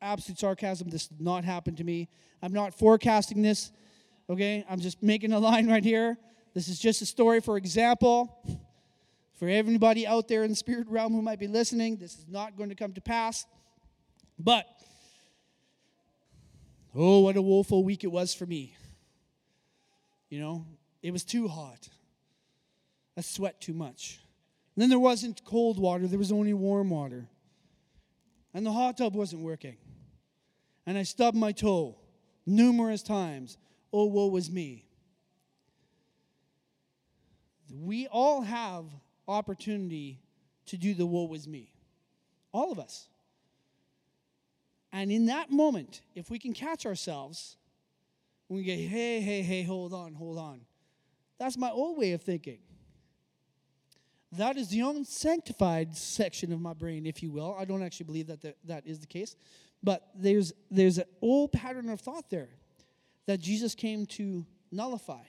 absolute 0.00 0.38
sarcasm. 0.38 0.88
This 0.88 1.08
did 1.08 1.20
not 1.20 1.44
happen 1.44 1.74
to 1.76 1.84
me. 1.84 2.08
I'm 2.42 2.52
not 2.52 2.74
forecasting 2.74 3.42
this, 3.42 3.72
okay? 4.28 4.64
I'm 4.68 4.80
just 4.80 5.02
making 5.02 5.32
a 5.32 5.38
line 5.50 5.68
right 5.68 5.84
here. 5.84 6.18
This 6.54 6.68
is 6.68 6.78
just 6.78 7.02
a 7.02 7.06
story 7.06 7.40
for 7.40 7.56
example. 7.56 8.62
For 9.34 9.48
everybody 9.48 10.06
out 10.06 10.28
there 10.28 10.44
in 10.44 10.50
the 10.50 10.56
spirit 10.56 10.88
realm 10.88 11.12
who 11.12 11.20
might 11.20 11.38
be 11.38 11.46
listening, 11.46 11.96
this 11.96 12.16
is 12.16 12.24
not 12.26 12.56
going 12.56 12.70
to 12.70 12.74
come 12.74 12.94
to 12.94 13.02
pass. 13.02 13.44
But, 14.38 14.66
oh, 16.94 17.20
what 17.20 17.36
a 17.36 17.42
woeful 17.42 17.84
week 17.84 18.02
it 18.02 18.06
was 18.06 18.34
for 18.34 18.46
me. 18.46 18.74
You 20.30 20.40
know, 20.40 20.66
it 21.02 21.10
was 21.10 21.22
too 21.22 21.48
hot. 21.48 21.88
I 23.16 23.20
sweat 23.20 23.60
too 23.60 23.74
much. 23.74 24.20
And 24.74 24.82
then 24.82 24.88
there 24.88 24.98
wasn't 24.98 25.44
cold 25.44 25.78
water, 25.78 26.06
there 26.06 26.18
was 26.18 26.32
only 26.32 26.54
warm 26.54 26.90
water. 26.90 27.28
And 28.54 28.64
the 28.64 28.72
hot 28.72 28.96
tub 28.96 29.14
wasn't 29.14 29.42
working. 29.42 29.76
And 30.86 30.96
I 30.96 31.02
stubbed 31.02 31.36
my 31.36 31.52
toe 31.52 31.96
numerous 32.46 33.02
times. 33.02 33.58
Oh, 33.92 34.06
woe 34.06 34.28
was 34.28 34.50
me. 34.50 34.86
We 37.72 38.06
all 38.06 38.42
have 38.42 38.84
opportunity 39.26 40.20
to 40.66 40.76
do 40.76 40.94
the 40.94 41.06
woe 41.06 41.24
was 41.24 41.48
me. 41.48 41.72
All 42.52 42.70
of 42.70 42.78
us. 42.78 43.08
And 44.92 45.10
in 45.10 45.26
that 45.26 45.50
moment, 45.50 46.02
if 46.14 46.30
we 46.30 46.38
can 46.38 46.52
catch 46.52 46.86
ourselves, 46.86 47.56
when 48.46 48.58
we 48.58 48.64
get, 48.64 48.78
hey, 48.78 49.20
hey, 49.20 49.42
hey, 49.42 49.62
hold 49.62 49.92
on, 49.92 50.14
hold 50.14 50.38
on. 50.38 50.60
That's 51.38 51.58
my 51.58 51.70
old 51.70 51.98
way 51.98 52.12
of 52.12 52.22
thinking. 52.22 52.58
That 54.32 54.56
is 54.56 54.68
the 54.68 54.80
unsanctified 54.80 55.96
section 55.96 56.52
of 56.52 56.60
my 56.60 56.72
brain, 56.72 57.06
if 57.06 57.22
you 57.22 57.30
will. 57.30 57.56
I 57.58 57.64
don't 57.64 57.82
actually 57.82 58.06
believe 58.06 58.26
that 58.28 58.42
that, 58.42 58.56
that 58.64 58.86
is 58.86 58.98
the 59.00 59.06
case. 59.06 59.36
But 59.82 60.08
there's, 60.14 60.52
there's 60.70 60.98
an 60.98 61.04
old 61.22 61.52
pattern 61.52 61.88
of 61.88 62.00
thought 62.00 62.30
there 62.30 62.48
that 63.26 63.40
Jesus 63.40 63.74
came 63.74 64.06
to 64.06 64.46
nullify. 64.72 65.22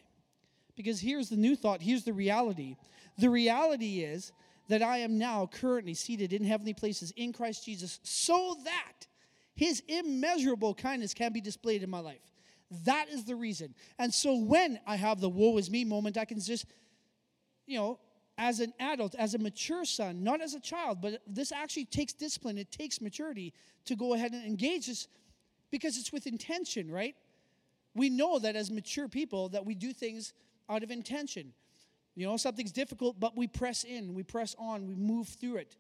Because 0.76 1.00
here's 1.00 1.30
the 1.30 1.36
new 1.36 1.56
thought, 1.56 1.82
here's 1.82 2.04
the 2.04 2.14
reality 2.14 2.76
the 3.18 3.30
reality 3.30 4.02
is 4.02 4.32
that 4.68 4.84
I 4.84 4.98
am 4.98 5.18
now 5.18 5.50
currently 5.52 5.96
seated 5.96 6.34
in 6.34 6.44
heavenly 6.44 6.74
places 6.74 7.12
in 7.16 7.34
Christ 7.34 7.66
Jesus 7.66 8.00
so 8.04 8.58
that 8.64 9.08
his 9.56 9.82
immeasurable 9.88 10.76
kindness 10.76 11.14
can 11.14 11.34
be 11.34 11.42
displayed 11.42 11.82
in 11.82 11.90
my 11.90 12.00
life. 12.00 12.22
That 12.86 13.10
is 13.10 13.26
the 13.26 13.36
reason. 13.36 13.74
And 13.98 14.14
so 14.14 14.36
when 14.36 14.80
I 14.86 14.98
have 14.98 15.20
the 15.20 15.30
woe 15.30 15.58
is 15.58 15.72
me 15.72 15.84
moment, 15.84 16.18
I 16.18 16.26
can 16.26 16.40
just, 16.40 16.66
you 17.66 17.80
know, 17.80 18.00
as 18.38 18.60
an 18.60 18.74
adult, 18.80 19.16
as 19.16 19.34
a 19.34 19.38
mature 19.40 19.84
son, 19.84 20.24
not 20.24 20.42
as 20.42 20.54
a 20.54 20.60
child, 20.60 21.00
but 21.02 21.22
this 21.26 21.52
actually 21.52 21.86
takes 21.86 22.14
discipline, 22.14 22.58
it 22.58 22.72
takes 22.72 23.02
maturity 23.02 23.54
to 23.86 23.96
go 23.96 24.14
ahead 24.14 24.32
and 24.34 24.46
engage 24.46 24.88
this 24.88 25.08
because 25.72 25.98
it's 25.98 26.12
with 26.12 26.28
intention, 26.28 26.92
right? 26.92 27.16
We 27.96 28.10
know 28.10 28.38
that 28.40 28.56
as 28.56 28.70
mature 28.70 29.08
people 29.08 29.50
that 29.50 29.66
we 29.66 29.74
do 29.74 29.92
things 29.92 30.34
out 30.70 30.84
of 30.84 30.92
intention. 30.92 31.54
You 32.16 32.28
know, 32.28 32.38
something's 32.38 32.72
difficult, 32.72 33.20
but 33.20 33.36
we 33.36 33.48
press 33.48 33.84
in, 33.84 34.14
we 34.14 34.24
press 34.24 34.56
on, 34.60 34.88
we 34.88 34.96
move 34.96 35.28
through 35.28 35.58
it. 35.58 35.76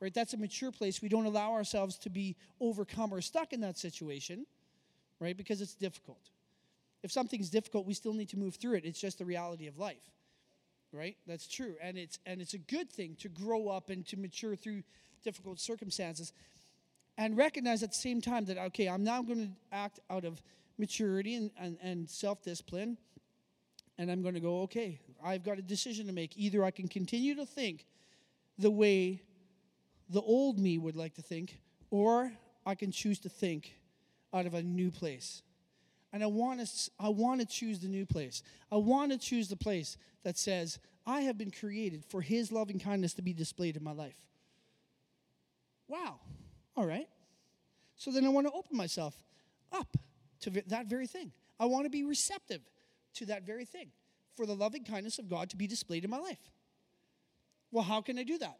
Right? 0.00 0.14
That's 0.14 0.32
a 0.32 0.38
mature 0.38 0.72
place. 0.72 1.02
We 1.02 1.08
don't 1.08 1.26
allow 1.26 1.52
ourselves 1.52 1.98
to 1.98 2.10
be 2.10 2.36
overcome 2.58 3.12
or 3.12 3.20
stuck 3.20 3.52
in 3.52 3.60
that 3.60 3.76
situation, 3.76 4.46
right? 5.18 5.36
Because 5.36 5.60
it's 5.60 5.74
difficult. 5.74 6.30
If 7.02 7.12
something's 7.12 7.50
difficult, 7.50 7.86
we 7.86 7.94
still 7.94 8.14
need 8.14 8.30
to 8.30 8.38
move 8.38 8.54
through 8.54 8.74
it. 8.74 8.84
It's 8.86 9.00
just 9.00 9.18
the 9.18 9.24
reality 9.24 9.66
of 9.66 9.78
life. 9.78 10.10
Right? 10.92 11.16
That's 11.26 11.46
true. 11.46 11.74
And 11.80 11.96
it's 11.96 12.18
and 12.26 12.40
it's 12.40 12.54
a 12.54 12.58
good 12.58 12.90
thing 12.90 13.16
to 13.20 13.28
grow 13.28 13.68
up 13.68 13.90
and 13.90 14.06
to 14.08 14.16
mature 14.16 14.56
through 14.56 14.82
difficult 15.22 15.60
circumstances 15.60 16.32
and 17.16 17.36
recognize 17.36 17.82
at 17.82 17.90
the 17.90 17.98
same 17.98 18.20
time 18.20 18.46
that 18.46 18.58
okay, 18.58 18.88
I'm 18.88 19.04
now 19.04 19.22
going 19.22 19.46
to 19.46 19.76
act 19.76 20.00
out 20.10 20.24
of 20.24 20.42
maturity 20.78 21.34
and, 21.34 21.50
and, 21.58 21.76
and 21.82 22.08
self-discipline 22.08 22.96
and 24.00 24.10
I'm 24.10 24.22
going 24.22 24.32
to 24.32 24.40
go, 24.40 24.62
okay, 24.62 24.98
I've 25.22 25.44
got 25.44 25.58
a 25.58 25.62
decision 25.62 26.06
to 26.06 26.12
make. 26.12 26.32
Either 26.34 26.64
I 26.64 26.70
can 26.70 26.88
continue 26.88 27.34
to 27.34 27.44
think 27.44 27.84
the 28.58 28.70
way 28.70 29.20
the 30.08 30.22
old 30.22 30.58
me 30.58 30.78
would 30.78 30.96
like 30.96 31.14
to 31.16 31.22
think, 31.22 31.60
or 31.90 32.32
I 32.64 32.74
can 32.74 32.92
choose 32.92 33.18
to 33.20 33.28
think 33.28 33.74
out 34.32 34.46
of 34.46 34.54
a 34.54 34.62
new 34.62 34.90
place. 34.90 35.42
And 36.12 36.22
I 36.22 36.26
want 36.26 36.60
to 36.66 36.90
I 36.98 37.08
want 37.08 37.40
to 37.40 37.46
choose 37.46 37.78
the 37.78 37.88
new 37.88 38.04
place. 38.04 38.42
I 38.70 38.76
want 38.76 39.12
to 39.12 39.18
choose 39.18 39.48
the 39.48 39.56
place 39.56 39.96
that 40.24 40.36
says, 40.36 40.78
I 41.06 41.22
have 41.22 41.38
been 41.38 41.50
created 41.50 42.04
for 42.04 42.20
his 42.20 42.52
loving 42.52 42.78
kindness 42.78 43.14
to 43.14 43.22
be 43.22 43.32
displayed 43.32 43.76
in 43.76 43.84
my 43.84 43.92
life. 43.92 44.16
Wow. 45.88 46.20
All 46.76 46.86
right. 46.86 47.08
So 47.96 48.10
then 48.10 48.24
I 48.24 48.28
want 48.28 48.46
to 48.46 48.52
open 48.52 48.76
myself 48.76 49.14
up 49.72 49.96
to 50.40 50.50
that 50.68 50.86
very 50.86 51.06
thing. 51.06 51.32
I 51.58 51.66
want 51.66 51.84
to 51.84 51.90
be 51.90 52.04
receptive 52.04 52.62
to 53.14 53.26
that 53.26 53.44
very 53.44 53.64
thing 53.64 53.88
for 54.36 54.46
the 54.46 54.54
loving 54.54 54.84
kindness 54.84 55.18
of 55.18 55.28
God 55.28 55.50
to 55.50 55.56
be 55.56 55.66
displayed 55.66 56.04
in 56.04 56.10
my 56.10 56.18
life. 56.18 56.40
Well, 57.72 57.84
how 57.84 58.00
can 58.00 58.18
I 58.18 58.22
do 58.22 58.38
that? 58.38 58.58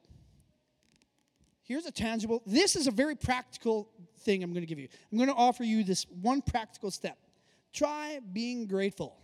Here's 1.63 1.87
a 1.87 1.93
tangible, 1.93 2.43
this 2.47 2.75
is 2.75 2.87
a 2.87 2.91
very 2.91 3.15
practical 3.15 3.89
thing 4.21 4.43
I'm 4.43 4.53
going 4.53 4.63
to 4.63 4.67
give 4.67 4.79
you. 4.79 4.89
I'm 5.11 5.19
going 5.19 5.31
to 5.31 5.37
offer 5.37 5.63
you 5.63 5.85
this 5.85 6.05
one 6.21 6.43
practical 6.43 6.91
step. 6.91 7.17
Try 7.73 8.21
being 8.33 8.67
grateful. 8.67 9.17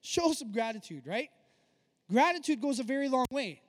Show 0.00 0.32
some 0.32 0.52
gratitude, 0.52 1.06
right? 1.06 1.28
Gratitude 2.10 2.60
goes 2.60 2.80
a 2.80 2.82
very 2.82 3.08
long 3.08 3.26
way. 3.30 3.60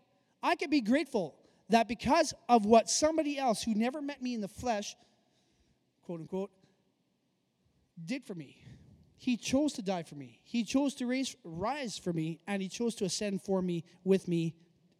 I 0.42 0.56
can 0.56 0.70
be 0.70 0.82
grateful 0.82 1.36
that 1.70 1.88
because 1.88 2.34
of 2.50 2.66
what 2.66 2.90
somebody 2.90 3.38
else 3.38 3.62
who 3.62 3.74
never 3.76 4.02
met 4.02 4.22
me 4.22 4.34
in 4.34 4.42
the 4.42 4.48
flesh, 4.48 4.96
quote 6.04 6.22
unquote, 6.22 6.52
did 8.04 8.24
for 8.24 8.34
me. 8.34 8.58
He 9.18 9.38
chose 9.38 9.74
to 9.74 9.84
die 9.84 10.04
for 10.04 10.16
me. 10.16 10.40
He 10.44 10.64
chose 10.64 10.96
to 10.96 11.06
raise, 11.06 11.36
rise 11.44 11.98
for 11.98 12.12
me, 12.12 12.40
and 12.48 12.62
he 12.62 12.68
chose 12.68 12.96
to 12.96 13.06
ascend 13.06 13.44
for 13.44 13.62
me, 13.62 13.84
with 14.04 14.28
me, 14.28 14.56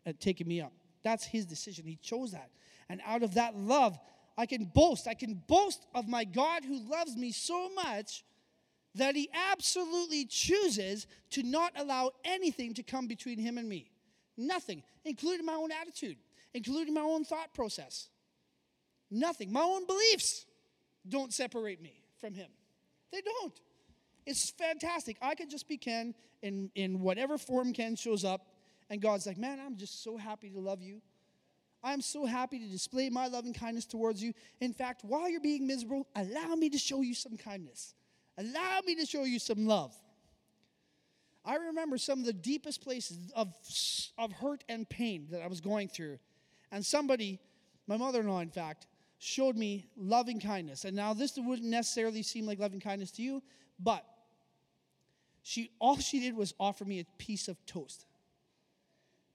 uh, 0.06 0.14
taking 0.20 0.48
me 0.48 0.62
up. 0.62 0.72
That's 1.02 1.26
his 1.26 1.46
decision. 1.46 1.86
He 1.88 1.96
chose 1.96 2.32
that. 2.34 2.52
And 2.88 3.02
out 3.06 3.24
of 3.24 3.34
that 3.34 3.56
love, 3.58 3.98
I 4.38 4.46
can 4.46 4.66
boast. 4.66 5.08
I 5.08 5.16
can 5.16 5.42
boast 5.48 5.88
of 5.96 6.08
my 6.08 6.24
God 6.24 6.64
who 6.64 6.80
loves 6.88 7.16
me 7.18 7.32
so 7.32 7.70
much 7.74 8.24
that 8.96 9.16
he 9.16 9.30
absolutely 9.52 10.26
chooses 10.26 11.08
to 11.32 11.44
not 11.44 11.72
allow 11.78 12.12
anything 12.26 12.74
to 12.74 12.84
come 12.84 13.08
between 13.08 13.40
him 13.40 13.58
and 13.58 13.68
me. 13.68 13.92
Nothing, 14.38 14.84
including 15.06 15.46
my 15.46 15.54
own 15.54 15.72
attitude, 15.72 16.18
including 16.54 16.94
my 16.94 17.02
own 17.02 17.24
thought 17.24 17.54
process. 17.54 18.10
Nothing. 19.10 19.52
My 19.52 19.62
own 19.62 19.86
beliefs 19.86 20.46
don't 21.08 21.34
separate 21.34 21.82
me 21.82 22.02
from 22.20 22.34
him. 22.34 22.50
They 23.12 23.22
don't. 23.22 23.54
It's 24.26 24.52
fantastic. 24.52 25.18
I 25.22 25.36
can 25.36 25.50
just 25.50 25.68
be 25.68 25.78
Ken 25.78 26.14
in, 26.42 26.70
in 26.76 27.02
whatever 27.02 27.38
form 27.38 27.74
Ken 27.74 27.96
shows 27.96 28.24
up, 28.24 28.48
and 28.90 29.02
God's 29.02 29.26
like, 29.26 29.38
man, 29.38 29.60
I'm 29.60 29.78
just 29.78 30.04
so 30.04 30.18
happy 30.18 30.50
to 30.50 30.60
love 30.60 30.82
you. 30.82 31.02
I'm 31.84 32.02
so 32.02 32.26
happy 32.26 32.60
to 32.60 32.66
display 32.66 33.10
my 33.10 33.28
loving 33.28 33.54
kindness 33.54 33.86
towards 33.86 34.22
you. 34.22 34.34
In 34.60 34.72
fact, 34.72 35.04
while 35.04 35.28
you're 35.30 35.42
being 35.42 35.66
miserable, 35.66 36.08
allow 36.16 36.54
me 36.56 36.70
to 36.70 36.78
show 36.78 37.02
you 37.02 37.16
some 37.16 37.38
kindness. 37.38 37.96
Allow 38.38 38.80
me 38.86 38.96
to 38.96 39.06
show 39.06 39.24
you 39.24 39.40
some 39.40 39.66
love. 39.66 39.94
I 41.44 41.56
remember 41.56 41.98
some 41.98 42.20
of 42.20 42.26
the 42.26 42.34
deepest 42.34 42.84
places 42.84 43.18
of, 43.36 43.54
of 44.18 44.32
hurt 44.32 44.64
and 44.70 44.88
pain 44.88 45.28
that 45.32 45.42
I 45.42 45.48
was 45.48 45.60
going 45.60 45.88
through. 45.88 46.20
And 46.72 46.86
somebody, 46.86 47.40
my 47.88 47.98
mother 47.98 48.22
in 48.22 48.28
law, 48.28 48.40
in 48.40 48.50
fact, 48.50 48.88
showed 49.18 49.56
me 49.56 49.88
loving 49.98 50.40
kindness. 50.40 50.86
And 50.86 50.96
now 50.96 51.14
this 51.14 51.38
wouldn't 51.38 51.68
necessarily 51.68 52.24
seem 52.24 52.46
like 52.46 52.60
loving 52.60 52.80
kindness 52.80 53.12
to 53.12 53.22
you, 53.22 53.42
but 53.80 54.06
she 55.44 55.72
all 55.80 55.98
she 55.98 56.20
did 56.20 56.36
was 56.36 56.54
offer 56.60 56.86
me 56.86 57.00
a 57.00 57.06
piece 57.18 57.48
of 57.48 57.64
toast. 57.66 58.06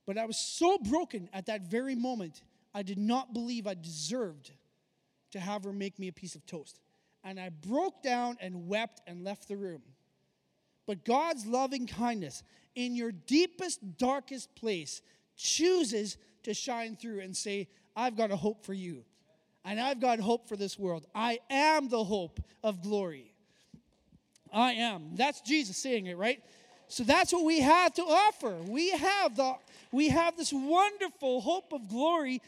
But 0.06 0.18
I 0.18 0.26
was 0.26 0.38
so 0.38 0.78
broken 0.78 1.28
at 1.32 1.46
that 1.46 1.62
very 1.62 1.96
moment, 1.96 2.42
I 2.72 2.82
did 2.82 2.98
not 2.98 3.32
believe 3.32 3.66
I 3.66 3.74
deserved 3.74 4.52
to 5.32 5.40
have 5.40 5.64
her 5.64 5.72
make 5.72 5.98
me 5.98 6.08
a 6.08 6.12
piece 6.12 6.36
of 6.36 6.46
toast. 6.46 6.80
And 7.26 7.40
I 7.40 7.50
broke 7.50 8.04
down 8.04 8.38
and 8.40 8.68
wept 8.68 9.02
and 9.06 9.24
left 9.24 9.48
the 9.48 9.56
room. 9.56 9.82
But 10.86 11.04
God's 11.04 11.44
loving 11.44 11.88
kindness 11.88 12.44
in 12.76 12.94
your 12.94 13.10
deepest, 13.10 13.98
darkest 13.98 14.54
place 14.54 15.02
chooses 15.36 16.18
to 16.44 16.54
shine 16.54 16.94
through 16.94 17.20
and 17.20 17.36
say, 17.36 17.66
I've 17.96 18.16
got 18.16 18.30
a 18.30 18.36
hope 18.36 18.64
for 18.64 18.74
you. 18.74 19.04
And 19.64 19.80
I've 19.80 20.00
got 20.00 20.20
hope 20.20 20.48
for 20.48 20.56
this 20.56 20.78
world. 20.78 21.04
I 21.12 21.40
am 21.50 21.88
the 21.88 22.04
hope 22.04 22.38
of 22.62 22.80
glory. 22.80 23.34
I 24.52 24.74
am. 24.74 25.16
That's 25.16 25.40
Jesus 25.40 25.76
saying 25.76 26.06
it, 26.06 26.16
right? 26.16 26.40
So 26.86 27.02
that's 27.02 27.32
what 27.32 27.44
we 27.44 27.60
have 27.60 27.92
to 27.94 28.02
offer. 28.02 28.54
We 28.68 28.90
have 28.90 29.36
the 29.36 29.54
we 29.90 30.08
have 30.08 30.36
this 30.36 30.52
wonderful 30.52 31.40
hope 31.40 31.72
of 31.72 31.88
glory 31.88 32.40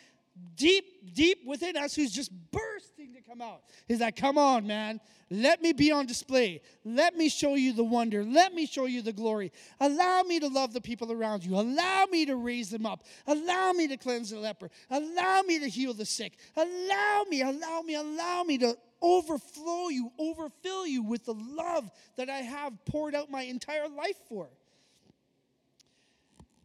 deep, 0.57 1.14
deep 1.14 1.39
within 1.47 1.76
us 1.76 1.95
who's 1.95 2.11
just 2.11 2.30
bursting 2.51 3.14
to 3.14 3.20
come 3.22 3.41
out. 3.41 3.62
He's 3.86 4.01
like, 4.01 4.16
come 4.16 4.36
on, 4.36 4.66
man. 4.66 5.01
Let 5.30 5.61
me 5.62 5.72
be 5.72 5.93
on 5.93 6.07
display. 6.07 6.62
Let 6.84 7.16
me 7.16 7.28
show 7.28 7.55
you 7.55 7.72
the 7.74 7.84
wonder. 7.84 8.24
Let 8.24 8.55
me 8.55 8.66
show 8.66 8.86
you 8.86 9.03
the 9.03 9.12
glory. 9.12 9.53
Allow 9.78 10.22
me 10.22 10.41
to 10.41 10.49
love 10.49 10.72
the 10.72 10.80
people 10.80 11.12
around 11.12 11.45
you. 11.45 11.55
Allow 11.55 12.07
me 12.07 12.24
to 12.26 12.36
raise 12.36 12.70
them 12.70 12.86
up. 12.86 13.05
Allow 13.26 13.72
me 13.72 13.89
to 13.89 13.97
cleanse 13.97 14.30
the 14.30 14.39
leper. 14.39 14.70
Allow 14.91 15.43
me 15.43 15.59
to 15.61 15.68
heal 15.68 15.93
the 15.93 16.07
sick. 16.07 16.39
Allow 16.57 17.24
me, 17.28 17.43
allow 17.43 17.82
me, 17.82 17.95
allow 17.95 18.43
me 18.43 18.59
to 18.59 18.76
overflow 19.03 19.89
you, 19.89 20.11
overfill 20.18 20.86
you 20.86 21.03
with 21.03 21.24
the 21.26 21.34
love 21.34 21.91
that 22.16 22.30
I 22.30 22.39
have 22.39 22.72
poured 22.86 23.14
out 23.14 23.30
my 23.30 23.43
entire 23.43 23.89
life 23.89 24.16
for. 24.28 24.49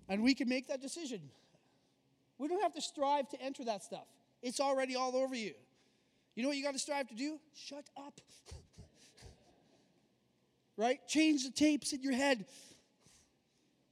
And 0.07 0.24
we 0.24 0.34
can 0.34 0.47
make 0.47 0.67
that 0.67 0.82
decision. 0.82 1.21
We 2.43 2.49
don't 2.49 2.61
have 2.61 2.73
to 2.73 2.81
strive 2.81 3.29
to 3.29 3.41
enter 3.41 3.63
that 3.63 3.83
stuff, 3.83 4.05
it's 4.41 4.59
already 4.59 4.97
all 4.97 5.15
over 5.15 5.33
you. 5.33 5.53
You 6.35 6.43
know 6.43 6.49
what 6.49 6.57
you 6.57 6.63
got 6.63 6.73
to 6.73 6.79
strive 6.79 7.07
to 7.07 7.15
do? 7.15 7.39
Shut 7.55 7.85
up. 7.95 8.19
right? 10.77 10.99
Change 11.07 11.45
the 11.45 11.51
tapes 11.51 11.93
in 11.93 12.01
your 12.01 12.11
head. 12.11 12.45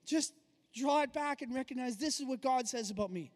Just 0.05 0.33
draw 0.75 1.03
it 1.03 1.13
back 1.13 1.41
and 1.41 1.55
recognize 1.55 1.95
this 1.95 2.19
is 2.19 2.25
what 2.25 2.41
God 2.41 2.67
says 2.67 2.89
about 2.89 3.09
me. 3.09 3.31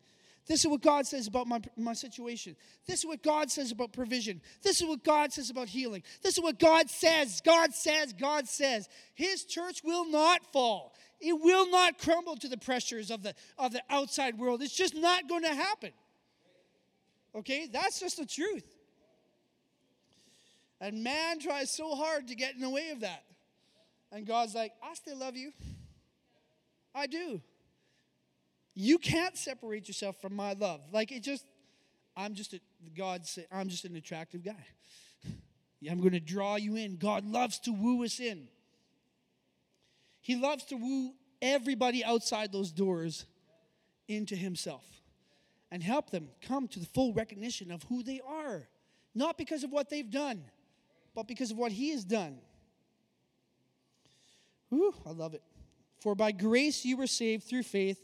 This 0.47 0.65
is 0.65 0.67
what 0.67 0.81
God 0.81 1.07
says 1.07 1.27
about 1.27 1.47
my, 1.47 1.61
my 1.77 1.93
situation. 1.93 2.57
This 2.85 2.99
is 2.99 3.05
what 3.05 3.23
God 3.23 3.49
says 3.49 3.71
about 3.71 3.93
provision. 3.93 4.41
This 4.63 4.81
is 4.81 4.87
what 4.87 5.03
God 5.03 5.31
says 5.31 5.49
about 5.49 5.69
healing. 5.69 6.03
This 6.21 6.37
is 6.37 6.43
what 6.43 6.59
God 6.59 6.89
says. 6.89 7.41
God 7.41 7.73
says, 7.73 8.11
God 8.11 8.49
says. 8.49 8.89
His 9.13 9.45
church 9.45 9.81
will 9.83 10.09
not 10.09 10.45
fall. 10.51 10.93
It 11.19 11.33
will 11.33 11.69
not 11.69 11.97
crumble 11.97 12.35
to 12.37 12.47
the 12.47 12.57
pressures 12.57 13.09
of 13.09 13.23
the, 13.23 13.33
of 13.57 13.71
the 13.71 13.81
outside 13.89 14.37
world. 14.37 14.61
It's 14.61 14.75
just 14.75 14.95
not 14.95 15.29
going 15.29 15.43
to 15.43 15.53
happen. 15.53 15.91
Okay? 17.33 17.67
That's 17.71 17.99
just 17.99 18.17
the 18.17 18.25
truth. 18.25 18.65
And 20.81 21.03
man 21.03 21.39
tries 21.39 21.71
so 21.71 21.95
hard 21.95 22.27
to 22.27 22.35
get 22.35 22.55
in 22.55 22.61
the 22.61 22.69
way 22.69 22.89
of 22.89 22.99
that. 23.01 23.23
And 24.11 24.25
God's 24.25 24.53
like, 24.53 24.73
I 24.83 24.93
still 24.93 25.17
love 25.17 25.35
you. 25.35 25.51
I 26.93 27.07
do. 27.07 27.41
You 28.73 28.97
can't 28.97 29.37
separate 29.37 29.87
yourself 29.87 30.21
from 30.21 30.35
my 30.35 30.53
love. 30.53 30.81
Like 30.91 31.11
it 31.11 31.23
just, 31.23 31.45
I'm 32.15 32.33
just 32.33 32.53
a, 32.53 32.59
God 32.95 33.21
I'm 33.51 33.69
just 33.69 33.85
an 33.85 33.95
attractive 33.95 34.43
guy. 34.43 34.65
I'm 35.89 35.99
going 35.99 36.13
to 36.13 36.19
draw 36.19 36.55
you 36.55 36.75
in. 36.75 36.97
God 36.97 37.25
loves 37.25 37.59
to 37.59 37.71
woo 37.71 38.03
us 38.03 38.19
in. 38.19 38.47
He 40.25 40.35
loves 40.35 40.65
to 40.65 40.75
woo 40.75 41.13
everybody 41.39 42.03
outside 42.03 42.51
those 42.51 42.71
doors 42.71 43.27
into 44.07 44.35
Himself 44.35 44.83
and 45.69 45.83
help 45.83 46.09
them 46.09 46.29
come 46.41 46.67
to 46.69 46.79
the 46.79 46.87
full 46.87 47.13
recognition 47.13 47.69
of 47.69 47.83
who 47.83 48.01
they 48.01 48.21
are, 48.27 48.67
not 49.13 49.37
because 49.37 49.63
of 49.63 49.71
what 49.71 49.91
they've 49.91 50.09
done, 50.09 50.43
but 51.13 51.27
because 51.27 51.51
of 51.51 51.57
what 51.57 51.71
He 51.71 51.91
has 51.91 52.03
done. 52.03 52.39
Ooh, 54.73 54.95
I 55.05 55.11
love 55.11 55.35
it. 55.35 55.43
For 56.01 56.15
by 56.15 56.31
grace 56.31 56.83
you 56.83 56.97
were 56.97 57.05
saved 57.05 57.43
through 57.43 57.61
faith 57.61 58.01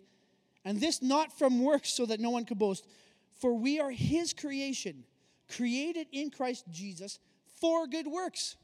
and 0.64 0.80
this 0.80 1.02
not 1.02 1.36
from 1.40 1.64
works 1.64 1.92
so 1.92 2.06
that 2.06 2.20
no 2.20 2.30
one 2.30 2.46
could 2.46 2.60
boast. 2.60 2.86
For 3.40 3.56
we 3.56 3.80
are 3.80 3.90
his 3.90 4.32
creation, 4.32 5.06
created 5.50 6.06
in 6.12 6.30
Christ 6.30 6.66
Jesus 6.70 7.18
for 7.60 7.88
good 7.88 8.06
works. 8.06 8.58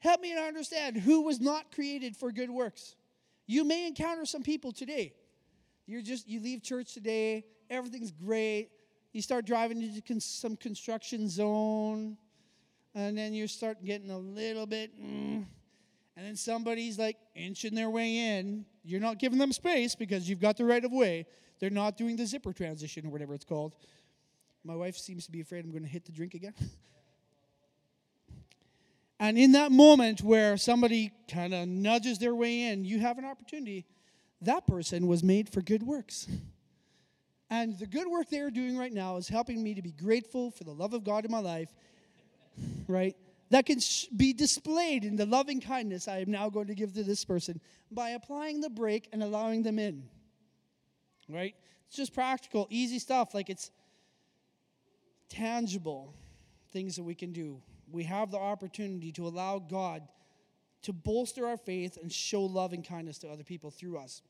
Help 0.00 0.20
me 0.20 0.34
to 0.34 0.40
understand 0.40 0.96
who 0.96 1.22
was 1.22 1.40
not 1.40 1.72
created 1.72 2.16
for 2.16 2.30
good 2.30 2.50
works. 2.50 2.96
You 3.46 3.64
may 3.64 3.86
encounter 3.86 4.26
some 4.26 4.42
people 4.42 4.72
today. 4.72 5.14
You're 5.86 6.02
just 6.02 6.28
you 6.28 6.40
leave 6.40 6.62
church 6.62 6.94
today, 6.94 7.44
everything's 7.70 8.10
great. 8.10 8.70
You 9.12 9.22
start 9.22 9.46
driving 9.46 9.82
into 9.82 10.02
con- 10.02 10.20
some 10.20 10.56
construction 10.56 11.28
zone, 11.28 12.18
and 12.94 13.16
then 13.16 13.32
you 13.32 13.46
start 13.46 13.82
getting 13.84 14.10
a 14.10 14.18
little 14.18 14.66
bit. 14.66 15.00
Mm, 15.00 15.46
and 16.16 16.26
then 16.26 16.36
somebody's 16.36 16.98
like 16.98 17.16
inching 17.34 17.74
their 17.74 17.88
way 17.88 18.38
in. 18.38 18.66
You're 18.84 19.00
not 19.00 19.18
giving 19.18 19.38
them 19.38 19.52
space 19.52 19.94
because 19.94 20.28
you've 20.28 20.40
got 20.40 20.56
the 20.56 20.64
right 20.64 20.84
of 20.84 20.92
way. 20.92 21.26
They're 21.60 21.70
not 21.70 21.96
doing 21.96 22.16
the 22.16 22.26
zipper 22.26 22.52
transition 22.52 23.06
or 23.06 23.10
whatever 23.10 23.34
it's 23.34 23.44
called. 23.44 23.74
My 24.64 24.74
wife 24.74 24.96
seems 24.96 25.26
to 25.26 25.32
be 25.32 25.40
afraid 25.40 25.64
I'm 25.64 25.70
going 25.70 25.84
to 25.84 25.88
hit 25.88 26.04
the 26.04 26.12
drink 26.12 26.34
again. 26.34 26.54
and 29.18 29.38
in 29.38 29.52
that 29.52 29.72
moment 29.72 30.22
where 30.22 30.56
somebody 30.56 31.12
kind 31.30 31.54
of 31.54 31.68
nudges 31.68 32.18
their 32.18 32.34
way 32.34 32.62
in, 32.64 32.84
you 32.84 32.98
have 32.98 33.18
an 33.18 33.24
opportunity. 33.24 33.86
That 34.42 34.66
person 34.66 35.06
was 35.06 35.22
made 35.22 35.48
for 35.48 35.62
good 35.62 35.82
works. 35.82 36.26
And 37.48 37.78
the 37.78 37.86
good 37.86 38.08
work 38.08 38.28
they're 38.28 38.50
doing 38.50 38.76
right 38.76 38.92
now 38.92 39.16
is 39.16 39.28
helping 39.28 39.62
me 39.62 39.74
to 39.74 39.82
be 39.82 39.92
grateful 39.92 40.50
for 40.50 40.64
the 40.64 40.72
love 40.72 40.92
of 40.94 41.04
God 41.04 41.24
in 41.24 41.30
my 41.30 41.38
life, 41.38 41.70
right? 42.88 43.16
that 43.50 43.66
can 43.66 43.78
be 44.16 44.32
displayed 44.32 45.04
in 45.04 45.16
the 45.16 45.26
loving 45.26 45.60
kindness 45.60 46.08
I 46.08 46.18
am 46.18 46.30
now 46.30 46.48
going 46.48 46.66
to 46.66 46.74
give 46.74 46.92
to 46.94 47.04
this 47.04 47.24
person 47.24 47.60
by 47.90 48.10
applying 48.10 48.60
the 48.60 48.70
brake 48.70 49.08
and 49.12 49.22
allowing 49.22 49.62
them 49.62 49.78
in. 49.78 50.04
Right? 51.28 51.54
It's 51.86 51.96
just 51.96 52.14
practical, 52.14 52.66
easy 52.70 52.98
stuff. 52.98 53.34
Like 53.34 53.50
it's 53.50 53.70
tangible 55.28 56.14
things 56.72 56.96
that 56.96 57.04
we 57.04 57.14
can 57.14 57.32
do. 57.32 57.62
We 57.90 58.04
have 58.04 58.30
the 58.30 58.38
opportunity 58.38 59.12
to 59.12 59.26
allow 59.26 59.58
God 59.58 60.02
to 60.82 60.92
bolster 60.92 61.46
our 61.46 61.56
faith 61.56 61.98
and 62.00 62.12
show 62.12 62.42
love 62.42 62.72
and 62.72 62.86
kindness 62.86 63.18
to 63.18 63.28
other 63.28 63.44
people 63.44 63.70
through 63.70 63.98
us. 63.98 64.22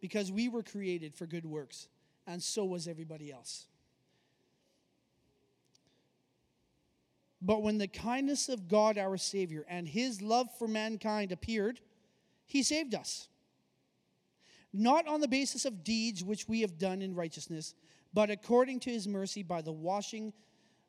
Because 0.00 0.32
we 0.32 0.48
were 0.48 0.62
created 0.62 1.14
for 1.14 1.26
good 1.26 1.46
works, 1.46 1.88
and 2.26 2.42
so 2.42 2.64
was 2.64 2.88
everybody 2.88 3.30
else. 3.30 3.66
But 7.40 7.62
when 7.62 7.78
the 7.78 7.88
kindness 7.88 8.48
of 8.48 8.68
God 8.68 8.98
our 8.98 9.16
Savior 9.16 9.64
and 9.68 9.86
his 9.86 10.22
love 10.22 10.48
for 10.58 10.68
mankind 10.68 11.32
appeared, 11.32 11.80
he 12.46 12.62
saved 12.62 12.94
us. 12.94 13.28
not 14.72 15.06
on 15.06 15.20
the 15.20 15.28
basis 15.28 15.64
of 15.64 15.84
deeds 15.84 16.24
which 16.24 16.48
we 16.48 16.62
have 16.62 16.78
done 16.78 17.02
in 17.02 17.14
righteousness, 17.14 17.74
but 18.14 18.30
according 18.30 18.80
to 18.80 18.90
his 18.90 19.06
mercy 19.06 19.42
by 19.42 19.60
the 19.60 19.72
washing 19.72 20.32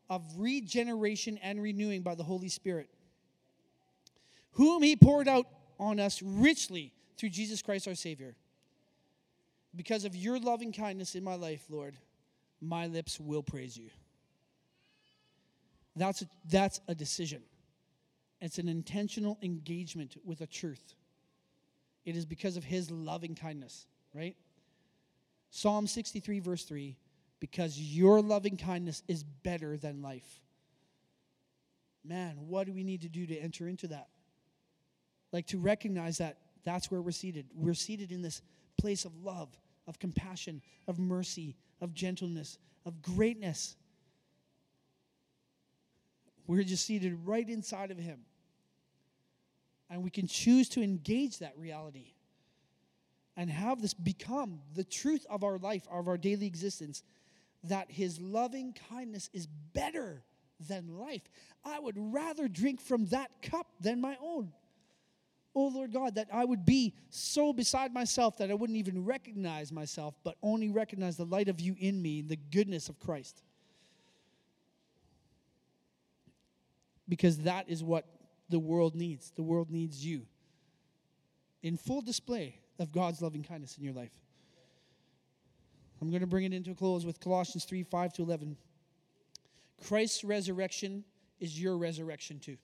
of 0.10 0.24
regeneration 0.38 1.38
and 1.42 1.62
renewing 1.62 2.02
by 2.02 2.16
the 2.16 2.24
Holy 2.24 2.50
Spirit, 2.50 2.90
whom 4.52 4.84
he 4.84 4.96
poured 4.96 5.28
out 5.28 5.46
on 5.80 6.00
us 6.00 6.22
richly 6.22 6.94
through 7.18 7.30
Jesus 7.30 7.62
Christ 7.62 7.88
our 7.88 7.96
Savior. 7.96 8.36
Because 9.76 10.06
of 10.06 10.16
your 10.16 10.40
loving 10.40 10.72
kindness 10.72 11.16
in 11.16 11.24
my 11.24 11.36
life, 11.36 11.64
Lord, 11.70 11.96
my 12.62 12.88
lips 12.88 13.20
will 13.20 13.42
praise 13.42 13.76
you. 13.76 13.90
That's 15.96 16.22
a, 16.22 16.26
that's 16.46 16.80
a 16.88 16.96
decision. 16.96 17.42
It's 18.40 18.58
an 18.58 18.68
intentional 18.68 19.38
engagement 19.42 20.18
with 20.24 20.42
a 20.42 20.48
truth. 20.48 20.96
It 22.06 22.16
is 22.16 22.26
because 22.26 22.58
of 22.58 22.64
his 22.64 22.92
loving 22.92 23.36
kindness, 23.36 23.88
right? 24.14 24.36
Psalm 25.50 25.88
63, 25.88 26.40
verse 26.40 26.64
3 26.66 26.98
because 27.44 27.78
your 27.78 28.22
loving 28.22 28.56
kindness 28.56 29.04
is 29.10 29.22
better 29.22 29.76
than 29.76 30.02
life. 30.02 30.40
Man, 32.06 32.38
what 32.48 32.68
do 32.68 32.72
we 32.72 32.86
need 32.86 33.02
to 33.02 33.10
do 33.10 33.28
to 33.28 33.38
enter 33.38 33.68
into 33.68 33.88
that? 33.88 34.08
Like 35.34 35.48
to 35.48 35.58
recognize 35.58 36.20
that 36.20 36.38
that's 36.64 36.90
where 36.90 37.02
we're 37.02 37.12
seated. 37.12 37.48
We're 37.54 37.74
seated 37.74 38.14
in 38.14 38.22
this 38.22 38.42
place 38.80 39.04
of 39.04 39.12
love, 39.26 39.50
of 39.90 40.00
compassion, 40.00 40.62
of 40.88 41.00
mercy, 41.00 41.58
of 41.82 41.94
gentleness, 41.94 42.60
of 42.86 43.02
greatness. 43.02 43.76
We're 46.48 46.64
just 46.64 46.86
seated 46.86 47.28
right 47.28 47.50
inside 47.50 47.92
of 47.92 47.98
Him. 47.98 48.20
And 49.90 50.02
we 50.02 50.12
can 50.12 50.28
choose 50.28 50.70
to 50.70 50.82
engage 50.82 51.40
that 51.40 51.58
reality 51.58 52.14
and 53.36 53.50
have 53.50 53.82
this 53.82 53.94
become 53.94 54.62
the 54.76 54.86
truth 54.86 55.26
of 55.30 55.44
our 55.44 55.58
life, 55.58 55.86
of 55.92 56.08
our 56.08 56.18
daily 56.18 56.46
existence, 56.46 57.04
that 57.64 57.92
his 57.92 58.20
loving 58.20 58.76
kindness 58.90 59.30
is 59.34 59.48
better 59.48 60.24
than 60.68 60.98
life. 60.98 61.24
I 61.64 61.80
would 61.80 61.96
rather 61.98 62.48
drink 62.48 62.82
from 62.82 63.06
that 63.08 63.32
cup 63.42 63.68
than 63.80 64.02
my 64.02 64.18
own. 64.22 64.52
Oh 65.56 65.68
Lord 65.68 65.94
God, 65.94 66.16
that 66.16 66.30
I 66.34 66.46
would 66.46 66.66
be 66.66 66.96
so 67.10 67.54
beside 67.54 67.94
myself 67.94 68.38
that 68.38 68.50
I 68.50 68.56
wouldn't 68.56 68.78
even 68.78 69.06
recognize 69.06 69.72
myself, 69.72 70.16
but 70.24 70.36
only 70.42 70.70
recognize 70.70 71.16
the 71.16 71.26
light 71.26 71.48
of 71.48 71.60
you 71.60 71.76
in 71.78 72.02
me, 72.02 72.22
the 72.22 72.36
goodness 72.36 72.90
of 72.90 73.00
Christ. 73.00 73.44
Because 77.08 77.40
that 77.40 77.70
is 77.70 77.84
what 77.84 78.06
the 78.50 78.60
world 78.60 78.96
needs. 78.96 79.32
The 79.36 79.44
world 79.44 79.70
needs 79.70 80.04
you 80.04 80.26
in 81.62 81.78
full 81.78 82.02
display 82.02 82.60
of 82.80 82.92
God's 82.92 83.22
loving 83.22 83.44
kindness 83.44 83.78
in 83.78 83.84
your 83.84 83.94
life. 83.94 84.12
I'm 86.04 86.10
going 86.10 86.20
to 86.20 86.28
bring 86.28 86.44
it 86.44 86.52
into 86.52 86.72
a 86.72 86.76
close 86.76 87.06
with 87.06 87.22
Colossians 87.22 87.64
3 87.64 87.84
5 87.84 88.12
to 88.16 88.24
11. 88.24 88.58
Christ's 89.88 90.26
resurrection 90.26 91.06
is 91.40 91.58
your 91.58 91.78
resurrection 91.78 92.40
too. 92.40 92.58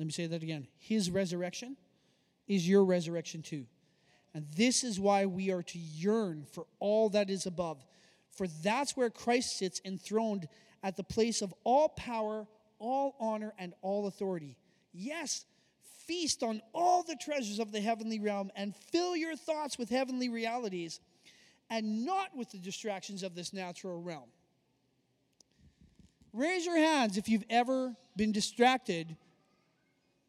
Let 0.00 0.06
me 0.06 0.10
say 0.10 0.26
that 0.26 0.42
again. 0.42 0.66
His 0.78 1.12
resurrection 1.12 1.76
is 2.48 2.68
your 2.68 2.84
resurrection 2.84 3.40
too. 3.40 3.66
And 4.34 4.46
this 4.56 4.82
is 4.82 4.98
why 4.98 5.26
we 5.26 5.52
are 5.52 5.62
to 5.62 5.78
yearn 5.78 6.44
for 6.50 6.66
all 6.80 7.08
that 7.10 7.30
is 7.30 7.46
above. 7.46 7.84
For 8.32 8.48
that's 8.64 8.96
where 8.96 9.10
Christ 9.10 9.60
sits 9.60 9.80
enthroned 9.84 10.48
at 10.82 10.96
the 10.96 11.04
place 11.04 11.40
of 11.40 11.54
all 11.62 11.90
power, 11.90 12.48
all 12.80 13.14
honor, 13.20 13.54
and 13.60 13.74
all 13.80 14.08
authority. 14.08 14.56
Yes, 14.92 15.44
feast 16.06 16.42
on 16.42 16.60
all 16.72 17.02
the 17.02 17.16
treasures 17.16 17.58
of 17.58 17.72
the 17.72 17.80
heavenly 17.80 18.18
realm 18.18 18.50
and 18.56 18.74
fill 18.74 19.16
your 19.16 19.36
thoughts 19.36 19.78
with 19.78 19.88
heavenly 19.88 20.28
realities 20.28 21.00
and 21.70 22.04
not 22.04 22.36
with 22.36 22.50
the 22.50 22.58
distractions 22.58 23.22
of 23.22 23.34
this 23.34 23.52
natural 23.52 24.00
realm. 24.00 24.28
Raise 26.32 26.64
your 26.64 26.78
hands 26.78 27.16
if 27.18 27.28
you've 27.28 27.44
ever 27.50 27.94
been 28.16 28.32
distracted 28.32 29.16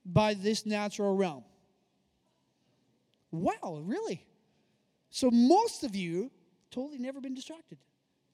by 0.06 0.34
this 0.34 0.66
natural 0.66 1.16
realm. 1.16 1.44
Wow, 3.32 3.82
really? 3.84 4.26
So 5.10 5.32
most 5.32 5.84
of 5.84 5.96
you 5.96 6.30
totally 6.72 6.98
never 6.98 7.22
been 7.22 7.34
distracted. 7.34 7.78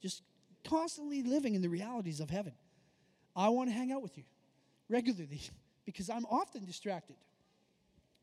Just 0.02 0.24
constantly 0.64 1.24
living 1.24 1.56
in 1.56 1.62
the 1.62 1.70
realities 1.70 2.20
of 2.20 2.30
heaven. 2.30 2.54
I 3.36 3.50
want 3.50 3.70
to 3.70 3.76
hang 3.76 3.92
out 3.92 4.02
with 4.02 4.18
you 4.18 4.24
regularly 4.90 5.42
because 5.86 6.10
I'm 6.10 6.26
often 6.26 6.66
distracted 6.66 7.16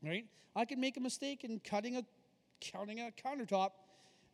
right? 0.03 0.25
I 0.55 0.65
can 0.65 0.79
make 0.79 0.97
a 0.97 0.99
mistake 0.99 1.43
in 1.43 1.59
cutting 1.59 1.97
a 1.97 2.03
counting 2.59 2.99
a 2.99 3.11
countertop, 3.11 3.71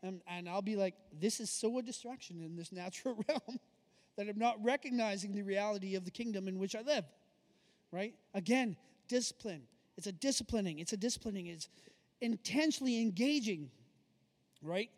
and, 0.01 0.21
and 0.27 0.47
I'll 0.47 0.61
be 0.61 0.75
like, 0.75 0.95
this 1.19 1.39
is 1.39 1.49
so 1.49 1.77
a 1.79 1.81
distraction 1.81 2.41
in 2.41 2.55
this 2.55 2.71
natural 2.71 3.15
realm 3.27 3.59
that 4.17 4.29
I'm 4.29 4.37
not 4.37 4.63
recognizing 4.63 5.33
the 5.33 5.41
reality 5.41 5.95
of 5.95 6.05
the 6.05 6.11
kingdom 6.11 6.47
in 6.47 6.59
which 6.59 6.75
I 6.75 6.81
live, 6.81 7.05
right? 7.91 8.13
Again, 8.33 8.77
discipline. 9.07 9.63
It's 9.97 10.07
a 10.07 10.11
disciplining. 10.11 10.79
It's 10.79 10.93
a 10.93 10.97
disciplining. 10.97 11.47
It's 11.47 11.69
intentionally 12.21 13.01
engaging, 13.01 13.69
right? 14.61 14.89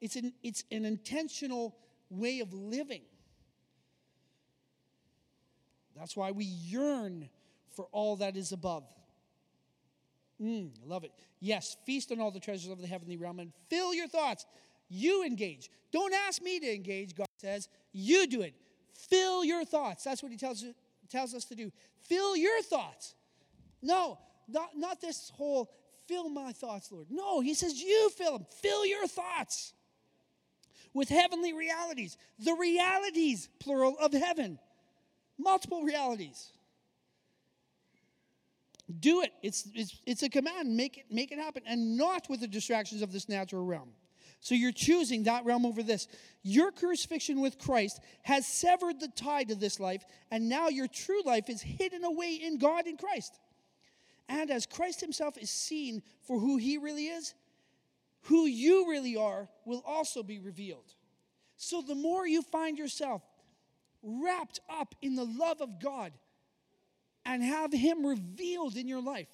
It's 0.00 0.16
an, 0.16 0.32
it's 0.42 0.64
an 0.70 0.84
intentional 0.84 1.76
way 2.10 2.40
of 2.40 2.52
living. 2.52 3.02
That's 5.96 6.16
why 6.16 6.32
we 6.32 6.44
yearn 6.44 7.28
for 7.76 7.86
all 7.92 8.16
that 8.16 8.36
is 8.36 8.52
above. 8.52 8.84
Mm, 10.44 10.70
I 10.84 10.86
love 10.86 11.04
it. 11.04 11.12
Yes, 11.40 11.76
feast 11.86 12.12
on 12.12 12.20
all 12.20 12.30
the 12.30 12.40
treasures 12.40 12.70
of 12.70 12.80
the 12.80 12.86
heavenly 12.86 13.16
realm 13.16 13.40
and 13.40 13.52
fill 13.70 13.94
your 13.94 14.08
thoughts. 14.08 14.44
You 14.88 15.24
engage. 15.24 15.70
Don't 15.90 16.12
ask 16.12 16.42
me 16.42 16.60
to 16.60 16.74
engage, 16.74 17.14
God 17.14 17.26
says. 17.38 17.68
You 17.92 18.26
do 18.26 18.42
it. 18.42 18.54
Fill 18.92 19.44
your 19.44 19.64
thoughts. 19.64 20.04
That's 20.04 20.22
what 20.22 20.30
he 20.30 20.38
tells, 20.38 20.64
tells 21.08 21.34
us 21.34 21.44
to 21.46 21.54
do. 21.54 21.72
Fill 22.02 22.36
your 22.36 22.60
thoughts. 22.62 23.14
No, 23.80 24.18
not, 24.48 24.70
not 24.76 25.00
this 25.00 25.30
whole 25.34 25.70
fill 26.06 26.28
my 26.28 26.52
thoughts, 26.52 26.92
Lord. 26.92 27.06
No, 27.10 27.40
he 27.40 27.54
says 27.54 27.80
you 27.80 28.10
fill 28.10 28.32
them. 28.32 28.46
Fill 28.60 28.84
your 28.84 29.06
thoughts 29.06 29.72
with 30.92 31.08
heavenly 31.08 31.52
realities. 31.52 32.16
The 32.38 32.54
realities, 32.54 33.48
plural, 33.58 33.96
of 33.98 34.12
heaven. 34.12 34.58
Multiple 35.38 35.82
realities. 35.82 36.52
Do 39.00 39.22
it. 39.22 39.32
It's, 39.42 39.68
it's, 39.74 40.00
it's 40.06 40.22
a 40.22 40.28
command. 40.28 40.76
Make 40.76 40.98
it, 40.98 41.04
make 41.10 41.32
it 41.32 41.38
happen. 41.38 41.62
And 41.66 41.96
not 41.96 42.28
with 42.28 42.40
the 42.40 42.48
distractions 42.48 43.02
of 43.02 43.12
this 43.12 43.28
natural 43.28 43.64
realm. 43.64 43.90
So 44.40 44.54
you're 44.54 44.72
choosing 44.72 45.22
that 45.22 45.46
realm 45.46 45.64
over 45.64 45.82
this. 45.82 46.06
Your 46.42 46.70
crucifixion 46.70 47.40
with 47.40 47.58
Christ 47.58 48.00
has 48.24 48.46
severed 48.46 49.00
the 49.00 49.08
tie 49.08 49.44
to 49.44 49.54
this 49.54 49.80
life, 49.80 50.04
and 50.30 50.50
now 50.50 50.68
your 50.68 50.86
true 50.86 51.22
life 51.24 51.48
is 51.48 51.62
hidden 51.62 52.04
away 52.04 52.34
in 52.34 52.58
God 52.58 52.86
in 52.86 52.98
Christ. 52.98 53.38
And 54.28 54.50
as 54.50 54.66
Christ 54.66 55.00
himself 55.00 55.38
is 55.38 55.48
seen 55.48 56.02
for 56.26 56.38
who 56.38 56.58
he 56.58 56.76
really 56.76 57.06
is, 57.06 57.32
who 58.24 58.44
you 58.44 58.90
really 58.90 59.16
are 59.16 59.48
will 59.64 59.82
also 59.86 60.22
be 60.22 60.38
revealed. 60.38 60.92
So 61.56 61.80
the 61.80 61.94
more 61.94 62.26
you 62.26 62.42
find 62.42 62.76
yourself 62.76 63.22
wrapped 64.02 64.60
up 64.68 64.94
in 65.00 65.14
the 65.14 65.24
love 65.24 65.62
of 65.62 65.80
God, 65.80 66.12
and 67.24 67.42
have 67.42 67.72
Him 67.72 68.06
revealed 68.06 68.76
in 68.76 68.88
your 68.88 69.02
life, 69.02 69.28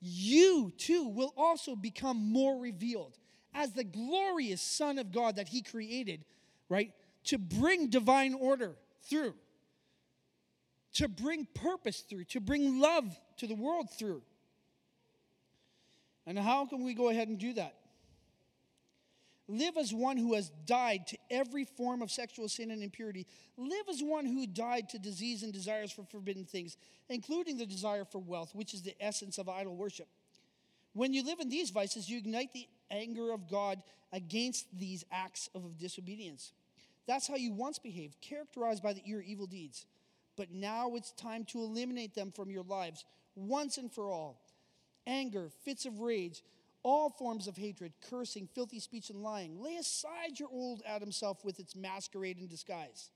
you 0.00 0.72
too 0.76 1.08
will 1.08 1.32
also 1.36 1.74
become 1.74 2.16
more 2.16 2.58
revealed 2.58 3.18
as 3.54 3.72
the 3.72 3.84
glorious 3.84 4.62
Son 4.62 4.98
of 4.98 5.12
God 5.12 5.36
that 5.36 5.48
He 5.48 5.62
created, 5.62 6.24
right? 6.68 6.92
To 7.24 7.38
bring 7.38 7.88
divine 7.88 8.34
order 8.34 8.76
through, 9.02 9.34
to 10.94 11.08
bring 11.08 11.46
purpose 11.54 12.00
through, 12.00 12.24
to 12.24 12.40
bring 12.40 12.80
love 12.80 13.18
to 13.38 13.46
the 13.46 13.54
world 13.54 13.88
through. 13.90 14.22
And 16.26 16.38
how 16.38 16.66
can 16.66 16.84
we 16.84 16.94
go 16.94 17.08
ahead 17.08 17.28
and 17.28 17.38
do 17.38 17.54
that? 17.54 17.74
Live 19.48 19.78
as 19.78 19.94
one 19.94 20.18
who 20.18 20.34
has 20.34 20.50
died 20.66 21.06
to 21.06 21.18
every 21.30 21.64
form 21.64 22.02
of 22.02 22.10
sexual 22.10 22.48
sin 22.48 22.70
and 22.70 22.82
impurity. 22.82 23.26
Live 23.56 23.88
as 23.88 24.02
one 24.02 24.26
who 24.26 24.46
died 24.46 24.90
to 24.90 24.98
disease 24.98 25.42
and 25.42 25.54
desires 25.54 25.90
for 25.90 26.04
forbidden 26.04 26.44
things, 26.44 26.76
including 27.08 27.56
the 27.56 27.64
desire 27.64 28.04
for 28.04 28.18
wealth, 28.18 28.54
which 28.54 28.74
is 28.74 28.82
the 28.82 28.94
essence 29.00 29.38
of 29.38 29.48
idol 29.48 29.74
worship. 29.74 30.06
When 30.92 31.14
you 31.14 31.24
live 31.24 31.40
in 31.40 31.48
these 31.48 31.70
vices, 31.70 32.10
you 32.10 32.18
ignite 32.18 32.52
the 32.52 32.68
anger 32.90 33.30
of 33.32 33.48
God 33.48 33.82
against 34.12 34.66
these 34.78 35.04
acts 35.10 35.48
of 35.54 35.78
disobedience. 35.78 36.52
That's 37.06 37.26
how 37.26 37.36
you 37.36 37.52
once 37.52 37.78
behaved, 37.78 38.20
characterized 38.20 38.82
by 38.82 38.92
the 38.92 39.02
your 39.04 39.22
evil 39.22 39.46
deeds. 39.46 39.86
But 40.36 40.52
now 40.52 40.94
it's 40.94 41.12
time 41.12 41.44
to 41.46 41.60
eliminate 41.60 42.14
them 42.14 42.32
from 42.32 42.50
your 42.50 42.64
lives 42.64 43.06
once 43.34 43.78
and 43.78 43.90
for 43.90 44.10
all. 44.10 44.42
Anger, 45.06 45.48
fits 45.64 45.86
of 45.86 46.00
rage, 46.00 46.42
all 46.82 47.10
forms 47.10 47.48
of 47.48 47.56
hatred, 47.56 47.92
cursing, 48.10 48.48
filthy 48.54 48.80
speech, 48.80 49.10
and 49.10 49.22
lying. 49.22 49.60
Lay 49.60 49.76
aside 49.76 50.38
your 50.38 50.48
old 50.50 50.82
Adam 50.86 51.12
self 51.12 51.44
with 51.44 51.58
its 51.60 51.74
masquerade 51.74 52.38
and 52.38 52.48
disguise. 52.48 53.10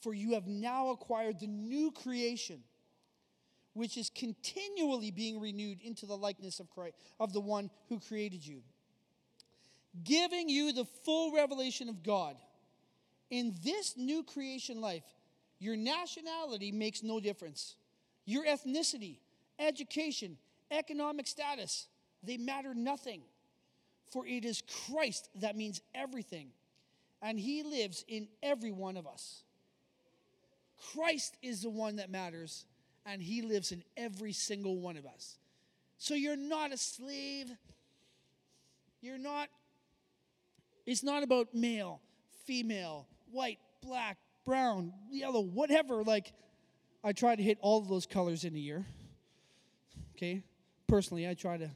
For 0.00 0.12
you 0.12 0.34
have 0.34 0.46
now 0.46 0.90
acquired 0.90 1.40
the 1.40 1.46
new 1.46 1.90
creation, 1.90 2.60
which 3.72 3.96
is 3.96 4.10
continually 4.10 5.10
being 5.10 5.40
renewed 5.40 5.80
into 5.82 6.06
the 6.06 6.16
likeness 6.16 6.60
of 6.60 6.70
Christ, 6.70 6.96
of 7.18 7.32
the 7.32 7.40
one 7.40 7.70
who 7.88 8.00
created 8.00 8.46
you. 8.46 8.62
Giving 10.02 10.48
you 10.48 10.72
the 10.72 10.84
full 10.84 11.32
revelation 11.32 11.88
of 11.88 12.02
God. 12.02 12.36
In 13.30 13.54
this 13.64 13.96
new 13.96 14.22
creation 14.22 14.80
life, 14.80 15.04
your 15.58 15.76
nationality 15.76 16.72
makes 16.72 17.02
no 17.02 17.20
difference. 17.20 17.76
Your 18.26 18.44
ethnicity, 18.44 19.18
education, 19.58 20.36
economic 20.70 21.26
status, 21.26 21.86
they 22.26 22.36
matter 22.36 22.74
nothing. 22.74 23.22
For 24.10 24.26
it 24.26 24.44
is 24.44 24.62
Christ 24.86 25.28
that 25.36 25.56
means 25.56 25.80
everything, 25.94 26.48
and 27.20 27.38
He 27.38 27.62
lives 27.62 28.04
in 28.06 28.28
every 28.42 28.70
one 28.70 28.96
of 28.96 29.06
us. 29.06 29.42
Christ 30.92 31.36
is 31.42 31.62
the 31.62 31.70
one 31.70 31.96
that 31.96 32.10
matters, 32.10 32.64
and 33.06 33.22
He 33.22 33.42
lives 33.42 33.72
in 33.72 33.82
every 33.96 34.32
single 34.32 34.78
one 34.78 34.96
of 34.96 35.06
us. 35.06 35.38
So 35.98 36.14
you're 36.14 36.36
not 36.36 36.72
a 36.72 36.76
slave. 36.76 37.50
You're 39.00 39.18
not, 39.18 39.48
it's 40.86 41.02
not 41.02 41.22
about 41.22 41.54
male, 41.54 42.00
female, 42.46 43.06
white, 43.30 43.58
black, 43.82 44.18
brown, 44.44 44.92
yellow, 45.10 45.40
whatever. 45.40 46.02
Like, 46.02 46.32
I 47.02 47.12
try 47.12 47.36
to 47.36 47.42
hit 47.42 47.58
all 47.60 47.80
of 47.80 47.88
those 47.88 48.06
colors 48.06 48.44
in 48.44 48.54
a 48.54 48.58
year. 48.58 48.84
Okay? 50.16 50.42
Personally, 50.86 51.28
I 51.28 51.34
try 51.34 51.56
to 51.56 51.70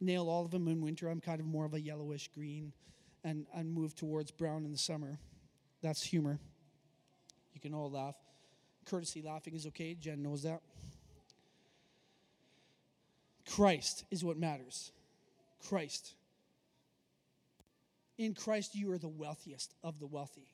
nail 0.00 0.28
all 0.28 0.44
of 0.44 0.50
them 0.50 0.68
in 0.68 0.80
winter. 0.80 1.08
I'm 1.08 1.20
kind 1.20 1.40
of 1.40 1.46
more 1.46 1.64
of 1.64 1.74
a 1.74 1.80
yellowish 1.80 2.28
green 2.28 2.72
and, 3.24 3.46
and 3.54 3.72
move 3.72 3.94
towards 3.94 4.30
brown 4.30 4.64
in 4.64 4.72
the 4.72 4.78
summer. 4.78 5.18
That's 5.82 6.02
humor. 6.02 6.38
You 7.54 7.60
can 7.60 7.74
all 7.74 7.90
laugh. 7.90 8.16
Courtesy 8.86 9.22
laughing 9.22 9.54
is 9.54 9.66
okay. 9.66 9.94
Jen 9.94 10.22
knows 10.22 10.42
that. 10.42 10.60
Christ 13.48 14.04
is 14.10 14.24
what 14.24 14.38
matters. 14.38 14.92
Christ. 15.68 16.14
In 18.18 18.34
Christ, 18.34 18.74
you 18.74 18.90
are 18.92 18.98
the 18.98 19.08
wealthiest 19.08 19.74
of 19.82 19.98
the 19.98 20.06
wealthy. 20.06 20.46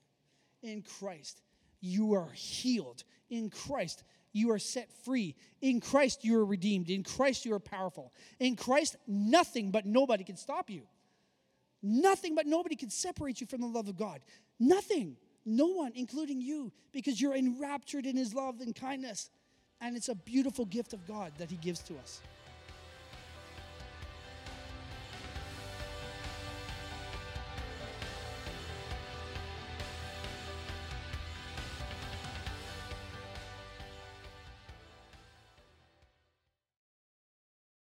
In 0.62 0.82
Christ, 0.82 1.40
you 1.80 2.14
are 2.14 2.30
healed. 2.32 3.05
In 3.28 3.51
Christ, 3.51 4.05
you 4.37 4.51
are 4.53 4.59
set 4.59 4.93
free. 5.05 5.34
In 5.61 5.80
Christ, 5.80 6.24
you 6.24 6.39
are 6.39 6.45
redeemed. 6.45 6.91
In 6.91 7.03
Christ, 7.03 7.45
you 7.45 7.55
are 7.55 7.61
powerful. 7.61 8.12
In 8.39 8.55
Christ, 8.55 8.97
nothing 9.07 9.70
but 9.70 9.87
nobody 9.87 10.24
can 10.24 10.37
stop 10.37 10.70
you. 10.70 10.82
Nothing 11.82 12.34
but 12.34 12.47
nobody 12.47 12.76
can 12.76 12.91
separate 12.91 13.41
you 13.41 13.47
from 13.47 13.61
the 13.61 13.66
love 13.66 13.89
of 13.89 13.97
God. 13.97 14.20
Nothing. 14.59 15.16
No 15.45 15.66
one, 15.66 15.93
including 15.95 16.41
you, 16.41 16.72
because 16.93 17.20
you're 17.20 17.37
enraptured 17.37 18.05
in 18.05 18.16
his 18.16 18.34
love 18.34 18.61
and 18.61 18.74
kindness. 18.74 19.30
And 19.80 19.97
it's 19.97 20.09
a 20.09 20.14
beautiful 20.14 20.64
gift 20.64 20.93
of 20.93 21.07
God 21.07 21.32
that 21.39 21.51
he 21.51 21.57
gives 21.57 21.80
to 21.84 21.95
us. 21.99 22.20